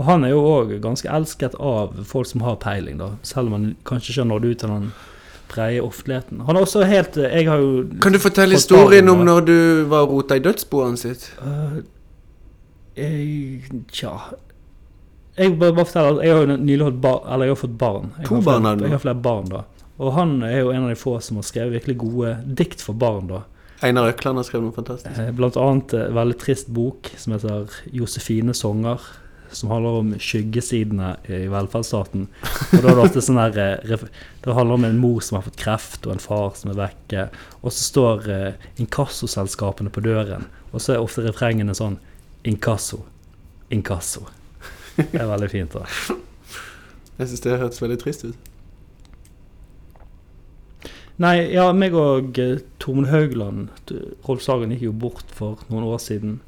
Og 0.00 0.04
han 0.08 0.24
er 0.24 0.32
jo 0.32 0.42
òg 0.44 0.74
ganske 0.80 1.08
elsket 1.12 1.56
av 1.60 1.96
folk 2.08 2.28
som 2.28 2.44
har 2.44 2.60
peiling, 2.60 3.00
da. 3.00 3.14
Selv 3.26 3.48
om 3.48 3.56
han 3.56 3.66
kanskje 3.88 4.12
ikke 4.12 4.22
har 4.22 4.30
nådd 4.30 4.46
ut 4.50 4.60
til 4.62 4.74
den 4.74 4.92
breie 5.50 5.80
offentligheten. 5.82 6.44
Han 6.46 6.56
er 6.56 6.66
også 6.66 6.84
helt 6.86 7.16
eh, 7.18 7.32
Jeg 7.40 7.48
har 7.50 7.58
jo 7.58 7.82
Kan 8.02 8.14
du 8.14 8.20
fortelle 8.22 8.54
historien 8.54 9.08
om 9.10 9.24
når 9.26 9.40
du 9.48 9.56
var 9.90 10.06
rota 10.06 10.38
i 10.38 10.44
dødsboet 10.44 11.00
sitt? 11.00 11.26
Uh, 11.42 11.80
jeg, 12.96 13.64
Tja 13.92 14.14
Jeg 15.38 15.58
bare, 15.58 15.72
bare 15.72 15.86
forteller 15.86 16.24
jeg 16.24 16.34
har 16.34 16.46
jo 16.46 16.56
nylig 16.56 16.86
fått 16.88 17.00
barn. 17.00 17.22
Eller 17.32 17.46
jeg 17.48 17.54
har 17.54 17.60
fått 17.62 17.78
barn. 17.78 18.10
Jeg 18.18 18.26
To 18.28 18.40
barn 18.44 18.64
har 18.68 18.76
du? 18.76 18.84
Jeg 18.84 18.96
har 18.96 19.04
flere 19.04 19.22
barn, 19.22 19.48
da. 19.52 19.62
Og 20.00 20.12
han 20.16 20.42
er 20.42 20.58
jo 20.62 20.70
en 20.72 20.84
av 20.86 20.88
de 20.92 20.96
få 20.98 21.18
som 21.20 21.36
har 21.36 21.44
skrevet 21.44 21.76
virkelig 21.78 21.98
gode 22.00 22.34
dikt 22.56 22.82
for 22.84 22.96
barn, 22.96 23.28
da. 23.30 23.42
Einar 23.84 24.10
Økland 24.10 24.36
har 24.36 24.44
skrevet 24.44 24.68
noe 24.68 24.76
fantastisk. 24.76 25.16
Eh, 25.18 25.30
Blant 25.36 25.56
annet 25.56 25.94
en 25.96 26.14
veldig 26.18 26.36
trist 26.40 26.68
bok 26.68 27.08
som 27.16 27.32
heter 27.32 27.68
'Josefine 27.92 28.52
sanger'. 28.52 29.00
Som 29.52 29.70
handler 29.70 29.90
om 29.98 30.12
skyggesidene 30.14 31.16
i 31.26 31.48
velferdsstaten. 31.50 32.28
Og 32.72 32.82
Da 32.82 32.88
er 32.88 32.94
det 32.94 33.02
ofte 33.02 33.20
sånn 33.20 33.40
her 33.40 33.58
eh, 33.58 33.96
Det 34.42 34.54
handler 34.54 34.74
om 34.74 34.84
en 34.84 34.98
mor 34.98 35.20
som 35.20 35.36
har 35.36 35.42
fått 35.42 35.56
kreft, 35.56 36.06
og 36.06 36.12
en 36.12 36.18
far 36.22 36.52
som 36.54 36.70
er 36.70 36.74
vekke. 36.86 37.28
Og 37.64 37.72
så 37.72 37.82
står 37.82 38.28
eh, 38.28 38.52
inkassoselskapene 38.78 39.90
på 39.90 40.00
døren, 40.00 40.46
og 40.72 40.80
så 40.80 40.94
er 40.94 41.02
ofte 41.02 41.24
refrengene 41.26 41.74
sånn 41.74 41.98
Inkasso. 42.44 43.02
Inkasso. 43.70 44.28
Det 44.96 45.20
er 45.20 45.28
veldig 45.30 45.50
fint, 45.52 45.76
da. 45.76 46.16
Jeg 47.20 47.28
syns 47.30 47.44
det 47.44 47.58
hørtes 47.60 47.82
veldig 47.82 47.98
trist 48.00 48.24
ut. 48.24 48.48
Nei, 51.20 51.50
ja, 51.52 51.66
meg 51.76 51.92
og 51.92 52.32
Tormund 52.32 52.70
Tormod 52.80 53.10
Haugland 53.12 53.90
Rolf 54.24 54.40
Sagen 54.40 54.70
gikk 54.72 54.86
jo 54.86 54.92
bort 55.02 55.34
for 55.36 55.60
noen 55.68 55.84
år 55.90 56.00
siden. 56.00 56.38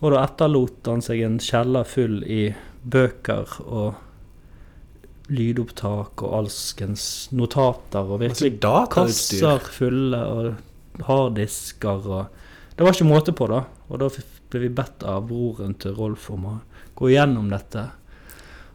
Og 0.00 0.10
da 0.10 0.24
etterlot 0.26 0.90
han 0.90 1.04
seg 1.04 1.22
en 1.22 1.38
kjeller 1.38 1.86
full 1.86 2.18
i 2.26 2.48
bøker 2.82 3.54
og 3.62 5.30
lydopptak 5.30 6.24
og 6.26 6.34
alskens 6.40 7.30
notater 7.32 8.02
og 8.02 8.18
Altså, 8.26 8.50
virkelig 8.50 8.82
kasser 8.92 9.70
fulle 9.72 10.20
og 10.20 11.06
harddisker 11.06 12.10
og 12.10 12.42
Det 12.74 12.82
var 12.82 12.96
ikke 12.96 13.06
måte 13.06 13.32
på, 13.32 13.46
da. 13.46 13.62
Og 13.86 14.00
da 14.02 14.08
ble 14.50 14.64
vi 14.64 14.74
bedt 14.74 15.04
av 15.06 15.28
broren 15.28 15.76
til 15.78 15.94
Rolf 15.94 16.26
om 16.34 16.48
å 16.50 16.54
gå 16.94 17.10
gjennom 17.12 17.50
dette. 17.52 17.88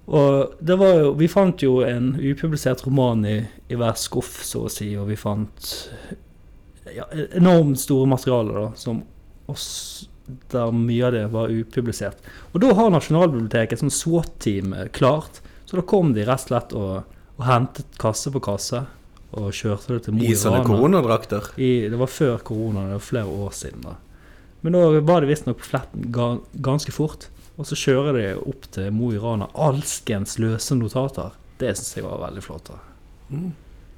Og 0.09 0.55
det 0.59 0.75
var 0.79 0.95
jo 0.97 1.09
Vi 1.19 1.27
fant 1.29 1.61
jo 1.61 1.83
en 1.85 2.15
upublisert 2.17 2.81
roman 2.87 3.21
i, 3.29 3.37
i 3.69 3.77
hver 3.77 3.97
skuff, 3.99 4.39
så 4.45 4.65
å 4.65 4.71
si, 4.73 4.91
og 4.97 5.09
vi 5.11 5.17
fant 5.19 5.73
ja, 6.95 7.05
enormt 7.37 7.79
store 7.79 8.09
materialer, 8.09 8.63
da, 8.63 8.69
som 8.79 9.03
oss 9.49 9.67
der 10.53 10.73
mye 10.73 11.05
av 11.05 11.13
det 11.13 11.23
var 11.33 11.53
upublisert. 11.53 12.25
Og 12.53 12.61
da 12.63 12.73
har 12.77 12.91
Nasjonalbiblioteket 12.93 13.77
et 13.77 13.83
sånt 13.83 13.95
SWAT-team 13.95 14.75
eh, 14.77 14.89
klart, 14.93 15.41
så 15.65 15.79
da 15.79 15.85
kom 15.85 16.13
de 16.13 16.25
rett 16.25 16.45
og 16.45 16.51
slett 16.51 16.75
og, 16.77 17.17
og 17.37 17.45
hentet 17.45 17.97
kasse 18.01 18.33
på 18.33 18.41
kasse 18.43 18.83
og 19.37 19.49
kjørte 19.53 19.95
det 19.95 20.03
til 20.07 20.15
Mo 20.17 20.25
I 20.25 20.31
i 20.33 20.37
sånne 20.37 20.63
koronadrakter. 20.65 21.51
Det 21.57 21.97
var 21.97 22.09
før 22.09 22.39
korona, 22.45 22.87
det 22.89 22.97
var 22.97 23.05
flere 23.05 23.41
år 23.45 23.51
siden. 23.53 23.83
da. 23.85 23.97
Men 24.65 24.75
da 24.75 24.85
var 25.05 25.21
det 25.21 25.29
visstnok 25.29 25.59
på 25.61 25.67
fletten 25.69 26.07
ga, 26.13 26.31
ganske 26.65 26.93
fort. 26.93 27.27
Og 27.59 27.67
så 27.67 27.75
kjører 27.75 28.15
de 28.15 28.27
opp 28.39 28.69
til 28.71 28.93
Mo 28.95 29.11
i 29.11 29.19
Rana 29.19 29.49
alskens 29.59 30.37
løse 30.39 30.77
notater. 30.79 31.33
Det 31.59 31.73
syns 31.75 31.97
jeg 31.97 32.05
var 32.05 32.21
veldig 32.21 32.43
flott. 32.45 32.71
Mm. 33.27 33.51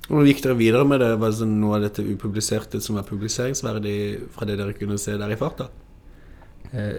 Og 0.09 0.25
gikk 0.25 0.41
dere 0.43 0.57
videre 0.57 0.87
med 0.87 1.03
det? 1.03 1.11
Var 1.21 1.29
det 1.29 1.37
sånn 1.37 1.59
noe 1.61 1.77
av 1.77 1.85
dette 1.85 2.03
upubliserte 2.03 2.81
som 2.81 2.97
var 2.97 3.05
publiseringsverdig 3.07 3.97
fra 4.33 4.47
det 4.49 4.57
dere 4.59 4.73
kunne 4.75 4.97
se 4.99 5.13
der 5.19 5.31
i 5.31 5.37
farta? 5.39 5.69
Eh, 6.71 6.97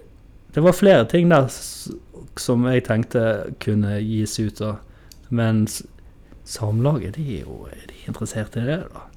det 0.55 0.63
var 0.63 0.77
flere 0.77 1.09
ting 1.11 1.33
der 1.33 1.51
som 2.39 2.69
jeg 2.71 2.87
tenkte 2.87 3.25
kunne 3.61 3.99
gis 3.99 4.39
ut, 4.39 4.63
av. 4.63 4.79
Men 5.33 5.67
Samlaget, 6.45 7.17
de 7.17 7.39
er 7.39 7.45
jo 7.47 7.67
er 7.71 7.91
interessert 8.07 8.57
i 8.59 8.65
det, 8.67 8.83
da. 8.93 9.09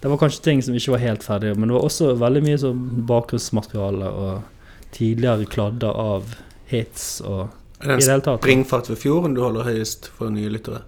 Det 0.00 0.10
var 0.12 0.20
kanskje 0.20 0.44
ting 0.44 0.62
som 0.62 0.76
ikke 0.76 0.94
var 0.94 1.02
helt 1.02 1.24
ferdige, 1.24 1.56
men 1.56 1.68
det 1.68 1.76
var 1.76 1.86
også 1.88 2.12
veldig 2.20 2.42
mye 2.44 2.58
sånn 2.60 2.82
bakgrunnsmateriale 3.08 4.10
og 4.12 4.90
tidligere 4.94 5.48
kladder 5.50 5.96
av 5.98 6.36
hits 6.70 7.20
og 7.20 7.48
i 7.82 7.86
det 7.88 8.08
hele 8.08 8.22
tatt. 8.24 8.40
springfart 8.40 8.88
ved 8.90 8.96
fjorden 9.00 9.34
du 9.36 9.42
holder 9.44 9.68
høyest 9.68 10.08
for 10.16 10.32
nye 10.32 10.48
lyttere? 10.52 10.82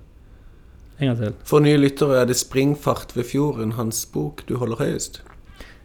En 0.98 1.06
gang 1.12 1.18
til. 1.18 1.34
For 1.46 1.62
nye 1.62 1.78
lyttere 1.78 2.22
er 2.22 2.26
det 2.26 2.36
'Springfart 2.36 3.16
ved 3.16 3.24
fjorden', 3.24 3.72
hans 3.72 4.06
bok, 4.06 4.42
du 4.48 4.56
holder 4.56 4.76
høyest. 4.76 5.20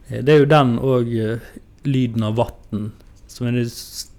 Eh, 0.09 0.21
Det 0.23 0.29
er 0.29 0.39
jo 0.39 0.45
den 0.45 0.79
og 0.79 1.07
eh, 1.13 1.39
lyden 1.85 2.23
av 2.23 2.35
vann, 2.35 2.91
som 3.27 3.47
er 3.47 3.51
de 3.51 3.69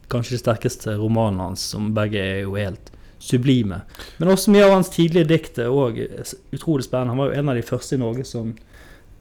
kanskje 0.09 0.37
de 0.37 0.39
sterkeste 0.39 0.97
romanene 0.97 1.43
hans, 1.43 1.61
som 1.61 1.95
begge 1.95 2.19
er 2.19 2.41
jo 2.43 2.55
helt 2.55 2.93
sublime. 3.19 3.83
Men 4.19 4.29
også 4.29 4.51
mye 4.51 4.65
av 4.65 4.71
hans 4.71 4.89
tidlige 4.89 5.25
dikt 5.25 5.59
er 5.59 5.73
òg 5.73 5.99
utrolig 6.53 6.85
spennende. 6.85 7.11
Han 7.11 7.19
var 7.19 7.33
jo 7.33 7.41
en 7.41 7.49
av 7.49 7.55
de 7.55 7.63
første 7.63 7.97
i 7.97 7.99
Norge 7.99 8.25
som, 8.25 8.55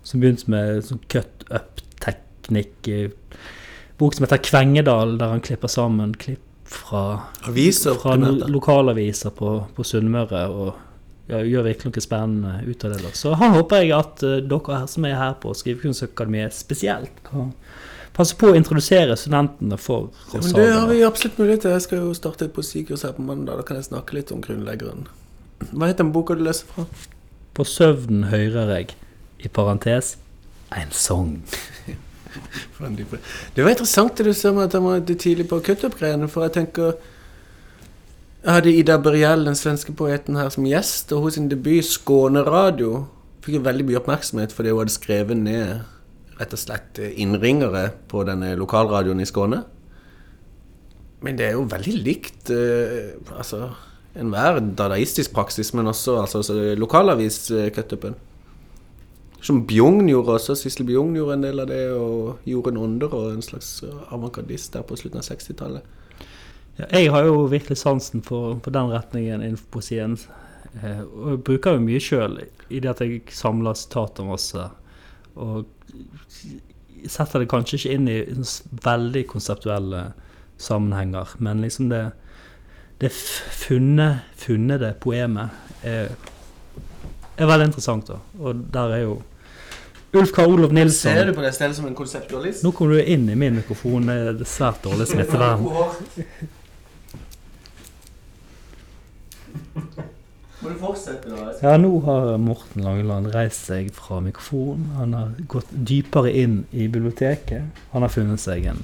som 0.03 0.19
begynte 0.19 0.49
med 0.51 0.83
sånn 0.83 0.99
cut 1.09 1.45
up-teknikk. 1.49 3.11
Bok 3.97 4.15
som 4.15 4.25
heter 4.25 4.37
'Kvengedal', 4.37 5.17
der 5.19 5.35
han 5.35 5.41
klipper 5.41 5.67
sammen 5.67 6.13
klipp 6.13 6.41
fra 6.65 7.19
Aviser, 7.47 7.93
fra 7.93 8.15
lokalaviser 8.47 9.29
på, 9.29 9.65
på 9.75 9.83
Sunnmøre. 9.83 10.47
og 10.49 10.73
ja, 11.27 11.39
gjør 11.39 11.67
virkelig 11.69 11.91
noe 11.91 12.03
spennende 12.03 12.53
ut 12.67 12.83
av 12.83 12.93
det. 12.93 13.01
da. 13.03 13.11
Så 13.15 13.33
han 13.39 13.55
håper 13.55 13.83
jeg 13.83 13.93
at 13.95 14.23
uh, 14.27 14.37
dere 14.43 14.83
som 14.91 15.07
er 15.07 15.15
her 15.15 15.35
på 15.39 15.53
Skrivekunstakademiet 15.55 16.55
spesielt 16.55 17.23
kan 17.27 17.53
passe 18.13 18.35
på 18.37 18.51
å 18.51 18.57
introdusere 18.57 19.15
studentene 19.17 19.77
for 19.81 20.11
Ja, 20.33 20.41
men 20.43 20.53
det 20.53 20.67
har 20.69 20.87
vi 20.91 20.99
absolutt 21.07 21.39
mulighet 21.41 21.65
til. 21.65 21.73
Jeg 21.73 21.85
skal 21.87 22.03
jo 22.03 22.13
starte 22.17 22.45
et 22.45 22.53
poesikurs 22.53 23.05
her 23.07 23.15
på 23.15 23.25
mandag. 23.25 23.61
Da 23.61 23.67
kan 23.67 23.79
jeg 23.79 23.87
snakke 23.89 24.19
litt 24.19 24.33
om 24.35 24.43
grunnleggeren. 24.43 25.07
Hva 25.71 25.89
heter 25.89 26.03
den 26.03 26.13
boka 26.13 26.37
du 26.37 26.43
leser 26.45 26.69
fra? 26.69 26.85
På 27.53 27.65
søvnen 27.65 28.27
hører 28.29 28.69
jeg, 28.75 28.97
i 29.45 29.49
parentes, 29.49 30.17
en 30.75 30.91
sang. 30.91 31.37
Det 33.55 33.63
var 33.63 33.71
interessant 33.71 34.17
det 34.17 34.25
du 34.27 34.33
sa 34.33 34.51
om 34.51 34.61
at 34.63 34.73
han 34.73 34.85
var 34.85 35.03
tidlig 35.07 35.47
på 35.49 35.59
å 35.59 35.65
kutte 35.65 35.89
opp 35.89 35.99
greiene, 35.99 36.29
for 36.31 36.47
jeg 36.47 36.55
tenker 36.59 36.95
Jeg 38.43 38.57
hadde 38.57 38.73
Ida 38.75 38.97
Børjell, 38.99 39.45
den 39.47 39.55
svenske 39.55 39.93
poeten, 39.95 40.35
her 40.35 40.49
som 40.51 40.65
gjest, 40.67 41.13
og 41.15 41.27
hos 41.27 41.37
sin 41.37 41.47
debut, 41.47 41.85
Skåne 41.87 42.43
Radio, 42.43 43.05
fikk 43.43 43.59
jo 43.59 43.63
veldig 43.63 43.85
mye 43.87 43.99
oppmerksomhet 44.01 44.55
fordi 44.55 44.73
hun 44.73 44.81
hadde 44.83 44.95
skrevet 44.95 45.39
ned 45.39 45.85
rett 46.39 46.55
og 46.55 46.59
slett 46.59 46.99
eh, 46.99 47.15
innringere 47.23 47.87
på 48.11 48.25
denne 48.27 48.53
lokalradioen 48.59 49.21
i 49.23 49.29
Skåne. 49.29 49.63
Men 51.23 51.39
det 51.39 51.47
er 51.47 51.57
jo 51.57 51.65
veldig 51.71 51.95
likt 52.03 52.51
eh, 52.51 53.13
altså 53.31 53.69
enhver 54.19 54.59
dadaistisk 54.77 55.33
praksis, 55.33 55.71
men 55.73 55.87
også 55.89 56.19
altså, 56.21 56.53
lokalavis-cutupen. 56.77 58.17
Som 59.43 59.65
Bjugn 59.67 60.07
gjorde 60.07 60.37
også. 60.37 60.55
Sissel 60.55 60.87
Bjugn 60.87 61.17
gjorde 61.17 61.35
en 61.37 61.43
del 61.43 61.59
av 61.59 61.67
det, 61.67 61.81
og 61.91 62.47
Jorunn 62.47 62.79
Onder 62.79 63.11
og 63.11 63.33
en 63.33 63.43
slags 63.43 63.81
avantgardist 63.83 64.73
der 64.75 64.85
på 64.87 64.95
slutten 64.99 65.19
av 65.19 65.27
60-tallet. 65.27 65.89
Ja, 66.79 66.87
jeg 66.95 67.11
har 67.13 67.27
jo 67.27 67.43
virkelig 67.51 67.77
sansen 67.83 68.23
for, 68.25 68.55
for 68.63 68.73
den 68.73 68.89
retningen 68.93 69.43
innenfor 69.43 69.67
poesien. 69.75 70.15
Eh, 70.79 71.03
og 71.03 71.27
jeg 71.33 71.43
bruker 71.49 71.75
jo 71.75 71.83
mye 71.83 72.01
sjøl 72.01 72.39
i 72.71 72.79
det 72.81 72.93
at 72.93 73.03
jeg 73.03 73.21
samler 73.35 73.77
sitater 73.77 74.25
masse. 74.25 74.69
Og 75.35 75.67
setter 77.03 77.43
det 77.43 77.51
kanskje 77.51 77.81
ikke 77.81 77.97
inn 77.97 78.09
i 78.09 78.19
veldig 78.87 79.27
konseptuelle 79.29 80.05
sammenhenger, 80.61 81.35
men 81.43 81.61
liksom 81.65 81.91
det 81.91 82.05
det 83.01 83.09
funne, 83.11 84.21
funnede 84.39 84.93
poemet 85.01 85.83
er 85.83 86.13
er 87.37 87.49
veldig 87.49 87.65
interessant. 87.71 88.07
da. 88.07 88.19
Og 88.39 88.65
der 88.73 88.95
er 88.95 89.03
jo 89.03 89.21
Ulf 90.13 90.31
Karl 90.35 90.51
Olof 90.53 90.69
Ser 90.69 90.73
Nilsson. 90.77 91.15
du 91.27 91.33
på 91.33 91.41
det 91.41 91.53
stedet 91.55 91.75
som 91.75 91.85
en 91.89 91.95
konseptualist? 91.97 92.63
Nå 92.63 92.71
kommer 92.71 92.99
du 92.99 93.03
inn 93.15 93.29
i 93.29 93.35
min 93.35 93.55
mikrofon. 93.57 94.05
Det 94.07 94.17
er 94.43 94.43
svært 94.45 94.83
dårlig 94.85 95.07
smittevern. 95.09 95.63
Må 100.63 100.69
du 100.71 100.77
fortsette, 100.79 101.27
da? 101.33 101.49
Ja, 101.63 101.73
nå 101.81 101.89
har 102.05 102.37
Morten 102.39 102.85
Langeland 102.85 103.31
reist 103.33 103.65
seg 103.67 103.89
fra 103.95 104.21
mikrofonen. 104.23 104.85
Han 104.99 105.15
har 105.17 105.33
gått 105.51 105.71
dypere 105.89 106.31
inn 106.39 106.61
i 106.71 106.85
biblioteket. 106.87 107.65
Han 107.91 108.05
har 108.05 108.13
funnet 108.13 108.39
seg 108.43 108.69
en 108.71 108.79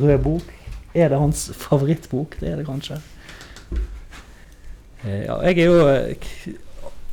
rød 0.00 0.18
bok. 0.24 0.48
Er 0.96 1.12
det 1.12 1.20
hans 1.20 1.44
favorittbok? 1.54 2.38
Det 2.40 2.50
er 2.54 2.56
det 2.62 2.66
kanskje. 2.66 2.98
Eh, 5.04 5.26
Ja, 5.28 5.36
jeg 5.46 5.58
er 5.62 5.68
jo 5.68 5.86
eh, 5.92 6.56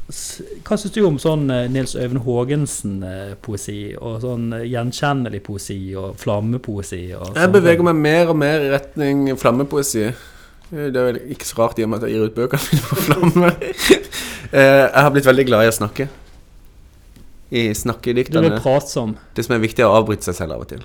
Hva 0.07 0.75
syns 0.75 0.91
du 0.91 0.99
om 1.07 1.15
sånn 1.21 1.45
eh, 1.53 1.69
Nils 1.71 1.93
Øyvind 1.95 2.25
Haagensen-poesi? 2.25 3.77
Og 4.03 4.17
sånn 4.23 4.49
eh, 4.57 4.65
gjenkjennelig 4.67 5.39
poesi 5.45 5.77
og 5.99 6.17
flammepoesi? 6.19 7.03
Og 7.15 7.37
Jeg 7.39 7.53
beveger 7.53 7.85
meg 7.87 8.01
mer 8.03 8.33
og 8.33 8.39
mer 8.41 8.65
i 8.65 8.71
retning 8.73 9.29
flammepoesi. 9.39 10.09
Det 10.73 10.89
er 10.89 11.07
vel 11.11 11.21
ikke 11.35 11.47
så 11.47 11.61
rart 11.61 11.79
i 11.79 11.85
og 11.85 11.91
med 11.93 12.01
at 12.01 12.09
jeg 12.09 12.17
gir 12.17 12.27
ut 12.27 12.35
bøkene 12.35 12.67
mine 12.73 12.89
på 12.89 12.99
flamme. 13.05 13.53
Eh, 14.51 14.83
Jeg 14.89 15.05
har 15.05 15.13
blitt 15.15 15.29
veldig 15.29 15.45
glad 15.47 15.67
i 15.67 15.71
å 15.71 15.77
snakke. 15.79 16.09
I 17.53 17.63
Du 17.73 18.39
er 18.41 18.59
pratsom. 18.59 19.15
Det 19.37 19.45
som 19.45 19.55
er 19.55 19.61
viktig, 19.61 19.83
er 19.85 19.91
å 19.91 19.99
avbryte 20.01 20.25
seg 20.25 20.35
selv 20.41 20.57
av 20.57 20.65
og 20.65 20.71
til. 20.73 20.83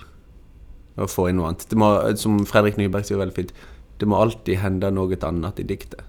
Og 0.98 1.08
få 1.10 1.30
inn 1.30 1.38
noe 1.40 1.48
annet. 1.50 1.64
Det 1.70 1.78
må, 1.80 1.88
som 2.20 2.42
Fredrik 2.46 2.76
Nyberg 2.78 3.06
sier 3.08 3.18
veldig 3.18 3.34
fint, 3.36 3.52
det 3.98 4.06
må 4.06 4.18
alltid 4.20 4.60
hende 4.60 4.90
noe 4.94 5.16
annet 5.26 5.62
i 5.62 5.66
diktet. 5.66 6.04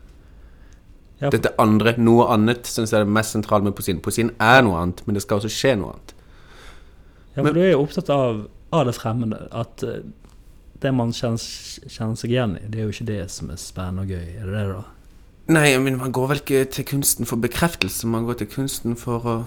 Ja, 1.20 1.32
Dette 1.34 1.52
andre, 1.60 1.94
noe 2.00 2.30
annet, 2.32 2.68
syns 2.70 2.94
jeg 2.94 3.02
er 3.02 3.08
det 3.08 3.16
mest 3.18 3.36
sentrale 3.36 3.66
med 3.68 3.76
poesien. 3.76 4.00
Poesien 4.04 4.32
er 4.40 4.62
noe 4.64 4.80
annet, 4.80 5.02
men 5.06 5.18
det 5.18 5.24
skal 5.26 5.42
også 5.42 5.52
skje 5.52 5.74
noe 5.82 5.98
annet. 5.98 6.14
Ja, 7.34 7.44
for 7.44 7.56
du 7.56 7.60
er 7.64 7.74
jo 7.74 7.82
opptatt 7.84 8.12
av, 8.14 8.46
av 8.76 8.86
det 8.88 8.96
fremmede. 8.96 9.42
At 9.56 9.84
eh, 9.84 10.06
det 10.80 10.94
man 10.96 11.12
kjenner, 11.16 11.44
seg 11.44 12.32
igjen 12.32 12.56
i, 12.62 12.64
det 12.72 12.80
er 12.80 12.88
jo 12.88 12.96
ikke 12.96 13.10
det 13.10 13.20
som 13.34 13.52
er 13.52 13.60
spennende 13.60 14.08
og 14.08 14.14
gøy. 14.16 14.30
Er 14.40 14.48
det 14.48 14.56
det, 14.56 14.78
da? 14.78 14.86
Nei, 15.50 15.66
men 15.82 16.00
man 16.00 16.14
går 16.16 16.32
vel 16.32 16.44
ikke 16.44 16.64
til 16.72 16.88
kunsten 16.88 17.28
for 17.28 17.42
bekreftelse, 17.42 18.08
man 18.08 18.28
går 18.28 18.40
til 18.40 18.52
kunsten 18.54 18.96
for 19.00 19.28
å 19.28 19.38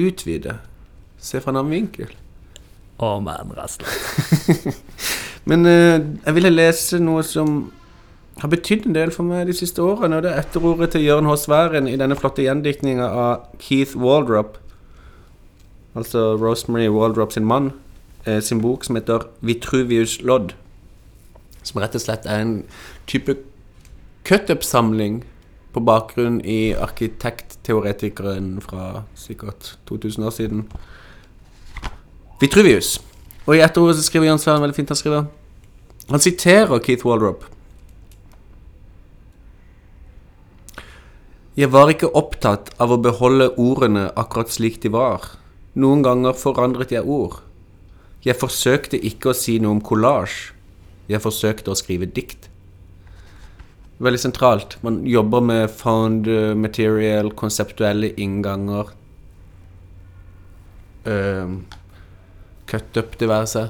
utvide. 0.00 0.56
Se 1.20 1.38
fra 1.38 1.52
en 1.52 1.60
annen 1.60 1.76
vinkel. 1.76 2.10
Å, 3.00 3.16
men 3.24 3.54
resten. 3.56 3.86
Men 5.48 5.64
eh, 5.64 5.96
jeg 6.26 6.36
ville 6.36 6.50
lese 6.52 6.98
noe 7.00 7.22
som 7.24 7.70
har 8.38 8.48
betydd 8.48 8.86
en 8.86 8.94
del 8.96 9.10
for 9.12 9.26
meg 9.26 9.48
de 9.50 9.54
siste 9.56 9.82
årene, 9.82 10.16
og 10.16 10.24
det 10.24 10.32
er 10.32 10.40
etterordet 10.44 10.92
til 10.94 11.04
Jørn 11.04 11.28
H. 11.28 11.36
Sværen 11.42 11.88
i 11.90 11.98
denne 12.00 12.16
flotte 12.16 12.44
gjendiktninga 12.44 13.08
av 13.10 13.48
Keith 13.60 13.98
Waldrop, 13.98 14.56
altså 15.98 16.36
Rosemary 16.40 16.88
Waldrop 16.88 17.32
sin 17.32 17.44
mann, 17.44 17.72
eh, 18.24 18.40
sin 18.40 18.62
bok 18.62 18.84
som 18.84 18.96
heter 18.96 19.26
Vitruvius 19.40 20.20
Lodd, 20.22 20.54
som 21.62 21.82
rett 21.82 21.94
og 21.94 22.00
slett 22.00 22.26
er 22.26 22.40
en 22.40 22.54
type 23.06 23.36
cut-up-samling 24.24 25.24
på 25.74 25.82
bakgrunn 25.84 26.40
i 26.44 26.72
arkitektteoretikeren 26.72 28.60
fra 28.64 29.04
sikkert 29.14 29.76
2000 29.86 30.24
år 30.24 30.34
siden. 30.34 30.64
Vitruvius. 32.40 32.98
Og 33.46 33.56
i 33.56 33.62
etterordet 33.64 34.00
så 34.00 34.08
skriver 34.08 34.30
Jørn 34.30 34.38
Sværen 34.38 34.62
veldig 34.62 34.76
fint. 34.76 34.88
Han 34.88 34.96
skriver 34.96 35.24
Han 36.10 36.20
siterer 36.20 36.78
Keith 36.78 37.06
Waldrop. 37.06 37.44
Jeg 41.60 41.68
var 41.74 41.90
ikke 41.92 42.08
opptatt 42.16 42.70
av 42.80 42.92
å 42.94 42.96
beholde 43.04 43.50
ordene 43.60 44.06
akkurat 44.16 44.48
slik 44.48 44.78
de 44.80 44.88
var. 44.94 45.26
Noen 45.76 46.00
ganger 46.06 46.38
forandret 46.38 46.92
jeg 46.94 47.04
ord. 47.04 47.34
Jeg 48.24 48.38
forsøkte 48.40 48.96
ikke 48.96 49.32
å 49.32 49.36
si 49.36 49.58
noe 49.60 49.74
om 49.76 49.82
kollasj. 49.84 50.54
Jeg 51.10 51.20
forsøkte 51.20 51.72
å 51.72 51.76
skrive 51.76 52.08
dikt. 52.08 52.46
Veldig 54.00 54.20
sentralt. 54.22 54.78
Man 54.86 55.02
jobber 55.04 55.44
med 55.44 55.74
found 55.74 56.30
eh, 56.32 56.54
material, 56.56 57.28
konseptuelle 57.36 58.14
innganger. 58.16 58.94
Uh, 61.04 61.58
cut 62.70 62.96
up, 63.02 63.18
diverse. 63.20 63.66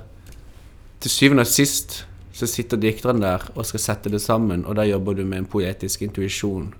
Til 1.02 1.14
syvende 1.16 1.46
og 1.48 1.50
sist 1.50 2.04
så 2.36 2.46
sitter 2.46 2.78
dikteren 2.78 3.24
der 3.24 3.48
og 3.56 3.66
skal 3.66 3.82
sette 3.82 4.14
det 4.14 4.22
sammen, 4.22 4.62
og 4.62 4.78
da 4.78 4.86
jobber 4.86 5.18
du 5.18 5.24
med 5.24 5.42
en 5.42 5.50
poetisk 5.50 6.06
intuisjon. 6.06 6.70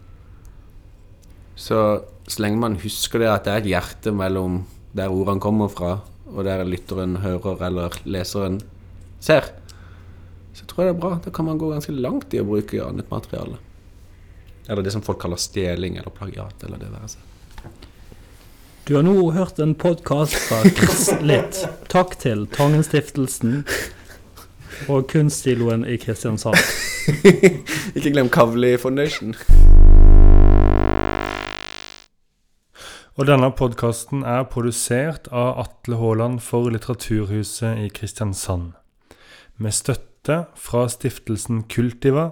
Så 1.61 1.81
så 2.31 2.43
lenge 2.45 2.61
man 2.63 2.77
husker 2.79 3.23
det 3.23 3.31
at 3.31 3.47
det 3.47 3.53
er 3.53 3.65
et 3.65 3.73
hjerte 3.73 4.13
mellom 4.15 4.63
der 4.95 5.11
ordene 5.11 5.43
kommer 5.43 5.71
fra, 5.71 5.97
og 6.31 6.45
der 6.47 6.63
lytteren 6.67 7.17
hører 7.25 7.65
eller 7.67 7.97
leseren 8.07 8.61
ser, 9.23 9.51
så 10.55 10.67
tror 10.67 10.85
jeg 10.85 10.93
det 10.93 10.97
er 10.97 11.01
bra. 11.03 11.17
Da 11.25 11.33
kan 11.35 11.49
man 11.49 11.59
gå 11.59 11.73
ganske 11.73 11.95
langt 11.95 12.35
i 12.35 12.43
å 12.43 12.47
bruke 12.47 12.79
annet 12.85 13.11
materiale. 13.11 13.59
Eller 14.71 14.87
det 14.87 14.95
som 14.95 15.03
folk 15.03 15.19
kaller 15.23 15.41
stjeling 15.41 15.99
eller 15.99 16.15
plagiat, 16.15 16.63
eller 16.67 16.79
det 16.79 16.93
være 16.93 17.11
seg. 17.17 17.27
Du 18.87 18.95
har 18.97 19.05
nå 19.07 19.15
hørt 19.35 19.59
en 19.63 19.75
podkast 19.79 20.35
fra 20.47 20.63
Chris 20.67 21.11
Litt. 21.23 21.65
Takk 21.91 22.17
til 22.23 22.47
Tangenstiftelsen 22.55 23.65
og 24.91 25.11
kunststiloen 25.11 25.85
i 25.87 25.99
Kristiansand. 26.01 26.59
Ikke 27.97 28.11
glem 28.15 28.31
Kavli 28.33 28.77
Foundation. 28.81 29.35
Og 33.19 33.27
denne 33.27 33.51
podkasten 33.51 34.23
er 34.23 34.45
produsert 34.47 35.27
av 35.35 35.59
Atle 35.65 35.99
Haaland 35.99 36.39
for 36.45 36.71
Litteraturhuset 36.71 37.81
i 37.83 37.89
Kristiansand. 37.91 38.71
Med 39.59 39.75
støtte 39.75 40.45
fra 40.55 40.85
stiftelsen 40.89 41.65
Kultiva, 41.69 42.31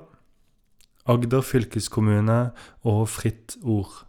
Agder 1.09 1.41
fylkeskommune 1.41 2.51
og 2.85 3.09
Fritt 3.09 3.57
Ord. 3.65 4.08